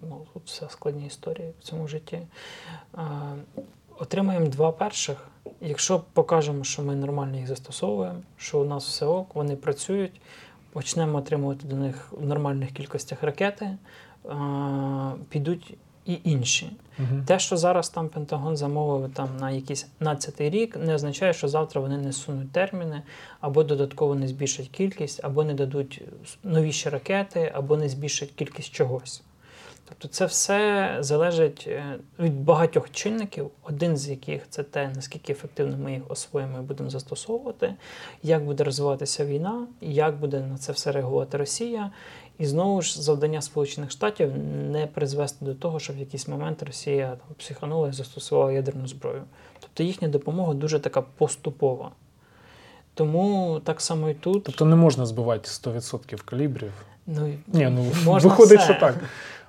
ну, 0.09 0.25
тут 0.33 0.43
все 0.45 0.69
складні 0.69 1.05
історії 1.05 1.53
в 1.59 1.63
цьому 1.63 1.87
житті. 1.87 2.19
Е, 2.97 3.01
Отримаємо 3.99 4.47
два 4.47 4.71
перших. 4.71 5.27
Якщо 5.61 6.01
покажемо, 6.13 6.63
що 6.63 6.81
ми 6.81 6.95
нормально 6.95 7.37
їх 7.37 7.47
застосовуємо, 7.47 8.19
що 8.37 8.59
у 8.59 8.65
нас 8.65 8.87
все 8.87 9.05
ок, 9.05 9.35
вони 9.35 9.55
працюють, 9.55 10.21
почнемо 10.71 11.17
отримувати 11.17 11.67
до 11.67 11.75
них 11.75 12.07
в 12.11 12.25
нормальних 12.25 12.71
кількостях 12.71 13.23
ракети, 13.23 13.65
е, 13.65 13.77
підуть 15.29 15.77
і 16.09 16.19
інші. 16.23 16.71
Мгм. 16.97 17.23
Те, 17.25 17.39
що 17.39 17.57
зараз 17.57 17.89
там 17.89 18.09
Пентагон 18.09 18.57
замовив 18.57 19.13
там 19.13 19.37
на 19.39 19.51
якийсь 19.51 19.83
15 19.83 20.41
рік, 20.41 20.77
не 20.77 20.95
означає, 20.95 21.33
що 21.33 21.47
завтра 21.47 21.81
вони 21.81 21.97
не 21.97 22.13
сунуть 22.13 22.51
терміни, 22.51 23.01
або 23.41 23.63
додатково 23.63 24.15
не 24.15 24.27
збільшать 24.27 24.67
кількість, 24.67 25.23
або 25.23 25.43
не 25.43 25.53
дадуть 25.53 26.01
новіші 26.43 26.89
ракети, 26.89 27.51
або 27.55 27.77
не 27.77 27.89
збільшать 27.89 28.31
кількість 28.31 28.71
чогось. 28.71 29.23
Тобто 29.89 30.07
це 30.07 30.25
все 30.25 30.97
залежить 30.99 31.65
е, 31.67 31.99
від 32.19 32.43
багатьох 32.43 32.91
чинників, 32.91 33.51
один 33.63 33.97
з 33.97 34.09
яких 34.09 34.49
це 34.49 34.63
те, 34.63 34.91
наскільки 34.95 35.31
ефективно 35.31 35.77
ми 35.77 35.93
їх 35.93 36.11
освоїмо 36.11 36.57
і 36.57 36.61
будемо 36.61 36.89
застосовувати, 36.89 37.73
як 38.23 38.45
буде 38.45 38.63
розвиватися 38.63 39.25
війна, 39.25 39.67
як 39.81 40.19
буде 40.19 40.39
на 40.39 40.57
це 40.57 40.71
все 40.71 40.91
реагувати 40.91 41.37
Росія. 41.37 41.91
І 42.39 42.45
знову 42.45 42.81
ж 42.81 43.01
завдання 43.01 43.41
Сполучених 43.41 43.91
Штатів 43.91 44.31
не 44.71 44.87
призвести 44.87 45.45
до 45.45 45.53
того, 45.53 45.79
що 45.79 45.93
в 45.93 45.97
якийсь 45.97 46.27
момент 46.27 46.63
Росія 46.63 47.07
там, 47.07 47.35
психанула 47.37 47.89
і 47.89 47.91
застосувала 47.93 48.51
ядерну 48.51 48.87
зброю. 48.87 49.23
Тобто 49.59 49.83
їхня 49.83 50.07
допомога 50.07 50.53
дуже 50.53 50.79
така 50.79 51.01
поступова. 51.01 51.91
Тому 52.93 53.61
так 53.63 53.81
само 53.81 54.09
і 54.09 54.13
тут. 54.13 54.43
Тобто 54.43 54.65
не 54.65 54.75
можна 54.75 55.05
збивати 55.05 55.49
100% 55.49 56.21
калібрів. 56.25 56.71
Ну, 57.07 57.33
Ні, 57.47 57.69
ну 57.69 57.85
можна 58.05 58.29
виходить, 58.29 58.59
все. 58.59 58.71
що 58.73 58.79
так. 58.79 58.95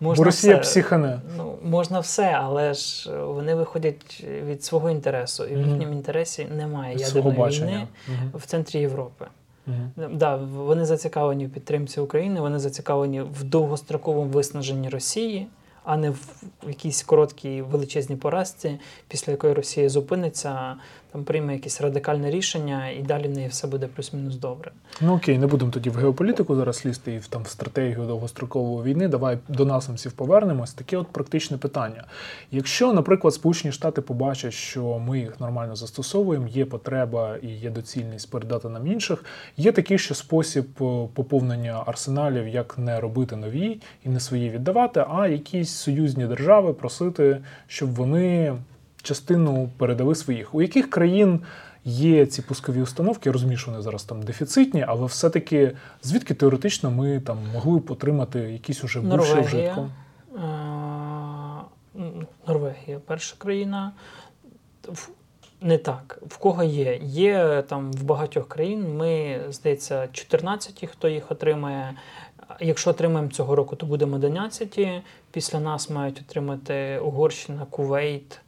Можна 0.00 0.20
Бо 0.20 0.24
Росія 0.24 0.54
все. 0.54 0.62
психане. 0.62 1.20
Ну, 1.36 1.58
можна 1.62 2.00
все, 2.00 2.30
але 2.42 2.74
ж 2.74 3.10
вони 3.24 3.54
виходять 3.54 4.24
від 4.46 4.64
свого 4.64 4.90
інтересу, 4.90 5.44
і 5.44 5.54
в 5.54 5.58
їхньому 5.58 5.92
інтересі 5.92 6.46
немає 6.56 6.94
Від 6.94 7.00
ядерної 7.00 7.50
війни 7.60 7.86
Мгм. 8.08 8.30
в 8.34 8.46
центрі 8.46 8.78
Європи. 8.78 9.26
Мгм. 9.66 10.16
Да, 10.18 10.36
вони 10.36 10.84
зацікавлені 10.84 11.46
в 11.46 11.50
підтримці 11.50 12.00
України, 12.00 12.40
вони 12.40 12.58
зацікавлені 12.58 13.22
в 13.22 13.44
довгостроковому 13.44 14.30
виснаженні 14.30 14.88
Росії, 14.88 15.46
а 15.84 15.96
не 15.96 16.10
в 16.10 16.26
якійсь 16.68 17.02
короткій 17.02 17.62
величезній 17.62 18.16
поразці, 18.16 18.78
після 19.08 19.32
якої 19.32 19.54
Росія 19.54 19.88
зупиниться, 19.88 20.76
там 21.12 21.24
прийме 21.24 21.52
якесь 21.52 21.80
радикальне 21.80 22.30
рішення, 22.30 22.90
і 22.90 23.02
далі 23.02 23.28
в 23.28 23.30
неї 23.30 23.48
все 23.48 23.66
буде 23.66 23.86
плюс-мінус 23.86 24.36
добре. 24.36 24.70
Ну 25.00 25.14
окей, 25.14 25.38
не 25.38 25.46
будемо 25.46 25.70
тоді 25.70 25.90
в 25.90 25.96
геополітику 25.96 26.56
зараз 26.56 26.86
лізти 26.86 27.14
і 27.14 27.18
в 27.18 27.26
там 27.26 27.42
в 27.42 27.48
стратегію 27.48 28.06
довгострокової 28.06 28.92
війни. 28.92 29.08
Давай 29.08 29.38
до 29.48 29.64
насамців 29.64 30.12
повернемось. 30.12 30.72
Таке 30.72 30.96
от 30.96 31.08
практичне 31.08 31.58
питання. 31.58 32.04
Якщо, 32.50 32.92
наприклад, 32.92 33.34
Сполучені 33.34 33.72
Штати 33.72 34.00
побачать, 34.00 34.52
що 34.52 34.98
ми 34.98 35.18
їх 35.18 35.40
нормально 35.40 35.76
застосовуємо, 35.76 36.48
є 36.48 36.64
потреба 36.64 37.36
і 37.42 37.48
є 37.48 37.70
доцільність 37.70 38.30
передати 38.30 38.68
нам 38.68 38.86
інших, 38.86 39.24
є 39.56 39.72
такий 39.72 39.98
ще 39.98 40.14
спосіб 40.14 40.66
е, 40.80 41.08
поповнення 41.14 41.82
арсеналів, 41.86 42.48
як 42.48 42.78
не 42.78 43.00
робити 43.00 43.36
нові 43.36 43.80
і 44.04 44.08
не 44.08 44.20
свої 44.20 44.50
віддавати, 44.50 45.04
а 45.10 45.28
якісь 45.28 45.70
союзні 45.70 46.26
держави 46.26 46.72
просити, 46.72 47.40
щоб 47.66 47.94
вони 47.94 48.56
частину 49.02 49.70
передали 49.76 50.14
своїх. 50.14 50.54
У 50.54 50.62
яких 50.62 50.90
країн 50.90 51.40
є 51.84 52.26
ці 52.26 52.42
пускові 52.42 52.82
установки? 52.82 53.28
Я 53.28 53.32
розумію, 53.32 53.58
що 53.58 53.70
вони 53.70 53.82
зараз 53.82 54.04
там 54.04 54.22
дефіцитні, 54.22 54.84
але 54.88 55.06
все-таки 55.06 55.72
звідки 56.02 56.34
теоретично 56.34 56.90
ми 56.90 57.20
там 57.20 57.38
могли 57.52 57.78
б 57.78 57.90
отримати 57.90 58.38
якісь 58.38 58.84
уже 58.84 59.00
бувші 59.00 59.40
вжитку? 59.40 59.90
Е, 60.36 60.40
Норвегія 62.46 63.00
перша 63.06 63.34
країна. 63.38 63.92
Не 65.60 65.78
так. 65.78 66.18
В 66.26 66.36
кого 66.36 66.62
є? 66.62 66.98
Є 67.02 67.64
там 67.68 67.92
в 67.92 68.02
багатьох 68.02 68.48
країн. 68.48 68.96
Ми, 68.96 69.40
здається, 69.50 70.08
14, 70.12 70.88
хто 70.92 71.08
їх 71.08 71.30
отримає. 71.30 71.94
Якщо 72.60 72.90
отримаємо 72.90 73.30
цього 73.30 73.56
року, 73.56 73.76
то 73.76 73.86
будемо 73.86 74.16
11. 74.16 74.78
Після 75.30 75.60
нас 75.60 75.90
мають 75.90 76.22
отримати 76.28 76.98
Угорщина, 76.98 77.66
Кувейт 77.70 78.40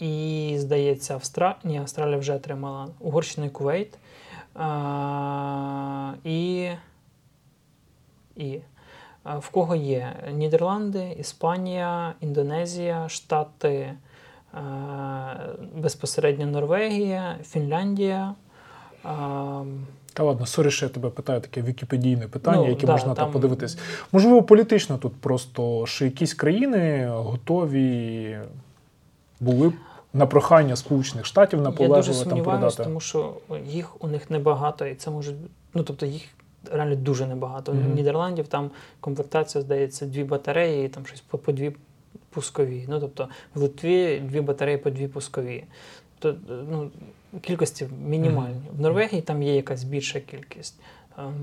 і, 0.00 0.54
здається, 0.58 1.14
Австралія. 1.14 1.56
Ні, 1.64 1.78
Австралія 1.78 2.18
вже 2.18 2.34
отримала 2.34 2.88
Угорщина 3.00 3.46
і 3.46 3.50
Кувейт. 3.50 3.98
А, 4.54 6.12
і, 6.24 6.70
і 8.36 8.58
в 9.38 9.48
кого 9.50 9.74
є 9.76 10.12
Нідерланди, 10.32 11.16
Іспанія, 11.20 12.14
Індонезія, 12.20 13.08
Штати, 13.08 13.92
а, 14.52 14.60
безпосередньо 15.76 16.46
Норвегія, 16.46 17.36
Фінляндія. 17.44 18.34
А, 19.04 19.62
Та 20.12 20.22
ладно, 20.22 20.46
sorry, 20.46 20.70
що 20.70 20.86
я 20.86 20.92
тебе 20.92 21.10
питаю 21.10 21.40
таке 21.40 21.62
вікіпедійне 21.62 22.28
питання, 22.28 22.56
Ну, 22.62 22.68
яке 22.68 22.86
да, 22.86 22.92
можна 22.92 23.06
там 23.06 23.16
там- 23.16 23.32
подивитись. 23.32 23.78
Можливо, 24.12 24.42
політично 24.42 24.98
тут 24.98 25.16
просто 25.20 25.86
що 25.86 26.04
якісь 26.04 26.34
країни 26.34 27.08
готові 27.08 28.38
були 29.40 29.68
б 29.68 29.72
на 30.12 30.26
прохання 30.26 30.76
Сполучених 30.76 31.26
Штатів 31.26 31.62
Я 31.78 31.88
дуже 31.88 32.24
там 32.24 32.42
передати. 32.42 32.84
тому 32.84 33.00
що 33.00 33.32
їх 33.66 34.04
у 34.04 34.08
них 34.08 34.30
небагато, 34.30 34.86
і 34.86 34.94
це 34.94 35.10
може 35.10 35.34
ну 35.74 35.82
тобто 35.82 36.06
їх 36.06 36.22
реально 36.72 36.96
дуже 36.96 37.26
небагато. 37.26 37.72
У 37.72 37.74
Нідерландів 37.74 38.48
там 38.48 38.70
комплектація, 39.00 39.62
здається, 39.62 40.06
дві 40.06 40.24
батареї, 40.24 40.86
і 40.86 40.88
там 40.88 41.06
щось 41.06 41.20
по, 41.20 41.38
по 41.38 41.52
дві 41.52 41.72
пускові. 42.30 42.84
Ну 42.88 43.00
тобто 43.00 43.28
в 43.54 43.60
Литві 43.60 44.20
дві 44.20 44.40
батареї 44.40 44.78
по 44.78 44.90
дві 44.90 45.08
пускові. 45.08 45.64
Тобто, 46.18 46.54
ну, 46.70 46.90
кількості 47.40 47.88
мінімальні. 48.06 48.60
В 48.76 48.80
Норвегії 48.80 49.22
там 49.22 49.42
є 49.42 49.56
якась 49.56 49.84
більша 49.84 50.20
кількість. 50.20 50.74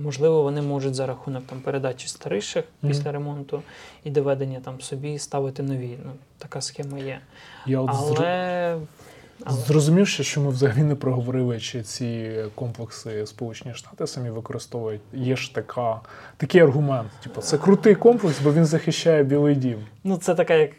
Можливо, 0.04 0.44
вони 0.44 0.62
можуть 0.62 0.96
за 0.96 1.06
рахунок 1.06 1.44
там 1.46 1.60
передачі 1.62 2.08
старіших 2.08 2.64
Мгм. 2.82 2.92
після 2.92 3.12
ремонту 3.12 3.62
і 4.04 4.10
доведення 4.10 4.60
там 4.60 4.82
собі 4.82 5.20
ставити 5.20 5.64
нові. 5.64 5.98
Ну, 6.06 6.12
така 6.38 6.62
схема 6.62 7.00
є. 7.00 7.20
Я 7.66 7.80
от 7.80 7.90
Але, 7.94 8.78
але 9.46 9.58
Зрозумів, 9.58 10.08
ще, 10.08 10.24
що 10.24 10.42
ми 10.42 10.50
взагалі 10.50 10.84
не 10.84 10.96
проговорили, 10.96 11.60
чи 11.60 11.82
ці 11.82 12.32
комплекси 12.56 13.26
Сполучені 13.26 13.74
Штати 13.76 14.08
самі 14.08 14.30
використовують. 14.30 15.02
Є 15.14 15.36
ж 15.36 15.56
така, 15.56 16.02
такий 16.38 16.62
аргумент. 16.62 17.10
Типу, 17.24 17.42
це 17.42 17.58
крутий 17.58 17.96
комплекс, 17.96 18.40
бо 18.44 18.54
він 18.54 18.66
захищає 18.66 19.24
Білий 19.24 19.56
Дім. 19.56 19.80
Ну, 20.04 20.18
це 20.18 20.36
така 20.36 20.54
як 20.54 20.72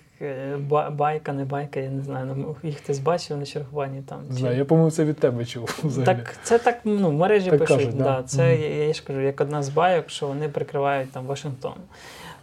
байка, 0.91 1.33
не 1.33 1.45
байка, 1.45 1.81
я 1.81 1.91
не 1.91 2.03
знаю. 2.03 2.35
Ну, 2.37 2.57
їх 2.63 2.77
хтось 2.77 2.99
бачив 2.99 3.37
на 3.37 3.47
чергуванні 3.47 4.03
там. 4.03 4.19
Чи- 4.29 4.35
знаю, 4.35 4.57
я, 4.57 4.65
по-моєму, 4.65 4.91
це 4.91 5.05
від 5.05 5.17
тебе 5.19 5.45
чув. 5.45 5.81
Взагалі. 5.85 6.17
Так, 6.19 6.37
це 6.43 6.59
так, 6.59 6.81
ну, 6.85 7.11
в 7.11 7.13
мережі 7.13 7.51
Так 7.51 7.59
пишуть, 7.59 7.77
кажуть, 7.77 7.97
да? 7.97 8.05
да. 8.05 8.23
це 8.23 8.53
Мгм. 8.53 8.63
я, 8.63 8.85
я 8.85 8.93
ж 8.93 9.03
кажу, 9.07 9.21
як 9.21 9.41
одна 9.41 9.63
з 9.63 9.69
байок, 9.69 10.11
що 10.11 10.27
вони 10.27 10.49
прикривають 10.49 11.13
там 11.13 11.27
Вашингтон. 11.27 11.75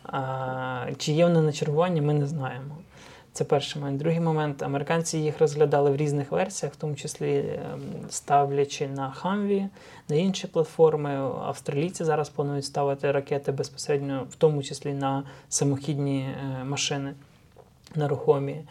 А, 0.04 0.86
чи 0.98 1.12
є 1.12 1.26
вони 1.26 1.42
на 1.42 1.52
чергуванні, 1.52 2.02
ми 2.02 2.14
не 2.14 2.26
знаємо. 2.26 2.78
Це 3.34 3.44
перший 3.44 3.82
момент. 3.82 4.00
Другий 4.00 4.20
момент, 4.20 4.64
американці 4.64 5.18
їх 5.18 5.40
розглядали 5.40 5.92
в 5.92 5.96
різних 5.96 6.32
версіях, 6.32 6.74
в 6.74 6.76
тому 6.76 6.96
числі 6.96 7.38
ем, 7.38 7.82
ставлячи 8.10 8.88
на 8.88 9.12
Хамві, 9.12 9.68
на 10.10 10.16
інші 10.16 10.48
платформи. 10.48 11.10
Австралійці 11.46 12.04
зараз 12.04 12.30
планують 12.30 12.66
ставити 12.66 13.12
ракети 13.12 13.52
безпосередньо, 13.52 14.28
в 14.30 14.36
тому 14.36 14.64
числі 14.64 14.94
на 14.94 15.24
самохідні 15.50 16.30
е, 16.62 16.64
машини 16.64 17.14
нерухомі. 17.96 18.62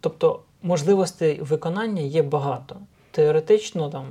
Тобто 0.00 0.40
можливостей 0.62 1.40
виконання 1.40 2.02
є 2.02 2.22
багато. 2.22 2.76
Теоретично, 3.10 3.90
там, 3.90 4.06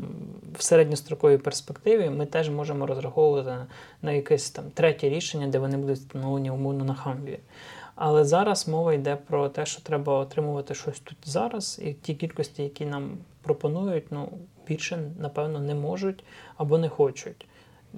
в 0.57 0.63
середньостроковій 0.63 1.38
перспективі 1.38 2.09
ми 2.09 2.25
теж 2.25 2.49
можемо 2.49 2.86
розраховувати 2.86 3.55
на, 4.01 4.11
якесь 4.11 4.49
там 4.49 4.65
третє 4.73 5.09
рішення, 5.09 5.47
де 5.47 5.59
вони 5.59 5.77
будуть 5.77 5.97
встановлені 5.97 6.51
умовно 6.51 6.86
на 6.86 6.93
хамві. 6.93 7.39
Але 7.95 8.25
зараз 8.25 8.67
мова 8.67 8.93
йде 8.93 9.15
про 9.15 9.49
те, 9.49 9.65
що 9.65 9.82
треба 9.82 10.19
отримувати 10.19 10.75
щось 10.75 10.99
тут 10.99 11.17
зараз, 11.23 11.80
і 11.84 11.93
ті 11.93 12.15
кількості, 12.15 12.63
які 12.63 12.86
нам 12.86 13.17
пропонують, 13.41 14.11
ну 14.11 14.30
більше, 14.67 15.11
напевно, 15.19 15.59
не 15.59 15.75
можуть 15.75 16.23
або 16.57 16.77
не 16.77 16.89
хочуть. 16.89 17.47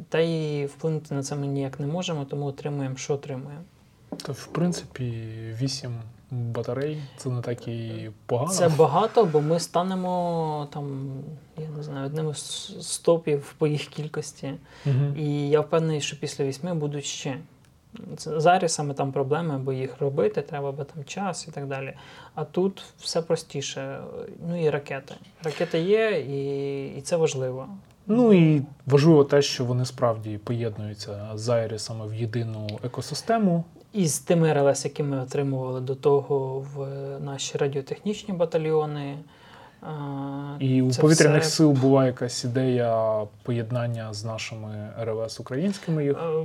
Та 0.09 0.19
й 0.19 0.65
вплинути 0.65 1.15
на 1.15 1.23
це 1.23 1.36
ми 1.36 1.47
ніяк 1.47 1.79
не 1.79 1.88
можемо, 1.88 2.25
тому 2.25 2.45
отримуємо, 2.45 2.95
що 2.95 3.13
отримуємо. 3.13 3.63
То, 4.25 4.34
в 4.34 4.47
принципі, 4.47 5.13
8 5.61 5.91
батарей 6.32 7.01
це 7.17 7.29
не 7.29 7.41
так 7.41 7.67
і 7.67 8.09
погано. 8.25 8.51
Це 8.51 8.69
багато, 8.69 9.25
бо 9.25 9.41
ми 9.41 9.59
станемо 9.59 10.67
там, 10.73 11.11
я 11.57 11.69
не 11.77 11.84
знаю, 11.84 12.05
одним 12.05 12.34
з 12.34 12.77
стопів 12.82 13.55
по 13.57 13.67
їх 13.67 13.86
кількості. 13.86 14.53
Угу. 14.86 15.15
І 15.17 15.49
я 15.49 15.61
впевнений, 15.61 16.01
що 16.01 16.19
після 16.19 16.45
вісьми 16.45 16.73
будуть 16.73 17.05
ще. 17.05 17.38
Це 18.17 18.39
зараз 18.39 18.73
саме 18.73 18.93
там 18.93 19.11
проблеми, 19.11 19.57
бо 19.57 19.73
їх 19.73 20.01
робити 20.01 20.41
треба, 20.41 20.71
бо 20.71 20.84
там 20.84 21.03
час 21.03 21.47
і 21.47 21.51
так 21.51 21.67
далі. 21.67 21.93
А 22.36 22.45
тут 22.45 22.84
все 22.99 23.21
простіше. 23.21 23.99
Ну 24.47 24.65
і 24.65 24.69
ракети. 24.69 25.15
Ракети 25.43 25.79
є, 25.79 26.25
і, 26.29 26.97
і 26.97 27.01
це 27.01 27.15
важливо. 27.15 27.67
Ну 28.07 28.34
і 28.34 28.61
важливо 28.86 29.23
те, 29.23 29.41
що 29.41 29.65
вони 29.65 29.86
справді 29.86 30.38
поєднуються 30.38 31.29
з 31.36 31.49
Айрісами 31.49 32.07
в 32.07 32.13
єдину 32.13 32.67
екосистему. 32.84 33.63
І 33.94 34.08
з 34.08 34.20
тими 34.20 34.54
РЛС, 34.54 34.86
які 34.86 35.04
ми 35.04 35.22
отримували 35.22 35.82
до 35.82 35.96
того 35.96 36.66
в 36.76 36.88
наші 37.20 37.58
радіотехнічні 37.58 38.34
батальйони. 38.34 39.18
а, 39.82 40.56
І 40.60 40.82
у 40.82 40.89
повітряних 40.92 41.42
все- 41.42 41.52
сил 41.52 41.72
була 41.72 42.06
якась 42.06 42.44
ідея 42.44 43.24
поєднання 43.44 44.14
з 44.14 44.26
нашими 44.26 44.89
РЛС 45.02 45.39
українськими 45.39 46.06
їх. 46.06 46.18
Е, 46.18 46.44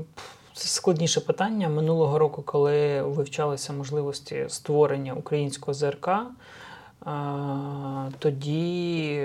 Це 0.55 0.69
складніше 0.69 1.21
питання. 1.21 1.69
Минулого 1.69 2.19
року, 2.19 2.43
коли 2.43 3.03
вивчалися 3.03 3.73
можливості 3.73 4.45
створення 4.49 5.15
українського 5.15 5.75
ЗРК, 5.75 6.09
тоді 8.19 9.21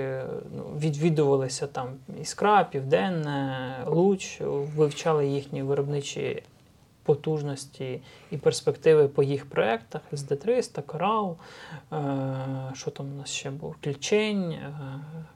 ну, 0.56 0.62
відвідувалися 0.78 1.66
там 1.66 1.88
Іскра, 2.22 2.64
Південне, 2.64 3.76
Луч, 3.86 4.40
вивчали 4.76 5.26
їхні 5.26 5.62
виробничі 5.62 6.42
потужності 7.02 8.00
і 8.30 8.36
перспективи 8.36 9.08
по 9.08 9.22
їх 9.22 9.46
проєктах 9.46 10.02
СД-300, 10.12 10.82
Корал, 10.82 11.36
е, 11.92 11.96
що 12.74 12.90
там 12.90 13.12
у 13.12 13.18
нас 13.18 13.30
ще 13.30 13.50
був? 13.50 13.76
Клічень, 13.84 14.52
е, 14.52 14.74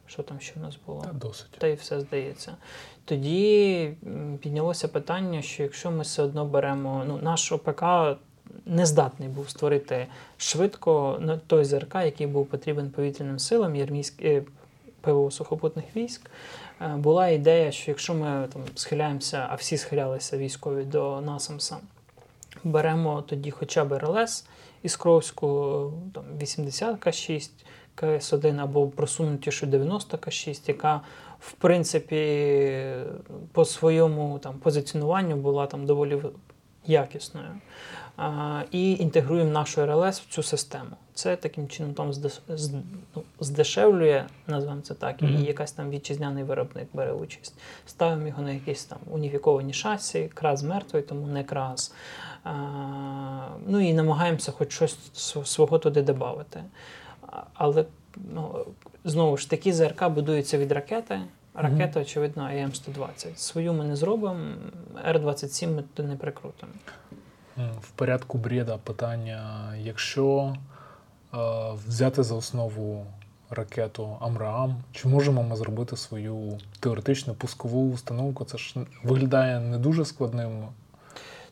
що 0.06 0.22
там 0.22 0.40
ще 0.40 0.54
у 0.56 0.62
нас 0.62 0.78
було? 0.86 1.02
Та 1.02 1.12
досить. 1.12 1.50
Та 1.58 1.66
й 1.66 1.74
все 1.74 2.00
здається. 2.00 2.56
Тоді 3.04 3.92
піднялося 4.40 4.88
питання, 4.88 5.42
що 5.42 5.62
якщо 5.62 5.90
ми 5.90 6.02
все 6.02 6.22
одно 6.22 6.44
беремо, 6.44 7.04
ну 7.06 7.18
наш 7.22 7.52
ОПК 7.52 7.82
не 8.66 8.86
здатний 8.86 9.28
був 9.28 9.50
створити 9.50 10.06
швидко 10.36 11.20
той 11.46 11.64
ЗРК, 11.64 11.94
який 11.94 12.26
був 12.26 12.46
потрібен 12.46 12.90
повітряним 12.90 13.38
силам, 13.38 13.76
Єрмійськ, 13.76 14.22
е, 14.22 14.42
ПВО 15.00 15.30
сухопутних 15.30 15.84
військ. 15.96 16.30
Е, 16.80 16.88
Була 16.88 17.28
ідея, 17.28 17.72
що 17.72 17.90
якщо 17.90 18.14
ми 18.14 18.48
там 18.52 18.62
схиляємося, 18.74 19.46
а 19.50 19.54
всі 19.54 19.76
схилялися 19.76 20.38
військові 20.38 20.84
до 20.84 21.20
НАСАМСа, 21.20 21.76
беремо 22.64 23.22
тоді 23.22 23.50
хоча 23.50 23.84
б 23.84 23.98
РЛС 23.98 24.46
Іскровську, 24.82 25.92
там 26.14 26.24
80 26.40 27.06
К6, 27.06 27.50
КС-1 27.96 28.62
або 28.62 28.88
просунутішу 28.88 29.66
90 29.66 30.16
К6, 30.16 30.68
яка 30.68 31.00
в 31.40 31.52
принципі 31.52 32.92
по 33.52 33.64
своєму 33.64 34.38
там 34.38 34.54
позиціонуванню 34.58 35.36
була 35.36 35.66
там 35.66 35.86
доволі 35.86 36.22
якісною. 36.86 37.48
І 38.70 38.92
інтегруємо 38.92 39.50
нашу 39.50 39.86
РЛС 39.86 40.20
в 40.20 40.28
цю 40.28 40.42
систему. 40.42 40.90
Це 41.14 41.36
таким 41.36 41.68
чином 41.68 41.94
там 41.94 42.12
ну, 43.14 43.22
здешевлює, 43.40 44.24
назвемо 44.46 44.80
це 44.80 44.94
так, 44.94 45.22
і 45.22 45.42
якась 45.42 45.72
там 45.72 45.90
вітчизняний 45.90 46.44
виробник 46.44 46.88
бере 46.92 47.12
участь. 47.12 47.54
Ставимо 47.86 48.26
його 48.26 48.42
на 48.42 48.50
якісь 48.50 48.84
там 48.84 48.98
уніфіковані 49.10 49.72
шасі, 49.72 50.30
крас 50.34 50.62
мертвий, 50.62 51.02
тому 51.02 51.26
не 51.26 51.44
крас. 51.44 51.94
А, 52.44 52.52
ну 53.66 53.80
і 53.80 53.94
намагаємося 53.94 54.52
хоч 54.52 54.72
щось 54.72 54.98
свого 55.44 55.78
туди 55.78 56.02
додати. 56.02 56.64
Але 57.54 57.84
ну, 58.34 58.66
знову 59.04 59.36
ж 59.36 59.50
такі 59.50 59.72
ЗРК 59.72 60.08
будуються 60.08 60.58
від 60.58 60.72
ракети. 60.72 61.20
Ракета, 61.54 62.00
очевидно, 62.00 62.42
АМ-120. 62.42 63.36
Свою 63.36 63.72
ми 63.72 63.84
не 63.84 63.96
зробимо, 63.96 64.40
Р-27 65.06 65.74
ми 65.74 65.82
туди 65.82 66.08
не 66.08 66.16
прикрутимо. 66.16 66.72
В 67.56 67.90
порядку 67.90 68.38
бреда 68.38 68.76
питання: 68.76 69.70
якщо 69.76 70.56
е, 71.34 71.38
взяти 71.88 72.22
за 72.22 72.34
основу 72.34 73.06
ракету 73.50 74.16
Амраам, 74.20 74.76
чи 74.92 75.08
можемо 75.08 75.42
ми 75.42 75.56
зробити 75.56 75.96
свою 75.96 76.58
теоретичну 76.80 77.34
пускову 77.34 77.92
установку? 77.92 78.44
Це 78.44 78.58
ж 78.58 78.74
виглядає 79.02 79.60
не 79.60 79.78
дуже 79.78 80.04
складним 80.04 80.64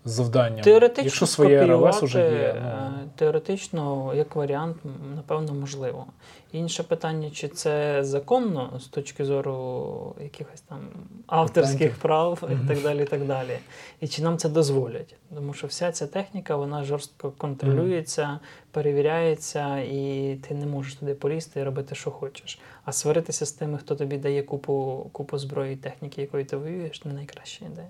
завданням. 0.05 0.61
Теоретично 0.61 1.05
якщо 1.05 1.26
своє 1.26 1.66
РЛС 1.66 2.02
уже 2.02 2.18
є. 2.18 2.57
Ну, 2.62 2.68
е, 2.68 2.92
теоретично, 3.16 4.12
як 4.14 4.36
варіант, 4.36 4.76
напевно, 5.16 5.55
можливо. 5.55 6.07
Інше 6.52 6.82
питання, 6.82 7.30
чи 7.30 7.48
це 7.48 8.05
законно 8.05 8.80
з 8.80 8.84
точки 8.84 9.24
зору 9.24 10.16
якихось 10.20 10.61
там 10.61 10.78
авторських 11.26 11.78
Патентів. 11.78 12.02
прав 12.02 12.50
і 12.64 12.68
так 12.68 12.82
далі, 12.82 13.02
і 13.02 13.07
так 13.07 13.26
далі. 13.26 13.59
І 14.00 14.09
чи 14.09 14.22
нам 14.22 14.38
це 14.38 14.48
дозволять? 14.48 15.16
Тому 15.34 15.55
що 15.55 15.66
вся 15.66 15.92
ця 15.92 16.07
техніка 16.07 16.57
вона 16.57 16.84
жорстко 16.84 17.30
контролюється, 17.30 18.38
перевіряється, 18.70 19.78
і 19.78 20.34
ти 20.48 20.55
не 20.55 20.66
можеш 20.66 20.94
туди 20.94 21.14
полізти 21.14 21.61
і 21.61 21.62
робити, 21.62 21.94
що 21.94 22.11
хочеш. 22.11 22.59
А 22.84 22.92
сваритися 22.92 23.46
з 23.46 23.52
тими, 23.52 23.78
хто 23.78 23.96
тобі 23.96 24.16
дає 24.16 24.42
купу, 24.42 25.07
купу 25.12 25.38
зброї 25.38 25.72
і 25.72 25.76
техніки, 25.76 26.20
якою 26.20 26.44
ти 26.44 26.57
воюєш, 26.57 27.05
не 27.05 27.12
найкраща 27.12 27.64
ідея. 27.66 27.88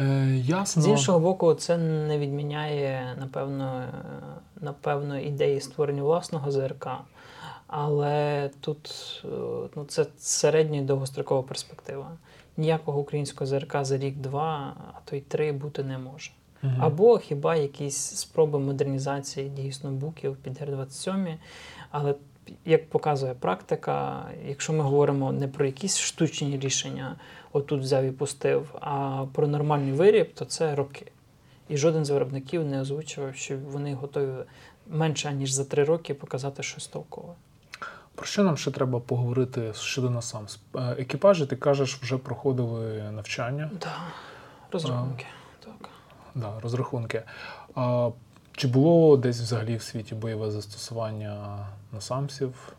Е, 0.00 0.36
ясно. 0.44 0.82
З 0.82 0.88
іншого 0.88 1.18
боку, 1.18 1.54
це 1.54 1.76
не 1.78 2.18
відміняє, 2.18 3.16
напевно, 3.20 3.84
напевно, 4.60 5.18
ідеї 5.18 5.60
створення 5.60 6.02
власного 6.02 6.50
ЗРК. 6.50 6.88
Але 7.66 8.50
тут 8.60 8.90
е, 9.24 9.28
ну, 9.76 9.84
це 9.84 10.06
середня 10.18 10.78
і 10.78 10.82
довгострокова 10.82 11.42
перспектива. 11.42 12.10
Ніякого 12.56 13.00
українського 13.00 13.46
ЗРК 13.46 13.76
за 13.84 13.98
рік-два, 13.98 14.74
а 14.94 14.98
то 15.04 15.16
й 15.16 15.20
три 15.20 15.52
бути 15.52 15.84
не 15.84 15.98
може. 15.98 16.30
Мгм. 16.62 16.76
Або 16.80 17.18
хіба 17.18 17.56
якісь 17.56 17.96
спроби 17.96 18.58
модернізації 18.58 19.48
дійсно 19.48 19.90
буків 19.90 20.36
під 20.36 20.62
Р-27. 20.62 21.36
Але 21.90 22.14
як 22.64 22.90
показує 22.90 23.34
практика, 23.34 24.24
якщо 24.46 24.72
ми 24.72 24.84
говоримо 24.84 25.32
не 25.32 25.48
про 25.48 25.66
якісь 25.66 25.98
штучні 25.98 26.58
рішення, 26.58 27.16
отут 27.54 27.80
взяв 27.80 28.04
і 28.04 28.10
пустив, 28.10 28.74
а 28.80 29.24
про 29.32 29.46
нормальний 29.46 29.92
виріб, 29.92 30.34
то 30.34 30.44
це 30.44 30.74
роки. 30.74 31.06
І 31.68 31.76
жоден 31.76 32.04
з 32.04 32.10
виробників 32.10 32.64
не 32.64 32.80
озвучував, 32.80 33.34
що 33.34 33.58
вони 33.58 33.94
готові 33.94 34.32
менше 34.86 35.32
ніж 35.32 35.52
за 35.52 35.64
три 35.64 35.84
роки 35.84 36.14
показати 36.14 36.62
щось 36.62 36.86
толкове. 36.86 37.32
Про 38.14 38.26
що 38.26 38.44
нам 38.44 38.56
ще 38.56 38.70
треба 38.70 39.00
поговорити 39.00 39.72
щодо 39.74 40.10
насам? 40.10 40.46
Е, 40.76 40.80
Екіпажі, 40.98 41.46
ти 41.46 41.56
кажеш, 41.56 41.96
вже 42.02 42.18
проходили 42.18 43.10
навчання, 43.12 43.70
Да, 43.80 43.96
розрахунки. 44.72 45.26
Так. 45.64 45.88
да, 46.34 46.60
розрахунки. 46.60 47.22
А, 47.74 48.10
чи 48.52 48.68
було 48.68 49.16
десь 49.16 49.40
взагалі 49.40 49.76
в 49.76 49.82
світі 49.82 50.14
бойове 50.14 50.50
застосування 50.50 51.58
насамсів? 51.92 52.72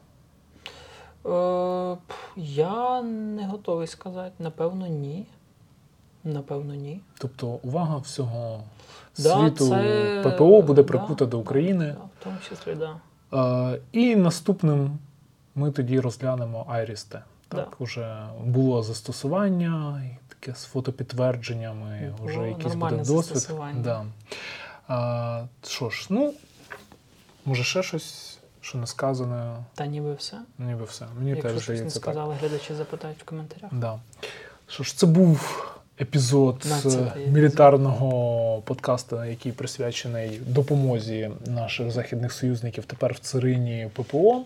Е, 1.25 1.97
я 2.35 3.01
не 3.01 3.47
готовий 3.47 3.87
сказати. 3.87 4.33
Напевно, 4.39 4.87
ні. 4.87 5.25
Напевно, 6.23 6.75
ні. 6.75 6.99
Тобто 7.17 7.47
увага 7.47 7.97
всього 7.97 8.63
Да, 9.17 9.39
світу 9.39 9.67
це- 9.69 10.21
ППО 10.25 10.61
буде 10.61 10.83
да, 10.83 10.87
прикута 10.87 11.25
до 11.25 11.39
України. 11.39 11.95
Да, 11.97 12.03
в 12.21 12.23
тому 12.23 12.37
числі, 12.49 12.71
так. 12.71 12.77
Да. 12.79 12.95
А, 13.31 13.75
і 13.91 14.15
наступним 14.15 14.97
ми 15.55 15.71
тоді 15.71 15.99
розглянемо 15.99 16.65
IRIS-T. 16.69 17.11
Так, 17.47 17.67
Да. 17.69 17.83
уже 17.83 18.27
було 18.45 18.83
застосування, 18.83 20.03
і 20.05 20.17
таке 20.29 20.55
з 20.55 20.63
фотопідтвердженнями, 20.65 22.13
Було 22.17 22.29
вже 22.29 22.49
якийсь 22.49 22.75
буде 22.75 22.95
досвід. 22.97 23.55
Да. 23.83 24.05
А, 24.87 25.43
що 25.67 25.89
ж, 25.89 26.07
ну, 26.09 26.33
може, 27.45 27.63
ще 27.63 27.83
щось, 27.83 28.34
що 28.65 28.77
не 28.77 28.87
сказане, 28.87 29.55
Та 29.75 29.85
ніби 29.85 30.13
все. 30.13 30.37
ніби 30.59 30.83
все. 30.83 31.05
Мені 31.17 31.29
Якщо 31.29 31.49
теж 31.49 31.61
щось 31.61 31.69
не 31.69 31.75
здається 31.75 31.99
так. 31.99 32.03
сказали, 32.03 32.35
глядачі 32.41 32.73
запитають 32.73 33.17
в 33.21 33.23
коментарях. 33.25 33.73
Да. 33.73 33.99
Що 34.67 34.83
ж, 34.83 34.97
це 34.97 35.05
був 35.05 35.65
епізод 36.01 36.65
мілітарного 37.27 38.61
подкасту, 38.61 39.23
який 39.25 39.51
присвячений 39.51 40.41
допомозі 40.47 41.31
наших 41.47 41.91
західних 41.91 42.33
союзників 42.33 42.85
тепер 42.85 43.13
в 43.13 43.19
царині 43.19 43.89
ППО. 43.93 44.41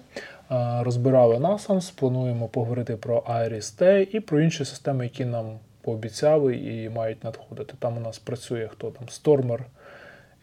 Е, 0.51 0.83
Розбирали 0.83 1.35
NASAMS, 1.37 1.93
плануємо 1.95 2.47
поговорити 2.47 2.95
про 2.95 3.19
IRIS-T 3.19 4.07
і 4.15 4.19
про 4.19 4.41
інші 4.41 4.65
системи, 4.65 5.03
які 5.03 5.25
нам 5.25 5.59
пообіцяли 5.81 6.57
і 6.57 6.89
мають 6.89 7.23
надходити. 7.23 7.73
Там 7.79 7.97
у 7.97 7.99
нас 7.99 8.19
працює 8.19 8.69
хто 8.73 8.91
там? 8.91 9.07
Stormer 9.07 9.59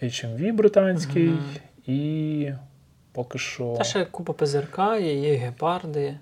HMV 0.02 0.52
британський 0.52 1.28
Мгм. 1.28 1.44
і 1.86 2.52
Поки 3.16 3.38
що. 3.38 3.74
Та 3.78 3.84
ще 3.84 4.04
купа 4.04 4.32
ПЗРК, 4.32 4.78
є, 4.78 5.14
є 5.14 5.34
гепарди. 5.34 6.02
Е, 6.06 6.18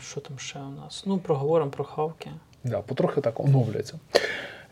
що 0.00 0.20
там 0.20 0.38
ще 0.38 0.58
у 0.58 0.70
нас? 0.70 1.02
Ну, 1.06 1.18
проговоримо 1.18 1.70
про 1.70 1.84
хавки. 1.84 2.30
Да, 2.64 2.80
потрохи 2.80 3.20
так 3.20 3.40
оновляться. 3.40 3.98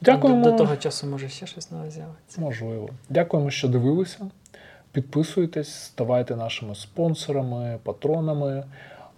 Дякуємо. 0.01 0.45
До, 0.45 0.51
до 0.51 0.57
того 0.57 0.77
часу 0.77 1.07
може 1.07 1.29
ще 1.29 1.47
щось 1.47 1.71
нове 1.71 1.91
з'явиться. 1.91 2.41
Можливо. 2.41 2.89
Дякуємо, 3.09 3.51
що 3.51 3.69
дивилися. 3.69 4.31
Підписуйтесь, 4.93 5.75
ставайте 5.75 6.37
нашими 6.37 6.75
спонсорами, 6.75 7.79
патронами. 7.83 8.65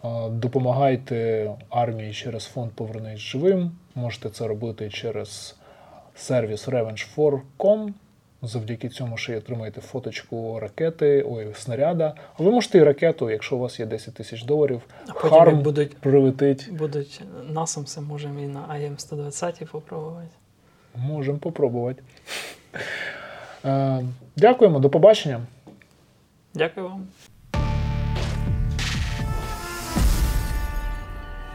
Е, 0.05 0.29
Допомагайте 0.31 1.51
армії 1.71 2.13
через 2.13 2.45
фонд 2.45 2.73
Повернись 2.73 3.21
живим. 3.21 3.73
Можете 3.95 4.31
це 4.31 4.47
робити 4.47 4.91
через 4.91 5.57
сервіс 6.15 6.69
revenge4.com. 6.69 7.93
Завдяки 8.43 8.89
цьому 8.89 9.17
ще 9.17 9.33
й 9.33 9.37
отримаєте 9.37 9.81
фоточку 9.81 10.61
ракети, 10.61 11.25
ой, 11.29 11.55
снаряда. 11.55 12.15
А 12.39 12.43
ви 12.43 12.51
можете 12.51 12.79
і 12.79 12.83
ракету, 12.83 13.31
якщо 13.31 13.57
у 13.57 13.59
вас 13.59 13.81
є 13.81 13.87
10 13.87 14.15
тисяч 14.15 14.43
доларів. 14.45 14.83
А 15.09 15.13
потім 15.13 15.31
Харм 15.31 15.61
будуть, 15.63 15.97
прилетить. 15.97 16.69
будуть 16.73 17.23
насамси, 17.49 18.01
можемо 18.01 18.41
і 18.41 18.47
на 18.47 18.61
АМ-120 18.61 19.71
попробувати. 19.71 20.29
Можемо 20.97 21.39
попробувати. 21.39 22.03
Е, 23.65 24.03
Дякуємо, 24.37 24.79
до 24.79 24.91
побачення. 24.91 25.41
Дякую 26.55 26.89
вам. 26.89 27.07